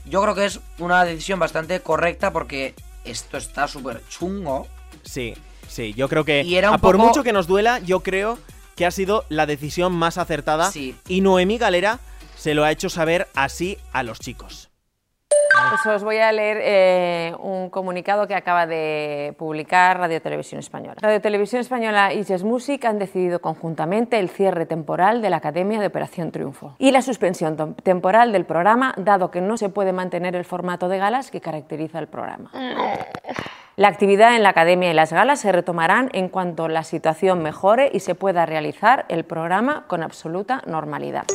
yo 0.06 0.24
creo 0.24 0.34
que 0.34 0.46
es 0.46 0.60
una 0.80 1.06
decisión 1.06 1.38
bastante 1.38 1.82
correcta 1.82 2.34
porque 2.34 2.74
esto 3.06 3.38
está 3.38 3.68
súper 3.68 4.02
chungo. 4.10 4.66
Sí, 5.04 5.36
sí, 5.68 5.94
yo 5.94 6.10
creo 6.10 6.26
que 6.26 6.42
Y 6.42 6.56
era 6.56 6.70
un 6.70 6.76
a 6.76 6.78
por 6.80 6.98
mucho 6.98 7.22
que 7.22 7.32
nos 7.32 7.46
duela, 7.46 7.78
yo 7.78 8.00
creo 8.00 8.40
que 8.76 8.88
ha 8.88 8.92
sido 8.92 9.26
la 9.30 9.46
decisión 9.46 9.94
más 9.94 10.18
acertada 10.18 10.72
Sí. 10.72 10.96
y 11.08 11.22
Noemí 11.22 11.60
Galera 11.60 12.00
se 12.36 12.56
lo 12.56 12.64
ha 12.64 12.72
hecho 12.72 12.90
saber 12.90 13.28
así 13.36 13.78
a 13.94 14.02
los 14.02 14.20
chicos. 14.20 14.69
Pues 15.70 15.86
os 15.96 16.04
voy 16.04 16.18
a 16.18 16.32
leer 16.32 16.58
eh, 16.62 17.36
un 17.40 17.70
comunicado 17.70 18.28
que 18.28 18.34
acaba 18.34 18.66
de 18.66 19.36
publicar 19.38 20.00
Radio 20.00 20.22
Televisión 20.22 20.60
Española. 20.60 20.96
Radio 21.00 21.22
Televisión 21.22 21.62
Española 21.62 22.14
y 22.14 22.24
Yes 22.24 22.44
Music 22.44 22.86
han 22.86 22.98
decidido 22.98 23.40
conjuntamente 23.40 24.18
el 24.20 24.30
cierre 24.30 24.66
temporal 24.66 25.22
de 25.22 25.30
la 25.30 25.38
Academia 25.38 25.80
de 25.80 25.88
Operación 25.88 26.32
Triunfo 26.32 26.76
y 26.80 26.92
la 26.92 27.02
suspensión 27.02 27.76
temporal 27.76 28.32
del 28.32 28.46
programa, 28.46 28.94
dado 28.98 29.30
que 29.30 29.42
no 29.42 29.58
se 29.58 29.70
puede 29.70 29.94
mantener 29.94 30.36
el 30.36 30.46
formato 30.46 30.90
de 30.90 30.98
galas 30.98 31.30
que 31.30 31.42
caracteriza 31.42 32.00
el 32.00 32.08
programa. 32.08 32.52
La 33.76 33.88
actividad 33.88 34.36
en 34.36 34.44
la 34.44 34.50
academia 34.50 34.90
y 34.92 34.94
las 34.94 35.14
galas 35.14 35.40
se 35.40 35.52
retomarán 35.52 36.10
en 36.14 36.30
cuanto 36.30 36.68
la 36.68 36.84
situación 36.84 37.44
mejore 37.44 37.92
y 37.94 38.00
se 38.00 38.16
pueda 38.16 38.46
realizar 38.46 39.06
el 39.10 39.24
programa 39.24 39.86
con 39.88 40.04
absoluta 40.04 40.64
normalidad. 40.66 41.26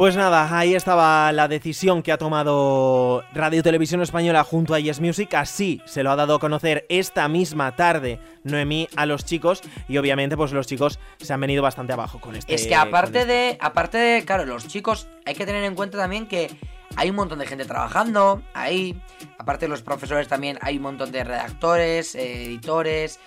Pues 0.00 0.16
nada, 0.16 0.58
ahí 0.58 0.74
estaba 0.74 1.30
la 1.30 1.46
decisión 1.46 2.02
que 2.02 2.10
ha 2.10 2.16
tomado 2.16 3.22
Radio 3.34 3.62
Televisión 3.62 4.00
Española 4.00 4.44
junto 4.44 4.72
a 4.72 4.80
Yes 4.80 4.98
Music. 4.98 5.34
Así 5.34 5.82
se 5.84 6.02
lo 6.02 6.10
ha 6.10 6.16
dado 6.16 6.36
a 6.36 6.38
conocer 6.38 6.86
esta 6.88 7.28
misma 7.28 7.76
tarde 7.76 8.18
Noemí 8.42 8.88
a 8.96 9.04
los 9.04 9.26
chicos. 9.26 9.60
Y 9.88 9.98
obviamente, 9.98 10.38
pues 10.38 10.52
los 10.52 10.66
chicos 10.66 10.98
se 11.18 11.30
han 11.34 11.40
venido 11.42 11.62
bastante 11.62 11.92
abajo 11.92 12.18
con 12.18 12.34
este. 12.34 12.54
Es 12.54 12.66
que 12.66 12.74
aparte 12.74 13.26
de, 13.26 13.58
aparte 13.60 13.98
de, 13.98 14.24
claro, 14.24 14.46
los 14.46 14.66
chicos, 14.68 15.06
hay 15.26 15.34
que 15.34 15.44
tener 15.44 15.64
en 15.64 15.74
cuenta 15.74 15.98
también 15.98 16.26
que 16.26 16.50
hay 16.96 17.10
un 17.10 17.16
montón 17.16 17.38
de 17.38 17.46
gente 17.46 17.66
trabajando 17.66 18.40
ahí. 18.54 18.98
Aparte 19.36 19.66
de 19.66 19.68
los 19.68 19.82
profesores 19.82 20.28
también 20.28 20.58
hay 20.62 20.78
un 20.78 20.84
montón 20.84 21.12
de 21.12 21.24
redactores, 21.24 22.14
editores, 22.14 23.20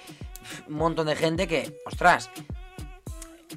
un 0.68 0.78
montón 0.78 1.06
de 1.06 1.16
gente 1.16 1.48
que, 1.48 1.80
ostras, 1.86 2.32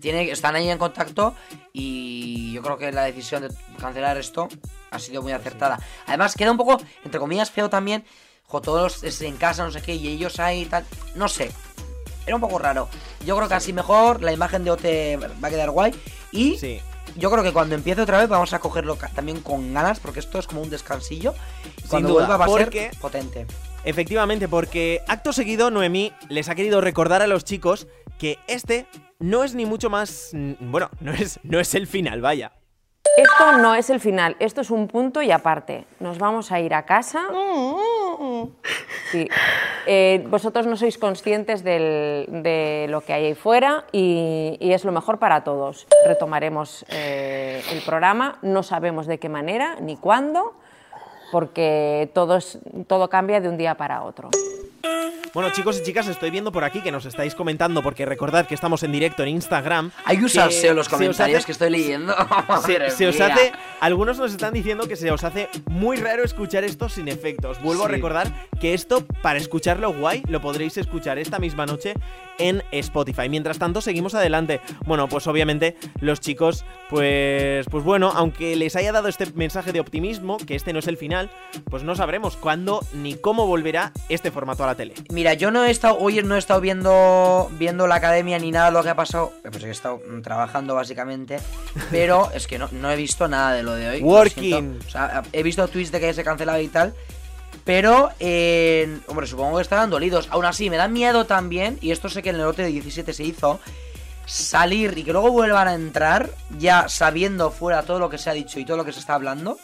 tiene, 0.01 0.31
están 0.31 0.55
ahí 0.57 0.69
en 0.69 0.79
contacto 0.79 1.35
y 1.73 2.53
yo 2.53 2.63
creo 2.63 2.79
que 2.79 2.93
la 2.93 3.05
decisión 3.05 3.43
de 3.43 3.51
cancelar 3.81 4.17
esto 4.17 4.49
ha 4.91 4.99
sido 4.99 5.23
muy 5.23 5.33
acertada. 5.33 5.79
Además, 6.07 6.35
queda 6.35 6.51
un 6.51 6.57
poco, 6.57 6.81
entre 7.05 7.21
comillas, 7.21 7.51
feo 7.51 7.69
también, 7.71 8.05
jo, 8.47 8.61
todos 8.61 9.03
es 9.05 9.21
en 9.23 9.37
casa, 9.37 9.65
no 9.65 9.71
sé 9.71 9.83
qué, 9.83 9.95
y 9.95 10.09
ellos 10.09 10.39
ahí 10.41 10.63
y 10.63 10.67
tal, 10.67 10.85
no 11.15 11.29
sé. 11.29 11.51
Era 12.27 12.35
un 12.35 12.41
poco 12.41 12.59
raro. 12.59 12.89
Yo 13.25 13.37
creo 13.37 13.49
que 13.49 13.55
así 13.55 13.73
mejor, 13.73 14.23
la 14.23 14.33
imagen 14.33 14.65
de 14.65 14.71
OT 14.73 14.85
va 15.43 15.49
a 15.49 15.51
quedar 15.51 15.71
guay. 15.71 15.95
Y 16.33 16.57
Sí. 16.59 16.81
yo 17.17 17.31
creo 17.31 17.45
que 17.45 17.53
cuando 17.53 17.77
empiece 17.77 18.01
otra 18.03 18.19
vez 18.19 18.29
vamos 18.29 18.53
a 18.53 18.59
cogerlo 18.59 18.97
también 19.15 19.41
con 19.43 19.73
ganas, 19.73 20.01
porque 20.01 20.19
esto 20.21 20.39
es 20.41 20.47
como 20.49 20.61
un 20.61 20.69
descansillo. 20.71 21.35
Y 21.77 21.81
Sin 21.83 21.89
cuando 21.91 22.09
duda, 22.09 22.27
vuelva 22.27 22.37
va 22.37 22.53
a 22.53 22.59
ser 22.59 22.91
potente. 23.01 23.47
Efectivamente, 23.85 24.49
porque 24.49 25.03
acto 25.07 25.33
seguido 25.33 25.71
Noemí 25.71 26.13
les 26.29 26.49
ha 26.49 26.57
querido 26.57 26.81
recordar 26.81 27.23
a 27.23 27.29
los 27.29 27.45
chicos 27.45 27.87
que 28.19 28.41
este 28.49 28.87
no 29.18 29.44
es 29.44 29.55
ni 29.55 29.66
mucho 29.66 29.90
más. 29.90 30.31
mm, 30.33 30.52
Bueno, 30.70 30.88
no 31.00 31.12
es, 31.12 31.38
no 31.42 31.59
es 31.61 31.74
el 31.74 31.87
final, 31.87 32.20
vaya. 32.20 32.52
Esto 33.16 33.52
no 33.59 33.74
es 33.74 33.88
el 33.88 33.98
final, 34.00 34.37
esto 34.40 34.61
es 34.61 34.70
un 34.70 34.88
punto 34.88 35.22
y 35.22 35.31
aparte. 35.31 35.87
Nos 36.00 36.18
vamos 36.18 36.52
a 36.52 36.61
ir 36.61 36.74
a 36.74 36.85
casa. 36.85 37.22
Sí. 39.11 39.26
Eh, 39.87 40.26
vosotros 40.29 40.66
no 40.66 40.76
sois 40.76 40.98
conscientes 40.98 41.62
de 41.64 42.87
lo 42.90 43.00
que 43.00 43.12
hay 43.14 43.24
ahí 43.26 43.35
fuera 43.35 43.85
y, 43.92 44.57
y 44.61 44.72
es 44.72 44.85
lo 44.85 44.92
mejor 44.92 45.18
para 45.18 45.44
todos. 45.44 45.87
Retomaremos 46.07 46.85
eh, 46.90 47.62
el 47.72 47.81
programa, 47.83 48.38
no 48.42 48.62
sabemos 48.62 49.07
de 49.07 49.18
qué 49.18 49.29
manera 49.31 49.76
ni 49.81 49.96
cuándo, 49.96 50.55
porque 51.33 52.11
todo, 52.12 52.37
es- 52.37 52.59
todo 52.87 53.09
cambia 53.09 53.40
de 53.40 53.48
un 53.48 53.57
día 53.57 53.76
para 53.76 54.02
otro. 54.02 54.29
Bueno, 55.35 55.51
chicos 55.53 55.79
y 55.79 55.83
chicas, 55.83 56.09
estoy 56.09 56.31
viendo 56.31 56.51
por 56.51 56.65
aquí 56.65 56.81
que 56.81 56.91
nos 56.91 57.05
estáis 57.05 57.35
comentando, 57.35 57.83
porque 57.83 58.07
recordad 58.07 58.47
que 58.47 58.55
estamos 58.55 58.83
en 58.83 58.93
directo 58.93 59.23
en 59.23 59.29
Instagram. 59.31 59.91
Hay 60.07 60.17
un 60.17 60.23
que 60.25 60.29
salseo 60.31 60.71
en 60.71 60.77
los 60.77 60.89
comentarios 60.89 61.39
hace- 61.39 61.47
que 61.47 61.53
estoy 61.53 61.71
leyendo. 61.71 62.15
Se, 62.65 62.91
se 62.91 63.07
os 63.09 63.21
hace. 63.21 63.53
Algunos 63.81 64.19
nos 64.19 64.31
están 64.33 64.55
diciendo 64.55 64.89
que 64.89 64.97
se 64.97 65.11
os 65.11 65.23
hace 65.25 65.49
muy 65.67 65.99
raro 65.99 66.25
escuchar 66.25 66.65
esto 66.65 66.89
sin 66.89 67.09
efectos. 67.09 67.61
Vuelvo 67.61 67.85
a 67.85 67.89
recordar 67.89 68.33
que 68.61 68.73
esto, 68.73 69.05
para 69.23 69.39
escucharlo 69.39 69.93
guay, 69.93 70.23
lo 70.29 70.41
podréis 70.41 70.77
escuchar 70.79 71.19
esta 71.19 71.39
misma 71.39 71.67
noche 71.67 71.93
en 72.39 72.62
Spotify. 72.73 73.29
Mientras 73.29 73.59
tanto, 73.59 73.81
seguimos 73.83 74.15
adelante. 74.15 74.61
Bueno, 74.87 75.09
pues 75.09 75.27
obviamente 75.27 75.77
los 76.01 76.21
chicos, 76.21 76.65
pues, 76.89 77.67
pues 77.71 77.85
bueno, 77.85 78.12
aunque 78.15 78.57
les 78.57 78.75
haya 78.77 78.93
dado 78.93 79.09
este 79.09 79.27
mensaje 79.35 79.73
de 79.73 79.81
optimismo, 79.81 80.39
que 80.39 80.55
este 80.55 80.73
no 80.73 80.79
es 80.79 80.87
el 80.89 80.97
final, 80.97 81.31
pues 81.71 81.83
no 81.83 81.95
sabremos 81.95 82.37
cuándo 82.37 82.81
ni 82.95 83.15
cómo 83.15 83.47
volverá 83.47 83.93
este 84.09 84.31
formato 84.31 84.65
a 84.65 84.69
la 84.69 84.75
tele. 84.75 84.95
Mira, 85.16 85.33
yo 85.33 85.50
no 85.50 85.64
he 85.64 85.70
estado, 85.70 85.96
hoy 85.96 86.22
no 86.22 86.37
he 86.37 86.38
estado 86.38 86.61
viendo, 86.61 87.50
viendo 87.52 87.87
la 87.87 87.94
academia 87.94 88.38
ni 88.38 88.50
nada 88.50 88.66
de 88.66 88.72
lo 88.72 88.83
que 88.83 88.90
ha 88.90 88.94
pasado. 88.94 89.33
Pues 89.50 89.64
he 89.64 89.70
estado 89.70 89.98
mm, 90.07 90.20
trabajando 90.20 90.74
básicamente. 90.74 91.38
Pero 91.90 92.31
es 92.35 92.46
que 92.46 92.59
no, 92.59 92.68
no 92.70 92.90
he 92.90 92.96
visto 92.96 93.26
nada 93.26 93.55
de 93.55 93.62
lo 93.62 93.72
de 93.72 93.88
hoy. 93.88 94.02
Working. 94.02 94.81
O 94.87 94.90
sea, 94.90 95.22
he 95.33 95.42
visto 95.42 95.66
tweets 95.68 95.90
de 95.90 96.00
que 96.00 96.12
se 96.12 96.22
cancelaba 96.22 96.61
y 96.61 96.68
tal. 96.68 96.92
Pero, 97.64 98.11
eh, 98.20 98.98
hombre, 99.07 99.26
supongo 99.26 99.57
que 99.57 99.62
estarán 99.62 99.88
dolidos. 99.88 100.29
Aún 100.31 100.44
así, 100.44 100.68
me 100.68 100.76
da 100.76 100.87
miedo 100.87 101.24
también, 101.24 101.79
y 101.81 101.92
esto 101.92 102.11
sé 102.11 102.22
que 102.22 102.29
en 102.29 102.37
el 102.37 102.42
lote 102.42 102.64
de 102.64 102.68
17 102.68 103.14
se 103.14 103.24
hizo, 103.24 103.59
salir 104.26 104.98
y 104.98 105.02
que 105.02 105.14
luego 105.14 105.31
vuelvan 105.31 105.66
a 105.66 105.72
entrar 105.72 106.29
ya 106.59 106.90
sabiendo 106.90 107.50
fuera 107.50 107.85
todo 107.85 107.98
lo 108.00 108.11
que 108.11 108.18
se 108.18 108.29
ha 108.29 108.35
dicho 108.35 108.61
y 108.61 108.66
todo 108.66 108.76
lo 108.76 108.85
que 108.85 108.92
se 108.92 109.00
está 109.00 109.14
hablando. 109.14 109.57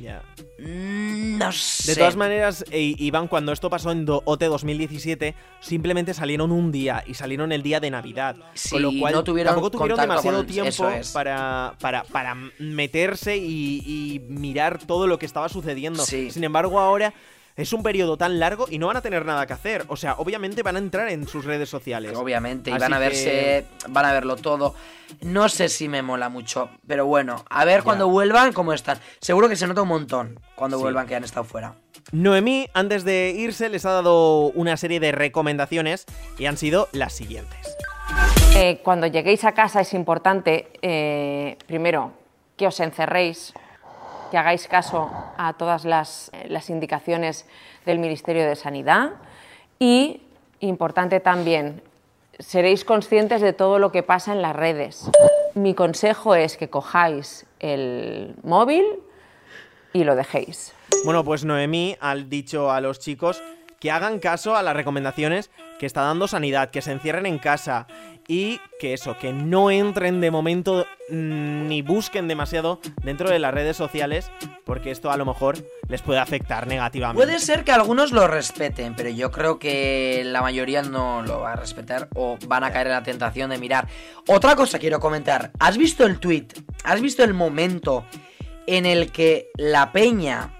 Ya. 0.00 0.22
Mm, 0.58 1.38
No 1.38 1.52
sé. 1.52 1.92
De 1.92 1.96
todas 1.98 2.16
maneras, 2.16 2.64
eh, 2.70 2.94
Iván, 2.98 3.28
cuando 3.28 3.52
esto 3.52 3.68
pasó 3.70 3.90
en 3.92 4.04
Do- 4.04 4.22
OT 4.24 4.44
2017, 4.46 5.34
simplemente 5.60 6.14
salieron 6.14 6.52
un 6.52 6.70
día 6.72 7.02
y 7.06 7.14
salieron 7.14 7.52
el 7.52 7.62
día 7.62 7.80
de 7.80 7.90
Navidad. 7.90 8.36
Sí, 8.54 8.70
con 8.70 8.82
lo 8.82 8.90
cual 8.98 9.14
no 9.14 9.24
tuvieron 9.24 9.54
tampoco 9.54 9.70
tuvieron 9.70 9.98
demasiado 10.00 10.44
tiempo 10.44 10.88
es. 10.90 11.10
para, 11.12 11.74
para, 11.80 12.04
para 12.04 12.34
meterse 12.58 13.36
y, 13.36 13.82
y 13.86 14.20
mirar 14.28 14.78
todo 14.86 15.06
lo 15.06 15.18
que 15.18 15.26
estaba 15.26 15.48
sucediendo. 15.48 16.04
Sí. 16.04 16.30
Sin 16.30 16.44
embargo, 16.44 16.78
ahora. 16.80 17.12
Es 17.62 17.72
un 17.72 17.82
periodo 17.82 18.16
tan 18.16 18.38
largo 18.38 18.66
y 18.70 18.78
no 18.78 18.86
van 18.88 18.96
a 18.96 19.00
tener 19.02 19.24
nada 19.24 19.46
que 19.46 19.52
hacer. 19.52 19.84
O 19.88 19.96
sea, 19.96 20.14
obviamente 20.18 20.62
van 20.62 20.76
a 20.76 20.78
entrar 20.78 21.08
en 21.08 21.26
sus 21.26 21.44
redes 21.44 21.68
sociales. 21.68 22.16
Obviamente, 22.16 22.70
y 22.70 22.72
Así 22.72 22.80
van 22.80 22.92
a 22.94 22.98
que- 22.98 23.04
verse, 23.04 23.66
van 23.88 24.04
a 24.06 24.12
verlo 24.12 24.36
todo. 24.36 24.74
No 25.22 25.48
sé 25.48 25.68
si 25.68 25.88
me 25.88 26.02
mola 26.02 26.28
mucho, 26.28 26.70
pero 26.86 27.04
bueno, 27.06 27.44
a 27.50 27.64
ver 27.64 27.82
cuando 27.82 28.08
vuelvan 28.08 28.52
cómo 28.52 28.72
están. 28.72 28.98
Seguro 29.20 29.48
que 29.48 29.56
se 29.56 29.66
nota 29.66 29.82
un 29.82 29.88
montón 29.88 30.38
cuando 30.54 30.76
Sí. 30.76 30.82
vuelvan 30.84 31.06
que 31.06 31.16
han 31.16 31.24
estado 31.24 31.44
fuera. 31.44 31.74
Noemí, 32.12 32.68
antes 32.74 33.04
de 33.04 33.34
irse, 33.36 33.68
les 33.68 33.84
ha 33.86 33.90
dado 33.90 34.46
una 34.52 34.76
serie 34.76 35.00
de 35.00 35.12
recomendaciones 35.12 36.06
y 36.38 36.46
han 36.46 36.56
sido 36.56 36.88
las 36.92 37.12
siguientes. 37.12 37.76
Eh, 38.56 38.80
cuando 38.82 39.06
lleguéis 39.06 39.44
a 39.44 39.52
casa 39.52 39.80
es 39.80 39.94
importante, 39.94 40.68
eh, 40.82 41.56
primero, 41.66 42.12
que 42.56 42.66
os 42.66 42.78
encerréis, 42.80 43.52
que 44.30 44.38
hagáis 44.38 44.68
caso 44.68 45.10
a 45.36 45.52
todas 45.54 45.84
las, 45.84 46.30
eh, 46.32 46.46
las 46.48 46.70
indicaciones 46.70 47.46
del 47.84 47.98
Ministerio 47.98 48.46
de 48.46 48.56
Sanidad 48.56 49.12
y, 49.78 50.22
importante 50.60 51.20
también, 51.20 51.82
seréis 52.38 52.84
conscientes 52.84 53.40
de 53.40 53.52
todo 53.52 53.78
lo 53.78 53.92
que 53.92 54.02
pasa 54.02 54.32
en 54.32 54.42
las 54.42 54.56
redes. 54.56 55.10
Mi 55.54 55.74
consejo 55.74 56.34
es 56.34 56.56
que 56.56 56.70
cojáis 56.70 57.46
el 57.58 58.34
móvil 58.42 58.84
y 59.92 60.04
lo 60.04 60.14
dejéis. 60.14 60.72
Bueno, 61.04 61.24
pues 61.24 61.44
Noemí 61.44 61.96
ha 62.00 62.14
dicho 62.14 62.70
a 62.70 62.80
los 62.80 62.98
chicos 62.98 63.42
que 63.80 63.90
hagan 63.90 64.18
caso 64.18 64.56
a 64.56 64.62
las 64.62 64.76
recomendaciones 64.76 65.50
que 65.78 65.86
está 65.86 66.02
dando 66.02 66.28
Sanidad, 66.28 66.70
que 66.70 66.82
se 66.82 66.92
encierren 66.92 67.26
en 67.26 67.38
casa 67.38 67.86
y 68.28 68.60
que 68.78 68.92
eso, 68.92 69.16
que 69.18 69.32
no 69.32 69.70
entren 69.70 70.20
de 70.20 70.30
momento 70.30 70.86
mm, 71.08 71.66
ni 71.66 71.82
busquen 71.82 72.28
demasiado 72.28 72.78
dentro 73.02 73.30
de 73.30 73.38
las 73.38 73.52
redes 73.52 73.76
sociales, 73.76 74.30
porque 74.64 74.90
esto 74.90 75.10
a 75.10 75.16
lo 75.16 75.24
mejor 75.24 75.56
les 75.88 76.02
puede 76.02 76.20
afectar 76.20 76.66
negativamente. 76.66 77.24
Puede 77.24 77.40
ser 77.40 77.64
que 77.64 77.72
algunos 77.72 78.12
lo 78.12 78.28
respeten, 78.28 78.94
pero 78.94 79.08
yo 79.08 79.32
creo 79.32 79.58
que 79.58 80.22
la 80.24 80.42
mayoría 80.42 80.82
no 80.82 81.22
lo 81.22 81.40
va 81.40 81.54
a 81.54 81.56
respetar 81.56 82.08
o 82.14 82.38
van 82.46 82.62
a 82.62 82.70
caer 82.70 82.88
en 82.88 82.92
la 82.92 83.02
tentación 83.02 83.50
de 83.50 83.58
mirar. 83.58 83.88
Otra 84.28 84.54
cosa 84.54 84.78
quiero 84.78 85.00
comentar. 85.00 85.50
¿Has 85.58 85.76
visto 85.76 86.04
el 86.06 86.20
tweet? 86.20 86.46
¿Has 86.84 87.00
visto 87.00 87.24
el 87.24 87.34
momento 87.34 88.04
en 88.66 88.86
el 88.86 89.10
que 89.10 89.50
la 89.56 89.90
peña 89.90 90.59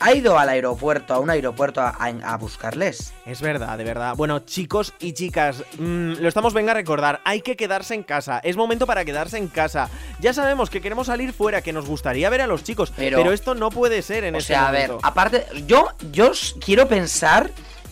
ha 0.00 0.14
ido 0.14 0.38
al 0.38 0.48
aeropuerto, 0.48 1.12
a 1.14 1.18
un 1.18 1.28
aeropuerto, 1.30 1.80
a, 1.80 1.88
a- 1.98 2.32
a 2.34 2.36
buscarles? 2.36 3.12
Es 3.26 3.40
verdad, 3.40 3.76
de 3.76 3.84
verdad. 3.84 4.14
Bueno, 4.16 4.38
chicos 4.40 4.94
y 5.00 5.12
chicas, 5.12 5.64
mm, 5.78 6.12
lo 6.20 6.28
estamos 6.28 6.54
venga 6.54 6.70
a 6.70 6.74
recordar. 6.74 7.20
Hay 7.24 7.40
que 7.42 7.56
quedarse 7.56 7.94
en 7.94 8.02
casa. 8.04 8.38
Es 8.44 8.56
momento 8.56 8.86
para 8.86 9.04
quedarse 9.04 9.38
en 9.38 9.48
casa. 9.48 9.88
Ya 10.20 10.32
sabemos 10.32 10.70
que 10.70 10.80
queremos 10.80 11.08
salir 11.08 11.32
fuera, 11.32 11.62
que 11.62 11.72
nos 11.72 11.86
gustaría 11.86 12.30
ver 12.30 12.42
a 12.42 12.46
los 12.46 12.62
chicos, 12.62 12.92
pero, 12.96 13.18
Pero- 13.18 13.32
esto 13.32 13.54
no 13.54 13.70
puede 13.70 14.02
ser 14.02 14.24
en 14.24 14.36
O 14.36 14.38
este 14.38 14.52
sea, 14.54 14.68
a 14.68 14.70
ver, 14.70 14.88
momento. 14.88 15.06
aparte, 15.06 15.46
yo, 15.66 15.88
yo 16.12 16.30
quiero 16.64 16.86
pensar 16.86 17.50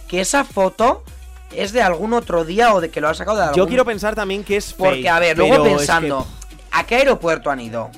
que 0.08 0.20
esa 0.20 0.44
foto 0.44 1.02
es 1.52 1.72
de 1.72 1.82
algún 1.82 2.12
otro 2.12 2.44
día 2.44 2.72
o 2.74 2.80
de 2.80 2.90
que 2.90 3.00
lo 3.00 3.08
ha 3.08 3.14
sacado 3.14 3.38
de 3.38 3.42
algún... 3.44 3.56
Yo 3.58 3.66
quiero 3.66 3.84
pensar 3.84 4.14
también 4.14 4.44
que 4.44 4.56
es 4.56 4.72
Porque, 4.74 5.08
a 5.08 5.18
ver, 5.18 5.36
luego 5.36 5.54
es 5.54 5.62
que- 5.72 5.76
pensando, 5.78 6.26
¿a 6.70 6.84
qué 6.86 6.96
aeropuerto 6.96 7.50
han 7.50 7.60
ido? 7.60 7.90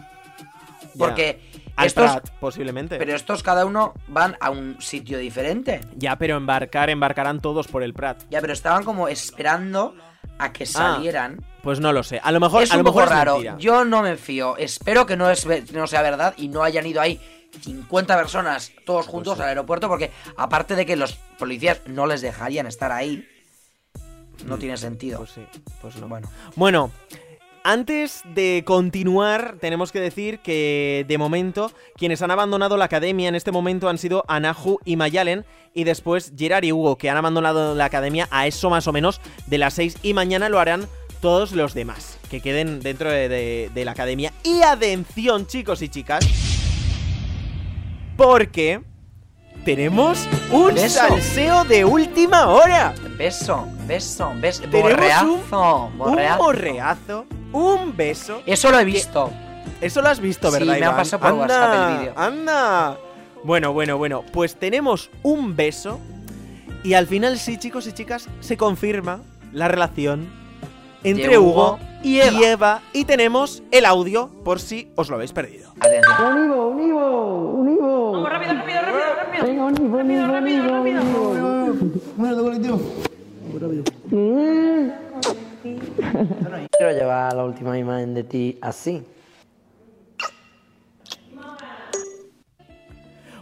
Porque 0.98 1.47
Al 1.78 1.86
estos, 1.86 2.10
Prat, 2.10 2.30
posiblemente. 2.40 2.98
pero 2.98 3.14
estos 3.14 3.42
cada 3.42 3.64
uno 3.64 3.94
van 4.08 4.36
a 4.40 4.50
un 4.50 4.80
sitio 4.80 5.18
diferente. 5.18 5.80
Ya, 5.96 6.16
pero 6.16 6.36
embarcar, 6.36 6.90
embarcarán 6.90 7.40
todos 7.40 7.68
por 7.68 7.82
el 7.82 7.94
Prat. 7.94 8.22
Ya, 8.30 8.40
pero 8.40 8.52
estaban 8.52 8.84
como 8.84 9.08
esperando 9.08 9.94
a 10.38 10.52
que 10.52 10.66
salieran. 10.66 11.40
Pues 11.62 11.80
no 11.80 11.92
lo 11.92 12.02
sé. 12.02 12.20
A 12.22 12.32
lo 12.32 12.40
mejor, 12.40 12.64
es 12.64 12.72
a 12.72 12.74
un 12.74 12.78
lo 12.78 12.84
poco 12.84 13.00
mejor 13.00 13.12
raro. 13.12 13.58
Yo 13.58 13.84
no 13.84 14.02
me 14.02 14.16
fío. 14.16 14.56
Espero 14.56 15.06
que 15.06 15.16
no, 15.16 15.30
es, 15.30 15.46
no 15.72 15.86
sea 15.86 16.02
verdad 16.02 16.34
y 16.36 16.48
no 16.48 16.62
hayan 16.62 16.86
ido 16.86 17.00
ahí 17.00 17.20
50 17.62 18.16
personas 18.16 18.72
todos 18.84 19.06
juntos 19.06 19.36
sí. 19.36 19.42
al 19.42 19.48
aeropuerto 19.48 19.88
porque 19.88 20.10
aparte 20.36 20.76
de 20.76 20.84
que 20.84 20.96
los 20.96 21.14
policías 21.38 21.80
no 21.86 22.06
les 22.06 22.20
dejarían 22.20 22.66
estar 22.66 22.92
ahí, 22.92 23.26
no 24.46 24.58
tiene 24.58 24.76
sentido. 24.76 25.18
Pues 25.18 25.30
sí, 25.30 25.46
pues 25.80 25.96
no. 25.96 26.08
Bueno, 26.08 26.28
Bueno, 26.56 26.90
antes 27.70 28.22
de 28.24 28.62
continuar, 28.64 29.56
tenemos 29.60 29.92
que 29.92 30.00
decir 30.00 30.38
que 30.38 31.04
de 31.06 31.18
momento 31.18 31.70
quienes 31.96 32.22
han 32.22 32.30
abandonado 32.30 32.78
la 32.78 32.86
academia 32.86 33.28
en 33.28 33.34
este 33.34 33.52
momento 33.52 33.90
han 33.90 33.98
sido 33.98 34.24
Anahu 34.26 34.78
y 34.86 34.96
Mayalen 34.96 35.44
y 35.74 35.84
después 35.84 36.32
Gerard 36.34 36.64
y 36.64 36.72
Hugo, 36.72 36.96
que 36.96 37.10
han 37.10 37.18
abandonado 37.18 37.74
la 37.74 37.84
academia 37.84 38.26
a 38.30 38.46
eso 38.46 38.70
más 38.70 38.86
o 38.86 38.92
menos 38.92 39.20
de 39.46 39.58
las 39.58 39.74
6 39.74 39.98
y 40.02 40.14
mañana 40.14 40.48
lo 40.48 40.58
harán 40.58 40.88
todos 41.20 41.52
los 41.52 41.74
demás, 41.74 42.18
que 42.30 42.40
queden 42.40 42.80
dentro 42.80 43.10
de, 43.10 43.28
de- 43.74 43.84
la 43.84 43.90
academia. 43.90 44.32
Y 44.44 44.62
atención 44.62 45.46
chicos 45.46 45.82
y 45.82 45.90
chicas, 45.90 46.26
porque 48.16 48.80
tenemos 49.64 50.28
un 50.50 50.74
Beso. 50.74 51.00
salseo 51.08 51.64
de 51.64 51.84
última 51.84 52.48
hora. 52.48 52.94
beso, 53.18 53.66
beso, 53.86 54.32
beso, 54.40 54.62
Tenemos 54.62 54.92
borreazo, 54.92 55.26
Un 55.92 55.98
borreazo. 55.98 56.42
morreazo, 56.42 57.26
un 57.52 57.96
beso. 57.96 58.42
Eso 58.46 58.70
lo 58.70 58.78
he 58.78 58.84
visto. 58.84 59.30
Eso 59.80 60.02
lo 60.02 60.08
has 60.08 60.20
visto, 60.20 60.48
Sí, 60.50 60.54
¿verdad? 60.54 60.66
me 60.66 60.72
han 60.74 60.82
Iván? 60.82 60.96
pasado 60.96 61.20
por 61.20 61.28
anda, 61.30 61.42
WhatsApp 61.42 61.90
el 61.90 61.98
vídeo. 61.98 62.12
Anda. 62.16 62.98
Bueno, 63.44 63.72
bueno, 63.72 63.98
bueno. 63.98 64.24
Pues 64.32 64.56
tenemos 64.56 65.10
un 65.22 65.54
beso. 65.54 66.00
Y 66.82 66.94
al 66.94 67.06
final, 67.06 67.38
sí, 67.38 67.58
chicos 67.58 67.86
y 67.86 67.92
chicas, 67.92 68.28
se 68.40 68.56
confirma 68.56 69.20
la 69.52 69.68
relación 69.68 70.28
entre 71.04 71.28
De 71.28 71.38
Hugo, 71.38 71.74
Hugo 71.74 71.78
y 72.02 72.20
Eva. 72.20 72.32
y 72.40 72.44
Eva. 72.44 72.82
Y 72.92 73.04
tenemos 73.04 73.62
el 73.70 73.84
audio 73.84 74.30
por 74.44 74.58
si 74.60 74.90
os 74.96 75.08
lo 75.10 75.16
habéis 75.16 75.32
perdido. 75.32 75.72
Atención. 75.80 76.48
Quiero 86.70 86.92
llevar 86.92 87.34
la 87.34 87.44
última 87.44 87.78
imagen 87.78 88.14
de 88.14 88.24
ti 88.24 88.58
así. 88.60 89.02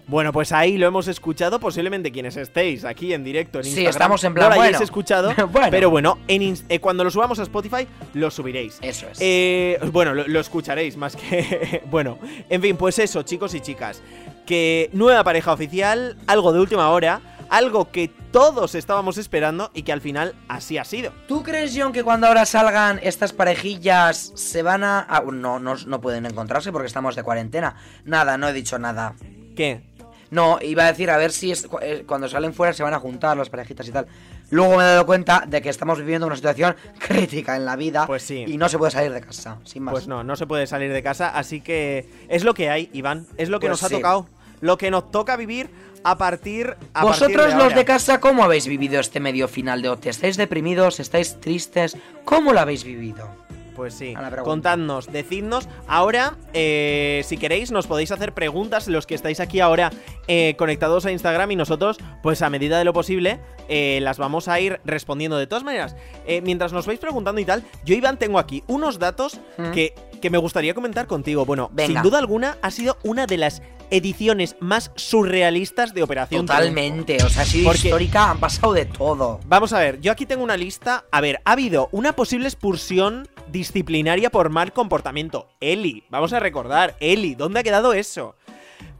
Bueno, 0.09 0.33
pues 0.33 0.53
ahí 0.53 0.79
lo 0.79 0.87
hemos 0.87 1.09
escuchado. 1.09 1.59
Posiblemente 1.59 2.13
quienes 2.13 2.37
estéis 2.37 2.85
aquí 2.85 3.13
en 3.13 3.25
directo 3.25 3.59
en 3.59 3.65
Sí, 3.65 3.71
Instagram. 3.71 3.91
estamos 3.91 4.25
en 4.25 4.35
plan, 4.35 4.49
no 4.51 4.55
lo 4.55 4.61
hayáis 4.61 4.77
bueno. 4.77 4.85
escuchado. 4.85 5.33
Bueno. 5.51 5.69
Pero 5.71 5.91
bueno, 5.91 6.19
en 6.29 6.55
eh, 6.69 6.79
cuando 6.79 7.03
lo 7.03 7.11
subamos 7.11 7.41
a 7.41 7.43
Spotify, 7.43 7.89
lo 8.15 8.31
subiréis. 8.31 8.79
Eso 8.83 9.09
es. 9.11 9.19
Eh, 9.21 9.81
bueno, 9.91 10.15
lo, 10.15 10.27
lo 10.29 10.39
escucharéis 10.39 10.97
más 10.97 11.17
que. 11.17 11.83
bueno, 11.91 12.19
en 12.49 12.63
fin, 12.63 12.77
pues 12.77 13.01
eso, 13.01 13.23
chicos 13.25 13.53
y 13.55 13.61
chicas. 13.61 14.01
Que 14.47 14.91
nueva 14.93 15.25
pareja 15.25 15.53
oficial, 15.53 16.17
algo 16.27 16.53
de 16.53 16.61
última 16.61 16.89
hora, 16.91 17.21
algo 17.51 17.91
que 17.91 18.09
todos 18.31 18.75
estábamos 18.75 19.19
esperando 19.19 19.71
y 19.75 19.83
que 19.83 19.93
al 19.93 20.01
final 20.01 20.35
así 20.49 20.79
ha 20.79 20.85
sido. 20.85 21.13
¿Tú 21.27 21.43
crees, 21.43 21.75
John, 21.77 21.93
que 21.93 22.05
cuando 22.05 22.27
ahora 22.27 22.45
salgan 22.47 23.01
estas 23.03 23.33
parejillas 23.33 24.33
se 24.35 24.63
van 24.63 24.85
a... 24.85 25.07
ah, 25.09 25.23
no, 25.33 25.59
no, 25.59 25.75
no 25.75 26.01
pueden 26.01 26.27
encontrarse 26.27 26.71
porque 26.73 26.87
estamos 26.87 27.17
de 27.17 27.23
cuarentena. 27.23 27.77
Nada, 28.05 28.39
no 28.39 28.49
he 28.49 28.53
dicho 28.53 28.79
nada. 28.79 29.15
¿Qué? 29.57 29.83
No, 30.31 30.59
iba 30.61 30.85
a 30.85 30.89
decir 30.89 31.09
a 31.11 31.17
ver 31.17 31.31
si 31.31 31.53
es, 31.53 31.69
eh, 31.83 32.03
cuando 32.07 32.29
salen 32.29 32.53
fuera 32.53 32.73
se 32.73 32.83
van 32.83 32.93
a 32.95 32.99
juntar 32.99 33.37
las 33.37 33.49
parejitas 33.49 33.87
y 33.89 33.93
tal. 33.93 34.07
Luego 34.51 34.77
me 34.77 34.83
he 34.83 34.87
dado 34.87 35.07
cuenta 35.07 35.45
de 35.47 35.63
que 35.63 35.69
estamos 35.69 35.99
viviendo 35.99 36.27
una 36.27 36.37
situación 36.37 36.75
crítica 36.99 37.55
en 37.57 37.65
la 37.65 37.77
vida 37.77 38.07
Pues 38.07 38.23
sí. 38.25 38.45
y 38.47 38.57
no 38.59 38.69
se 38.69 38.77
puede 38.77 38.91
salir 38.91 39.13
de 39.13 39.21
casa, 39.21 39.59
sin 39.65 39.85
más. 39.85 39.93
Pues 39.93 40.09
no, 40.09 40.25
no 40.25 40.35
se 40.37 40.47
puede 40.47 40.67
salir 40.67 40.93
de 40.93 41.03
casa, 41.03 41.29
así 41.29 41.61
que 41.61 42.09
es 42.29 42.43
lo 42.45 42.55
que 42.55 42.71
hay, 42.71 42.91
Iván. 42.93 43.27
Es 43.37 43.49
lo 43.49 43.61
que 43.61 43.69
Pues 43.69 43.81
nos 43.81 43.91
ha 43.91 43.95
tocado. 43.95 44.27
Lo 44.61 44.79
que 44.79 44.91
nos 44.91 45.11
toca 45.11 45.37
vivir 45.37 45.71
a 46.05 46.17
partir. 46.19 46.77
A 46.95 47.03
Vosotros 47.05 47.33
partir 47.33 47.37
de 47.37 47.55
los 47.55 47.63
ahora. 47.65 47.77
de 47.77 47.85
casa, 47.85 48.21
¿cómo 48.21 48.45
habéis 48.45 48.67
vivido 48.67 49.01
este 49.01 49.21
medio 49.21 49.49
final 49.49 49.83
de 49.83 49.89
OT? 49.89 50.07
¿Estáis 50.07 50.37
deprimidos? 50.37 51.01
¿Estáis 51.01 51.41
tristes? 51.41 51.97
¿Cómo 52.25 52.53
lo 52.53 52.61
habéis 52.61 52.85
vivido? 52.85 53.29
Pues 53.75 53.93
sí, 53.93 54.15
contadnos, 54.43 55.13
decidnos. 55.13 55.69
Ahora, 55.87 56.39
eh, 56.55 57.21
si 57.27 57.37
queréis, 57.37 57.71
nos 57.73 57.87
podéis 57.87 58.11
hacer 58.11 58.33
preguntas, 58.33 58.89
los 58.89 59.07
que 59.07 59.15
estáis 59.15 59.39
aquí 59.39 59.61
ahora 59.61 59.91
eh, 60.29 60.55
conectados 60.57 61.05
a 61.05 61.13
Instagram 61.13 61.51
y 61.51 61.57
nosotros, 61.57 61.99
pues 62.23 62.41
a 62.41 62.49
medida 62.49 62.79
de 62.79 62.87
lo 62.87 62.95
posible, 62.95 63.39
eh, 63.69 63.99
las 64.01 64.17
vamos 64.17 64.49
a 64.49 64.59
ir 64.61 64.81
respondiendo. 64.87 65.37
De 65.37 65.47
todas 65.47 65.63
maneras, 65.63 65.95
eh, 66.27 66.41
mientras 66.41 66.73
nos 66.73 66.87
vais 66.87 66.99
preguntando 66.99 67.39
y 67.39 67.45
tal, 67.45 67.65
yo, 67.85 67.95
Iván, 67.95 68.19
tengo 68.19 68.39
aquí 68.39 68.65
unos 68.67 68.99
datos 68.99 69.41
¿Mm? 69.59 69.73
que, 69.73 69.93
que 70.23 70.31
me 70.31 70.39
gustaría 70.39 70.73
comentar 70.73 71.07
contigo. 71.07 71.45
Bueno, 71.45 71.69
Venga. 71.71 72.01
sin 72.01 72.03
duda 72.03 72.17
alguna, 72.19 72.57
ha 72.63 72.71
sido 72.71 72.97
una 73.03 73.27
de 73.27 73.37
las 73.37 73.61
ediciones 73.91 74.57
más 74.61 74.91
surrealistas 74.95 75.95
de 75.95 76.03
Operación 76.03 76.47
Triunfo. 76.47 76.53
Totalmente, 76.63 77.17
o 77.25 77.29
sea, 77.29 77.43
ha 77.43 77.47
sido 77.47 77.67
Porque- 77.71 77.89
histórica, 77.89 78.31
han 78.31 78.39
pasado 78.41 78.73
de 78.73 78.85
todo. 78.87 79.41
Vamos 79.47 79.73
a 79.73 79.79
ver, 79.79 80.01
yo 80.01 80.13
aquí 80.13 80.27
tengo 80.27 80.43
una 80.45 80.57
lista. 80.57 81.05
A 81.11 81.21
ver, 81.21 81.41
ha 81.45 81.53
habido 81.53 81.89
una 81.93 82.15
posible 82.15 82.47
expulsión 82.49 83.29
disciplinaria 83.53 84.31
por 84.31 84.51
mal 84.51 84.73
comportamiento. 84.73 85.49
Eli, 85.61 86.05
vamos 86.11 86.33
a 86.33 86.41
recordar, 86.41 86.97
Eli, 87.01 87.35
¿dónde 87.35 87.61
ha 87.61 87.63
quedado 87.63 87.93
eso? 87.93 88.35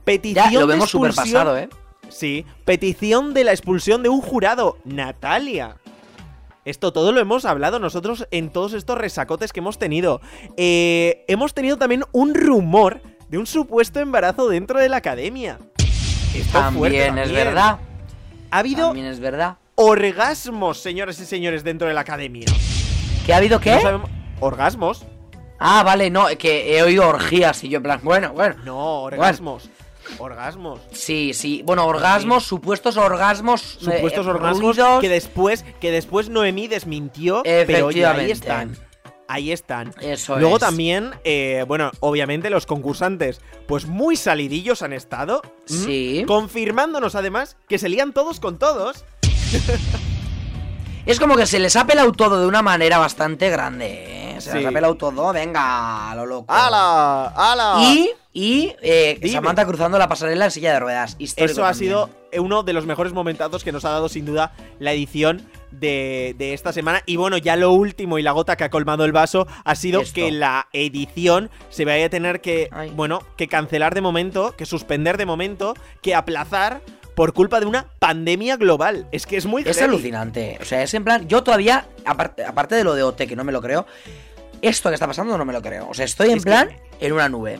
Petición 0.05 0.51
Ya, 0.53 0.61
lo 0.61 0.67
de 0.67 0.75
vemos 0.75 0.95
expulsión- 0.95 1.15
pasado, 1.33 1.59
¿eh? 1.59 1.69
Sí, 2.09 2.47
petición 2.65 3.35
de 3.35 3.43
la 3.45 3.51
expulsión 3.53 4.03
de 4.05 4.09
un 4.09 4.21
jurado, 4.21 4.79
Natalia. 4.85 5.77
Esto 6.65 6.93
todo 6.93 7.13
lo 7.13 7.21
hemos 7.21 7.45
hablado 7.45 7.79
nosotros 7.79 8.27
en 8.31 8.51
todos 8.51 8.73
estos 8.73 8.99
resacotes 8.99 9.53
que 9.53 9.61
hemos 9.61 9.79
tenido. 9.79 10.21
Eh, 10.57 11.25
hemos 11.29 11.55
tenido 11.55 11.77
también 11.77 12.05
un 12.13 12.35
rumor 12.35 13.01
de 13.29 13.39
un 13.39 13.47
supuesto 13.47 14.01
embarazo 14.01 14.49
dentro 14.49 14.79
de 14.81 14.89
la 14.89 14.99
academia. 14.99 15.59
Esto 16.35 16.63
fuerte 16.73 16.99
También, 17.07 17.19
es 17.19 17.25
también. 17.29 17.35
verdad. 17.47 17.79
ha 18.51 18.59
habido 18.59 18.87
También 18.89 19.07
es 19.07 19.21
verdad. 19.21 19.57
orgasmos, 19.75 20.79
señores 20.79 21.19
y 21.21 21.25
señores, 21.27 21.65
dentro 21.65 21.89
de 21.89 21.95
la 21.95 22.03
academia. 22.03 22.47
¿Qué 23.25 23.33
ha 23.33 23.39
habido 23.39 23.59
qué? 23.61 23.73
No 23.73 23.81
sabemos- 23.81 24.11
Orgasmos. 24.41 25.05
Ah, 25.59 25.83
vale, 25.83 26.11
no, 26.11 26.27
que 26.39 26.77
he 26.77 26.83
oído 26.83 27.09
orgías 27.09 27.65
y 27.65 27.71
yo 27.71 27.79
en 27.79 27.83
plan, 27.83 28.01
bueno, 28.03 28.33
bueno. 28.35 28.57
No, 28.65 29.03
orgasmos. 29.03 29.71
Orgasmos. 30.19 30.81
Sí, 30.93 31.33
sí. 31.35 31.63
Bueno, 31.65 31.87
orgasmos, 31.87 32.45
supuestos 32.45 32.97
orgasmos. 32.97 33.61
Supuestos 33.81 34.27
eh, 34.27 34.31
orgasmos 34.31 34.77
ruidos. 34.77 35.01
que 35.01 35.09
después, 35.09 35.65
que 35.81 35.91
después 35.91 36.29
Noemí 36.29 36.69
desmintió. 36.69 37.41
Pero 37.43 37.57
ahí 37.57 37.63
Efectivamente. 37.63 38.33
están. 38.33 38.77
Ahí 39.29 39.51
están. 39.51 39.93
Eso 40.01 40.39
Luego 40.39 40.57
es. 40.57 40.61
también, 40.61 41.11
eh, 41.25 41.65
bueno, 41.67 41.91
obviamente 42.01 42.49
los 42.51 42.65
concursantes, 42.67 43.41
pues 43.67 43.87
muy 43.87 44.17
salidillos 44.17 44.83
han 44.83 44.93
estado. 44.93 45.43
¿m? 45.45 45.79
Sí. 45.85 46.25
Confirmándonos 46.27 47.15
además 47.17 47.57
que 47.69 47.79
se 47.79 47.89
lían 47.89 48.13
todos 48.13 48.39
con 48.41 48.59
todos. 48.59 49.05
Es 51.07 51.21
como 51.21 51.37
que 51.37 51.47
se 51.47 51.61
les 51.61 51.77
ha 51.77 51.87
pelado 51.87 52.11
todo 52.13 52.41
de 52.41 52.47
una 52.47 52.63
manera 52.63 52.99
bastante 52.99 53.49
grande, 53.49 54.33
¿eh? 54.35 54.41
Se 54.41 54.51
Sí. 54.51 54.59
les 54.59 54.67
ha 54.67 54.73
pelado 54.73 54.97
todo, 54.97 55.33
venga, 55.33 56.13
lo 56.17 56.27
loco. 56.27 56.53
¡Hala! 56.53 57.29
¡Hala! 57.37 57.77
Y, 57.81 58.11
y 58.33 58.73
eh. 58.83 59.19
Samantha 59.33 59.65
cruzando 59.65 59.99
la 59.99 60.09
pasarela 60.09 60.47
en 60.47 60.51
silla 60.51 60.73
de 60.73 60.81
ruedas. 60.81 61.15
Histórico 61.19 61.53
Eso 61.53 61.65
ha 61.65 61.71
también. 61.71 61.91
sido 61.91 62.11
uno 62.39 62.63
de 62.65 62.73
los 62.73 62.87
mejores 62.87 63.13
momentazos 63.13 63.63
que 63.65 63.71
nos 63.73 63.85
ha 63.85 63.91
dado 63.91 64.09
sin 64.09 64.27
duda 64.27 64.53
la 64.81 64.93
edición 64.93 65.49
de, 65.71 66.35
de 66.39 66.53
esta 66.55 66.73
semana. 66.73 67.03
Y 67.07 67.17
bueno, 67.17 67.37
ya 67.39 67.57
lo 67.57 67.73
último 67.73 68.19
y 68.19 68.23
la 68.23 68.33
gota 68.33 68.57
que 68.57 68.65
ha 68.65 68.71
colmado 68.71 69.05
el 69.05 69.13
vaso 69.13 69.47
ha 69.65 69.75
sido 69.75 70.01
Esto. 70.01 70.15
que 70.15 70.31
la 70.31 70.69
edición 70.73 71.51
se 71.71 71.85
vaya 71.85 72.07
a 72.07 72.09
tener 72.11 72.41
que, 72.41 72.69
Ay. 72.73 72.91
bueno, 72.95 73.21
que 73.37 73.49
cancelar 73.49 73.95
de 73.95 74.01
momento, 74.01 74.55
que 74.57 74.67
suspender 74.67 75.17
de 75.17 75.27
momento, 75.27 75.75
que 76.03 76.15
aplazar 76.15 76.81
por 77.15 77.33
culpa 77.33 77.61
de 77.61 77.67
una 77.67 77.87
pandemia 77.99 78.57
global. 78.57 79.09
Es 79.11 79.27
que 79.27 79.37
es 79.39 79.47
muy 79.47 79.63
Es 79.63 79.79
heavy. 79.79 79.89
alucinante. 79.95 80.59
O 80.61 80.65
sea, 80.65 80.83
es 80.83 80.93
en 80.95 81.03
plan. 81.05 81.27
Yo 81.29 81.43
todavía, 81.43 81.87
aparte, 82.05 82.45
aparte 82.45 82.75
de 82.75 82.85
lo 82.85 82.95
de 82.95 83.03
OT, 83.03 83.27
que 83.27 83.37
no 83.37 83.43
me 83.45 83.53
lo 83.53 83.63
creo, 83.63 83.87
esto 84.63 84.89
que 84.91 84.95
está 84.95 85.07
pasando 85.07 85.37
no 85.39 85.45
me 85.45 85.53
lo 85.53 85.63
creo. 85.63 85.89
O 85.89 85.95
sea, 85.95 86.05
estoy 86.05 86.31
en 86.31 86.39
Es 86.39 86.45
que- 86.45 86.51
plan 86.51 86.71
en 87.01 87.13
una 87.13 87.29
nube. 87.29 87.59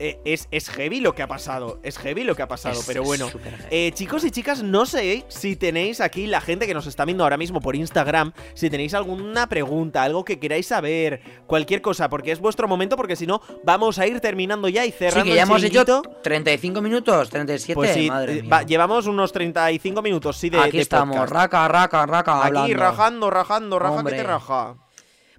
Eh, 0.00 0.18
es, 0.24 0.48
es 0.50 0.68
heavy 0.70 1.00
lo 1.00 1.14
que 1.14 1.22
ha 1.22 1.28
pasado. 1.28 1.78
Es 1.82 1.98
heavy 1.98 2.24
lo 2.24 2.34
que 2.34 2.42
ha 2.42 2.48
pasado. 2.48 2.78
Es- 2.80 2.86
pero 2.86 3.02
bueno. 3.04 3.30
Eh, 3.70 3.92
chicos 3.94 4.24
y 4.24 4.30
chicas, 4.30 4.62
no 4.62 4.86
sé 4.86 5.24
si 5.28 5.56
tenéis 5.56 6.00
aquí 6.00 6.26
la 6.26 6.40
gente 6.40 6.66
que 6.66 6.74
nos 6.74 6.86
está 6.86 7.04
viendo 7.04 7.22
ahora 7.24 7.36
mismo 7.36 7.60
por 7.60 7.76
Instagram. 7.76 8.32
Si 8.54 8.70
tenéis 8.70 8.94
alguna 8.94 9.48
pregunta, 9.48 10.02
algo 10.02 10.24
que 10.24 10.38
queráis 10.40 10.66
saber, 10.66 11.20
cualquier 11.46 11.80
cosa, 11.82 12.08
porque 12.08 12.32
es 12.32 12.40
vuestro 12.40 12.66
momento. 12.68 12.96
Porque 12.96 13.16
si 13.16 13.26
no, 13.26 13.40
vamos 13.64 13.98
a 13.98 14.06
ir 14.06 14.20
terminando 14.20 14.68
ya 14.68 14.84
y 14.84 14.90
Sí, 14.90 14.96
cerrando 14.98 15.24
que 15.24 15.30
el 15.30 15.36
ya 15.36 15.42
hemos 15.44 15.62
hecho 15.62 15.84
chiringuito. 15.84 16.02
35 16.22 16.80
minutos, 16.82 17.30
37. 17.30 17.74
Pues 17.74 17.94
sí, 17.94 18.08
madre 18.08 18.38
eh, 18.38 18.42
mía. 18.42 18.50
va- 18.50 18.62
llevamos 18.62 19.06
unos 19.06 19.32
35 19.32 20.02
minutos, 20.02 20.36
sí, 20.36 20.50
de 20.50 20.58
Aquí 20.58 20.76
de 20.78 20.82
estamos, 20.82 21.16
podcast. 21.16 21.32
raca, 21.32 21.68
raca, 21.68 22.06
raca. 22.06 22.38
Aquí 22.40 22.46
hablando. 22.48 22.76
rajando, 22.76 23.30
rajando, 23.30 23.78
raja 23.78 23.94
Hombre. 23.94 24.16
que 24.16 24.22
te 24.22 24.26
raja. 24.28 24.74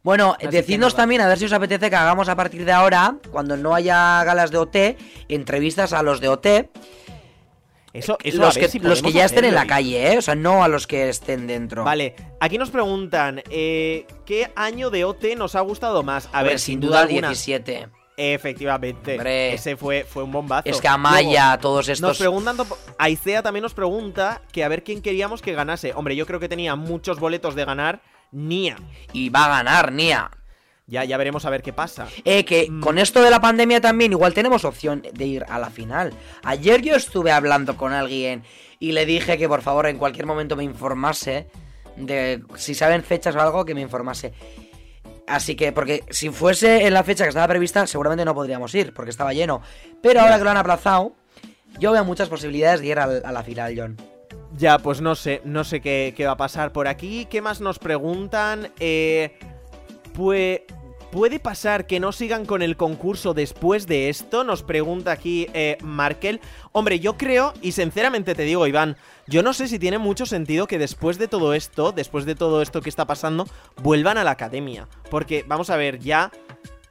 Bueno, 0.06 0.36
que 0.40 0.50
decidnos 0.50 0.96
también 0.96 1.22
a 1.22 1.28
ver 1.28 1.40
si 1.40 1.46
os 1.46 1.52
apetece 1.52 1.90
que 1.90 1.96
hagamos 1.96 2.30
a 2.30 2.36
partir 2.36 2.64
de 2.64 2.72
ahora, 2.72 3.16
cuando 3.32 3.58
no 3.58 3.74
haya 3.74 4.24
galas 4.24 4.52
de 4.52 4.60
OT, 4.60 4.76
entrevistas 5.30 5.94
a 5.94 6.04
los 6.04 6.22
de 6.22 6.28
OT, 6.28 6.46
Eso, 7.92 8.16
eso 8.24 8.44
a 8.44 8.46
los, 8.46 8.54
ver 8.54 8.66
que, 8.66 8.70
si 8.70 8.78
los 8.78 9.02
que 9.02 9.12
ya 9.12 9.26
estén 9.26 9.46
en 9.46 9.56
la 9.56 9.66
calle, 9.66 10.14
¿eh? 10.14 10.20
O 10.20 10.22
sea, 10.22 10.36
no 10.36 10.64
a 10.64 10.68
los 10.68 10.86
que 10.86 11.10
estén 11.10 11.48
dentro. 11.48 11.84
Vale, 11.84 12.14
aquí 12.40 12.60
nos 12.60 12.70
preguntan, 12.70 13.42
eh, 13.50 14.06
¿qué 14.28 14.52
año 14.56 14.92
de 14.92 15.06
OT 15.06 15.36
nos 15.36 15.56
ha 15.56 15.62
gustado 15.62 16.04
más? 16.04 16.28
A 16.32 16.38
A 16.38 16.44
ver, 16.44 16.52
ver, 16.52 16.60
sin 16.60 16.80
duda 16.80 17.02
el 17.02 17.08
alguna. 17.08 17.30
17. 17.30 17.88
Efectivamente. 18.16 19.14
Hombre. 19.14 19.56
Ese 19.56 19.76
fue, 19.76 20.06
fue 20.08 20.22
un 20.22 20.32
bombazo. 20.32 20.70
Es 20.70 20.82
que 20.82 20.88
Amaya, 20.88 21.58
todos 21.60 21.88
Luego, 21.88 21.94
estos... 21.94 22.10
Nos 22.10 22.18
preguntan. 22.20 22.58
Aicea 23.00 23.42
también 23.42 23.64
nos 23.64 23.74
pregunta 23.74 24.44
que 24.52 24.64
a 24.64 24.68
ver 24.68 24.84
quién 24.84 25.02
queríamos 25.02 25.42
que 25.42 25.54
ganase. 25.54 25.94
Hombre, 25.96 26.16
yo 26.16 26.28
creo 26.28 26.40
que 26.40 26.48
tenía 26.48 26.76
muchos 26.76 27.20
boletos 27.20 27.56
de 27.56 27.66
ganar 27.66 28.02
Nia. 28.36 28.76
Y 29.14 29.30
va 29.30 29.46
a 29.46 29.50
ganar, 29.50 29.92
Nia. 29.92 30.30
Ya, 30.88 31.04
ya 31.04 31.18
veremos 31.18 31.46
a 31.46 31.50
ver 31.50 31.64
qué 31.64 31.74
pasa. 31.74 32.08
Eh, 32.26 32.46
que 32.46 32.70
Mm. 32.70 32.82
con 32.82 33.00
esto 33.00 33.22
de 33.24 33.32
la 33.32 33.42
pandemia 33.42 33.82
también 33.82 34.12
igual 34.12 34.34
tenemos 34.36 34.66
opción 34.66 35.02
de 35.14 35.26
ir 35.26 35.46
a 35.50 35.58
la 35.58 35.72
final. 35.72 36.14
Ayer 36.44 36.82
yo 36.84 36.96
estuve 36.96 37.32
hablando 37.32 37.76
con 37.76 37.92
alguien 37.94 38.44
y 38.80 38.92
le 38.92 39.06
dije 39.08 39.38
que 39.40 39.48
por 39.48 39.62
favor 39.64 39.88
en 39.88 39.98
cualquier 39.98 40.28
momento 40.28 40.56
me 40.56 40.64
informase 40.64 41.48
de 41.96 42.44
si 42.56 42.76
saben 42.76 43.04
fechas 43.04 43.36
o 43.36 43.42
algo 43.42 43.66
que 43.66 43.74
me 43.74 43.82
informase. 43.82 44.34
Así 45.28 45.56
que, 45.56 45.72
porque 45.72 46.04
si 46.12 46.30
fuese 46.30 46.86
en 46.86 46.94
la 46.94 47.04
fecha 47.04 47.24
que 47.24 47.30
estaba 47.30 47.48
prevista, 47.48 47.88
seguramente 47.88 48.24
no 48.26 48.36
podríamos 48.36 48.76
ir, 48.76 48.94
porque 48.94 49.10
estaba 49.10 49.34
lleno. 49.34 49.62
Pero 50.04 50.22
ahora 50.22 50.38
que 50.38 50.44
lo 50.44 50.52
han 50.52 50.58
aplazado, 50.58 51.16
yo 51.80 51.94
veo 51.94 52.06
muchas 52.06 52.30
posibilidades 52.30 52.82
de 52.82 52.88
ir 52.88 53.00
a 53.00 53.08
la 53.32 53.44
final, 53.44 53.74
John. 53.76 53.98
Ya, 54.58 54.80
pues 54.80 55.02
no 55.02 55.16
sé, 55.16 55.42
no 55.44 55.64
sé 55.64 55.82
qué, 55.82 56.14
qué 56.16 56.26
va 56.26 56.34
a 56.34 56.38
pasar 56.38 56.72
por 56.72 56.88
aquí. 56.88 57.26
¿Qué 57.26 57.42
más 57.42 57.62
nos 57.62 57.80
preguntan? 57.80 58.72
Eh, 58.80 59.38
pues... 60.14 60.62
¿Puede 61.12 61.40
pasar 61.40 61.88
que 61.88 62.02
no 62.02 62.12
sigan 62.12 62.46
con 62.46 62.62
el 62.62 62.76
concurso 62.76 63.34
después 63.34 63.88
de 63.88 64.10
esto? 64.10 64.44
Nos 64.44 64.64
pregunta 64.64 65.14
aquí 65.14 65.48
eh, 65.54 65.78
Markel. 65.82 66.42
Hombre, 66.74 67.00
yo 67.00 67.16
creo, 67.16 67.54
y 67.62 67.72
sinceramente 67.72 68.36
te 68.36 68.44
digo, 68.44 68.68
Iván, 68.68 68.98
yo 69.26 69.42
no 69.42 69.54
sé 69.54 69.70
si 69.70 69.80
tiene 69.80 69.98
mucho 69.98 70.26
sentido 70.26 70.68
que 70.68 70.78
después 70.78 71.18
de 71.18 71.30
todo 71.30 71.54
esto, 71.54 71.94
después 71.94 72.26
de 72.26 72.36
todo 72.36 72.62
esto 72.62 72.82
que 72.82 72.90
está 72.90 73.08
pasando, 73.08 73.48
vuelvan 73.82 74.18
a 74.18 74.26
la 74.26 74.32
academia. 74.32 74.90
Porque, 75.10 75.46
vamos 75.48 75.70
a 75.70 75.78
ver, 75.78 76.00
ya 76.00 76.32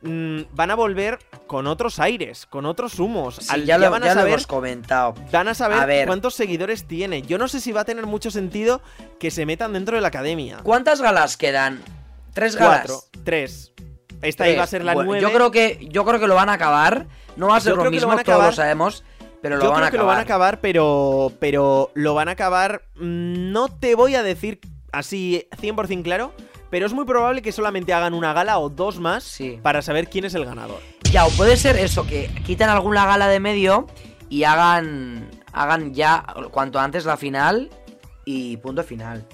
mm, 0.01 0.45
van 0.55 0.71
a 0.71 0.75
volver 0.75 1.19
con 1.47 1.67
otros 1.67 1.99
aires, 1.99 2.47
con 2.47 2.67
otros 2.67 2.99
humos. 2.99 3.37
Sí, 3.41 3.47
Al- 3.51 3.65
ya, 3.65 3.79
lo, 3.79 3.91
van 3.91 4.03
a 4.03 4.07
ya 4.07 4.15
lo 4.15 4.21
saber 4.21 4.33
hemos 4.35 4.47
comentado. 4.47 5.15
Van 5.31 5.49
a 5.49 5.55
saber 5.55 5.79
A 5.79 5.87
ver. 5.87 6.07
cuántos 6.07 6.35
seguidores 6.35 6.85
tiene. 6.87 7.23
Yo 7.23 7.39
no 7.39 7.49
sé 7.49 7.61
si 7.61 7.73
va 7.73 7.83
a 7.83 7.85
tener 7.85 8.07
mucho 8.07 8.31
sentido 8.31 8.81
que 9.21 9.31
se 9.31 9.45
metan 9.47 9.73
dentro 9.73 9.97
de 9.97 10.03
la 10.03 10.09
academia. 10.09 10.59
¿Cuántas 10.63 11.01
galas 11.01 11.37
quedan? 11.37 11.83
¿Tres 12.33 12.57
galas? 12.57 12.81
Cuatro, 12.87 13.01
tres. 13.25 13.73
Esta 14.23 14.45
Tres. 14.45 14.55
iba 14.55 14.65
a 14.65 14.67
ser 14.67 14.85
la 14.85 14.95
Bueno, 14.95 15.11
nueve. 15.11 15.23
Yo 15.23 15.33
creo 15.33 15.51
que 15.51 15.87
yo 15.91 16.05
creo 16.05 16.19
que 16.19 16.27
lo 16.27 16.35
van 16.35 16.49
a 16.49 16.55
acabar. 16.55 17.07
No 17.37 17.49
va 17.49 17.57
a 17.57 17.61
ser 17.61 17.73
Yo 17.73 17.77
lo 17.77 17.85
lo 17.85 17.91
mismo, 17.91 18.11
a 18.13 18.25
todos 18.25 18.43
lo 18.47 18.53
sabemos, 18.53 19.05
pero 19.43 19.57
lo 19.59 19.65
Yo 19.65 19.71
van 19.71 19.77
creo 19.79 19.87
a 19.87 19.91
que 19.91 19.97
acabar. 19.97 20.03
lo 20.03 20.07
van 20.07 20.19
a 20.19 20.23
acabar, 20.23 20.61
pero, 20.61 21.33
pero 21.41 21.91
lo 21.95 22.15
van 22.15 22.29
a 22.29 22.33
acabar. 22.33 22.83
mm, 22.97 23.53
No 23.53 23.69
te 23.69 23.95
voy 23.95 24.15
a 24.15 24.23
decir 24.23 24.61
así 24.93 25.47
100% 25.61 26.03
claro, 26.05 26.33
pero 26.71 26.87
es 26.87 26.93
muy 26.95 27.05
probable 27.05 27.43
que 27.43 27.53
solamente 27.53 27.93
hagan 27.93 28.15
una 28.15 28.33
gala 28.33 28.59
o 28.59 28.71
dos 28.71 28.99
más 28.99 29.25
Sí. 29.25 29.59
para 29.63 29.83
saber 29.83 30.09
quién 30.09 30.25
es 30.25 30.35
el 30.35 30.45
ganador. 30.47 30.81
Ya, 31.15 31.27
o 31.27 31.31
puede 31.31 31.57
ser 31.57 31.77
eso, 31.77 32.05
que 32.05 32.27
quitan 32.45 32.71
alguna 32.71 33.07
gala 33.07 33.29
de 33.29 33.39
medio 33.39 33.87
y 34.29 34.43
hagan 34.43 35.31
hagan 35.53 35.95
ya 35.95 36.27
cuanto 36.51 36.81
antes 36.81 37.05
la 37.05 37.17
final 37.17 37.71
y 38.25 38.57
punto 38.57 38.83
final. 38.83 39.25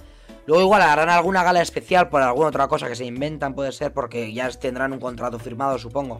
Luego 0.44 0.62
igual 0.62 0.82
harán 0.82 1.08
alguna 1.08 1.42
gala 1.42 1.62
especial 1.62 2.10
por 2.10 2.20
alguna 2.20 2.48
otra 2.48 2.68
cosa 2.68 2.86
que 2.86 2.96
se 2.96 3.06
inventan, 3.06 3.54
puede 3.54 3.72
ser, 3.72 3.94
porque 3.94 4.30
ya 4.34 4.50
tendrán 4.50 4.92
un 4.92 5.00
contrato 5.00 5.38
firmado, 5.38 5.78
supongo. 5.78 6.18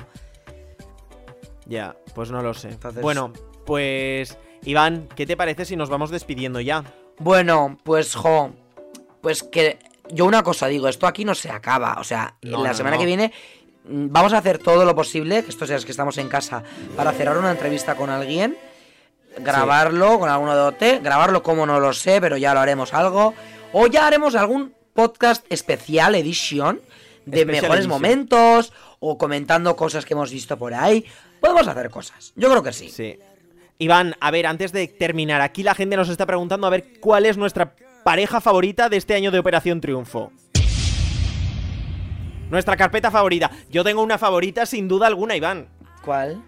Ya, 1.67 1.95
pues 2.15 2.31
no 2.31 2.41
lo 2.41 2.55
sé. 2.55 2.69
Entonces- 2.71 3.03
Bueno, 3.03 3.31
pues 3.67 4.39
Iván, 4.65 5.09
¿qué 5.15 5.27
te 5.27 5.37
parece 5.37 5.67
si 5.67 5.77
nos 5.77 5.91
vamos 5.91 6.09
despidiendo 6.09 6.63
ya? 6.63 6.85
Bueno, 7.19 7.77
pues 7.85 8.15
jo, 8.15 8.53
pues 9.21 9.43
que 9.43 9.79
yo 10.11 10.25
una 10.25 10.43
cosa 10.43 10.69
digo, 10.69 10.89
esto 10.89 11.07
aquí 11.07 11.27
no 11.27 11.35
se 11.35 11.51
acaba, 11.51 11.99
o 12.01 12.05
sea, 12.05 12.37
No, 12.43 12.63
la 12.63 12.71
no, 12.71 12.75
semana 12.75 12.97
no. 12.97 13.01
que 13.01 13.07
viene 13.07 13.33
vamos 13.85 14.33
a 14.33 14.39
hacer 14.39 14.59
todo 14.59 14.85
lo 14.85 14.95
posible, 14.95 15.43
que 15.43 15.51
estos 15.51 15.69
días 15.69 15.85
que 15.85 15.91
estamos 15.91 16.19
en 16.19 16.29
casa, 16.29 16.63
para 16.97 17.13
cerrar 17.13 17.39
una 17.39 17.51
entrevista 17.51 17.95
con 17.95 18.11
alguien, 18.11 18.57
grabarlo 19.39 20.19
con 20.19 20.29
alguno 20.29 20.55
de 20.55 20.63
OT, 20.63 21.03
grabarlo 21.03 21.43
como 21.43 21.67
no 21.67 21.81
lo 21.81 21.93
sé, 21.93 22.21
pero 22.21 22.37
ya 22.37 22.55
lo 22.55 22.61
haremos 22.61 22.95
algo, 22.95 23.35
o 23.73 23.87
ya 23.87 24.07
haremos 24.07 24.35
algún 24.35 24.75
podcast 24.95 25.45
especial 25.51 26.15
edition 26.15 26.81
de 27.27 27.47
mejores 27.47 27.87
momentos 27.87 28.73
o 28.99 29.17
comentando 29.17 29.77
cosas 29.77 30.05
que 30.05 30.15
hemos 30.15 30.31
visto 30.31 30.59
por 30.59 30.75
ahí. 30.75 31.05
Podemos 31.41 31.67
hacer 31.69 31.91
cosas. 31.91 32.33
Yo 32.37 32.51
creo 32.51 32.63
que 32.63 32.73
sí. 32.73 32.89
Sí. 32.89 33.19
Iván, 33.79 34.15
a 34.21 34.31
ver, 34.31 34.47
antes 34.47 34.73
de 34.73 34.89
terminar, 34.89 35.41
aquí 35.41 35.63
la 35.63 35.75
gente 35.75 35.97
nos 35.97 36.11
está 36.11 36.27
preguntando 36.27 36.67
a 36.67 36.71
ver 36.71 37.01
cuál 37.01 37.25
es 37.25 37.39
nuestra 37.39 37.75
pareja 38.05 38.41
favorita 38.41 38.89
de 38.89 38.99
este 38.99 39.15
año 39.15 39.31
de 39.31 39.39
Operación 39.39 39.81
Triunfo. 39.81 40.33
Nuestra 42.51 42.77
carpeta 42.77 43.11
favorita. 43.11 43.51
Yo 43.71 43.85
tengo 43.85 44.03
una 44.03 44.19
favorita 44.19 44.67
sin 44.67 44.89
duda 44.89 45.07
alguna, 45.07 45.37
Iván. 45.37 45.69
¿Cuál? 46.03 46.43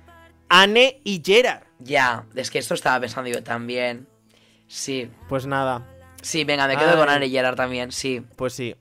Anne 0.49 1.01
y 1.05 1.23
Gerard. 1.25 1.63
Ya, 1.79 2.25
es 2.35 2.51
que 2.51 2.59
esto 2.59 2.75
estaba 2.75 3.01
pensando 3.01 3.31
yo 3.31 3.43
también. 3.43 4.07
Sí, 4.67 5.11
Pues 5.29 5.47
nada, 5.47 5.87
sí, 6.23 6.45
venga, 6.45 6.67
me 6.67 6.77
quedo 6.77 6.91
Ay. 6.93 6.97
con 6.97 7.09
Anne 7.09 7.29
Gerard 7.29 7.57
también, 7.57 7.93
sí. 7.93 8.23
pues 8.37 8.55
sí. 8.55 8.75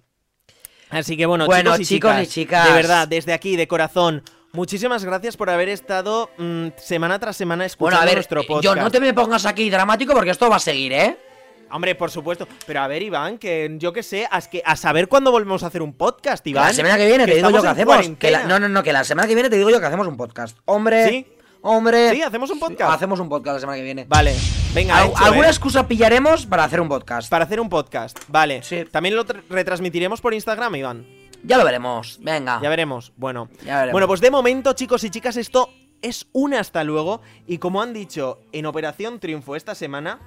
Así 0.90 1.16
que 1.18 1.26
bueno, 1.26 1.46
Bueno, 1.46 1.72
chicos, 1.72 1.80
y, 1.82 1.86
chicos 1.86 2.12
chicas, 2.12 2.24
y 2.24 2.28
chicas. 2.32 2.68
de 2.68 2.74
verdad, 2.74 3.08
desde 3.08 3.34
aquí, 3.34 3.56
de 3.58 3.68
corazón, 3.68 4.24
muchísimas 4.54 5.04
gracias 5.04 5.36
por 5.38 5.50
haber 5.50 5.70
estado 5.70 6.30
mm, 6.38 6.68
semana 6.78 7.20
tras 7.20 7.36
semana 7.38 7.66
escuchando 7.66 7.98
Bueno, 7.98 8.04
a 8.04 8.06
ver, 8.06 8.16
nuestro 8.16 8.42
eh, 8.42 8.46
podcast. 8.48 8.64
yo 8.64 8.76
no 8.82 8.90
te 8.92 9.00
me 9.00 9.14
pongas 9.14 9.46
aquí 9.46 9.70
dramático 9.70 10.14
porque 10.14 10.32
esto 10.32 10.50
va 10.50 10.58
a 10.58 10.60
seguir, 10.60 10.94
¿eh? 10.94 11.18
Hombre, 11.74 11.96
por 11.96 12.12
supuesto. 12.12 12.48
Pero 12.68 12.82
a 12.82 12.88
ver, 12.88 13.02
Iván, 13.02 13.38
que 13.38 13.76
yo 13.78 13.94
qué 13.94 14.04
sé, 14.04 14.28
a, 14.30 14.42
que, 14.42 14.62
a 14.66 14.76
saber 14.76 15.08
cuándo 15.08 15.32
volvemos 15.32 15.64
a 15.64 15.68
hacer 15.68 15.82
un 15.82 15.94
podcast, 15.94 16.44
Que 16.44 16.52
Iván. 16.52 16.68
la 16.68 16.74
semana 16.74 16.98
que 16.98 17.08
viene 17.08 17.26
te 17.26 17.36
digo 17.36 17.50
yo 17.50 17.62
que 17.62 17.68
hacemos. 17.68 18.10
Que 18.20 18.32
la- 18.32 18.44
no, 18.44 18.60
no, 18.60 18.68
no, 18.70 18.84
que 18.84 18.94
la 18.94 19.04
semana 19.04 19.28
que 19.28 19.34
viene 19.36 19.50
te 19.50 19.58
digo 19.58 19.70
yo 19.70 19.80
que 19.80 19.86
hacemos 19.86 20.08
un 20.08 20.18
podcast. 20.18 20.58
Hombre, 20.66 21.08
¿Sí? 21.10 21.28
hombre. 21.62 22.12
Sí, 22.12 22.22
hacemos 22.22 22.50
un 22.52 22.60
podcast. 22.60 22.94
Hacemos 22.94 23.20
un 23.20 23.30
podcast 23.30 23.56
la 23.56 23.60
semana 23.60 23.78
que 23.78 23.84
viene. 23.84 24.06
Vale, 24.08 24.36
Venga, 24.74 24.98
Al- 24.98 25.10
hecho, 25.10 25.18
alguna 25.26 25.48
¿eh? 25.48 25.52
excusa 25.52 25.88
pillaremos 25.88 26.46
para 26.46 26.64
hacer 26.64 26.80
un 26.82 26.88
podcast. 26.90 27.30
Para 27.30 27.46
hacer 27.46 27.60
un 27.60 27.70
podcast. 27.70 28.18
Vale. 28.28 28.64
Sí. 28.64 28.86
También 28.90 29.16
lo 29.16 29.26
tra- 29.26 29.44
retransmitiremos 29.50 30.22
por 30.22 30.34
Instagram, 30.34 30.76
Iván. 30.76 31.06
Ya 31.44 31.58
lo 31.58 31.66
veremos. 31.66 32.20
Venga. 32.22 32.60
Ya 32.62 32.70
veremos. 32.70 33.12
Bueno. 33.18 33.50
Ya 33.66 33.76
veremos. 33.78 33.92
Bueno, 33.94 34.08
pues 34.08 34.22
de 34.22 34.30
momento, 34.32 34.74
chicos 34.74 35.04
y 35.04 35.10
chicas, 35.10 35.38
esto 35.38 35.70
es 36.02 36.28
un 36.34 36.54
hasta 36.54 36.84
luego. 36.84 37.22
Y 37.48 37.58
como 37.58 37.82
han 37.82 37.94
dicho 37.94 38.42
en 38.52 38.66
Operación 38.68 39.20
Triunfo 39.20 39.56
esta 39.56 39.74
semana, 39.76 40.20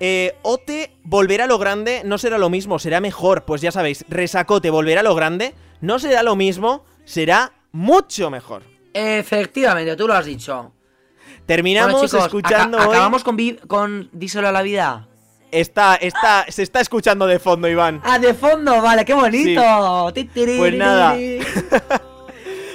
eh, 0.00 0.34
Ote 0.42 0.92
volverá 1.04 1.44
a 1.44 1.46
lo 1.46 1.58
grande, 1.58 2.02
no 2.04 2.18
será 2.18 2.38
lo 2.38 2.50
mismo, 2.50 2.78
será 2.78 3.00
mejor. 3.00 3.44
Pues 3.44 3.60
ya 3.60 3.70
sabéis, 3.70 4.04
Resacote 4.08 4.70
volverá 4.70 5.00
a 5.00 5.04
lo 5.04 5.14
grande, 5.14 5.54
no 5.80 5.98
será 5.98 6.22
lo 6.22 6.36
mismo, 6.36 6.84
será 7.04 7.52
mucho 7.72 8.30
mejor. 8.30 8.62
Efectivamente, 8.94 9.94
tú 9.96 10.06
lo 10.08 10.14
has 10.14 10.24
dicho. 10.26 10.72
Terminamos 11.46 11.92
Bueno, 11.92 12.06
chicos, 12.08 12.24
escuchando 12.26 12.78
aca- 12.78 12.88
hoy. 12.88 12.94
acabamos 12.94 13.22
con, 13.24 13.36
vi- 13.36 13.56
con 13.66 14.08
Díselo 14.12 14.48
a 14.48 14.52
la 14.52 14.62
vida. 14.62 15.06
Está, 15.52 15.96
está, 15.96 16.46
se 16.48 16.62
está 16.62 16.80
escuchando 16.80 17.26
de 17.26 17.38
fondo, 17.40 17.68
Iván. 17.68 18.00
Ah, 18.04 18.18
de 18.20 18.34
fondo, 18.34 18.80
vale, 18.80 19.04
qué 19.04 19.14
bonito. 19.14 20.12
Tiri, 20.14 20.58
Pues 20.58 20.74
nada. 20.74 21.16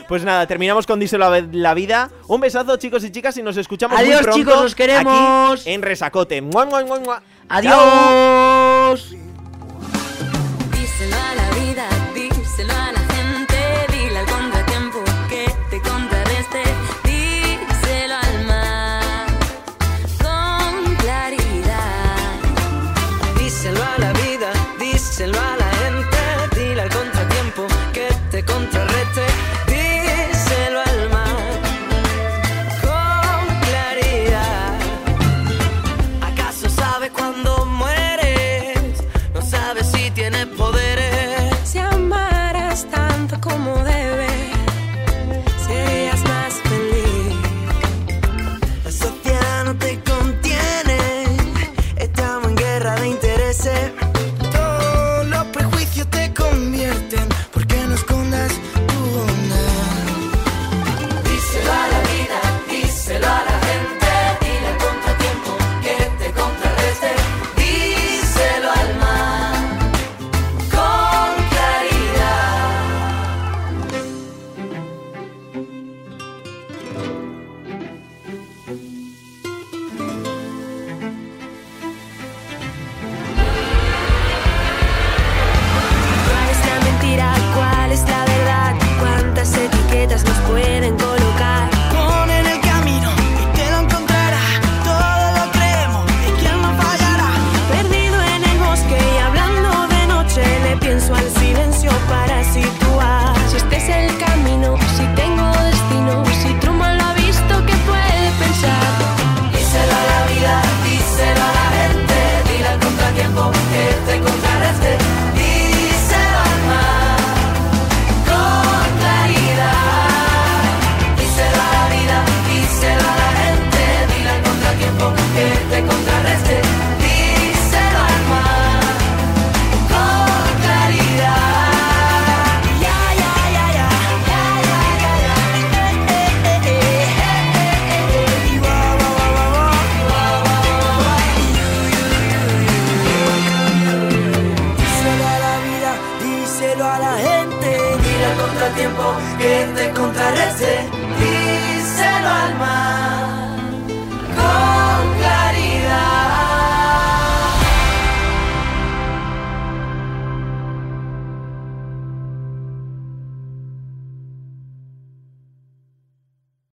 Pues 0.07 0.23
nada, 0.23 0.45
terminamos 0.47 0.85
con 0.85 0.99
Díselo 0.99 1.25
a 1.25 1.41
la 1.41 1.73
vida. 1.73 2.09
Un 2.27 2.41
besazo, 2.41 2.77
chicos 2.77 3.03
y 3.03 3.11
chicas, 3.11 3.37
y 3.37 3.43
nos 3.43 3.57
escuchamos 3.57 3.97
muy 3.97 4.05
Adiós, 4.07 4.21
pronto 4.21 4.37
chicos, 4.37 4.57
os 4.57 4.75
queremos. 4.75 5.61
aquí 5.61 5.69
en 5.71 5.81
Resacote. 5.81 6.41
Mua, 6.41 6.65
mua, 6.65 6.85
mua, 6.85 6.99
mua. 6.99 7.23
Chao. 7.61 8.95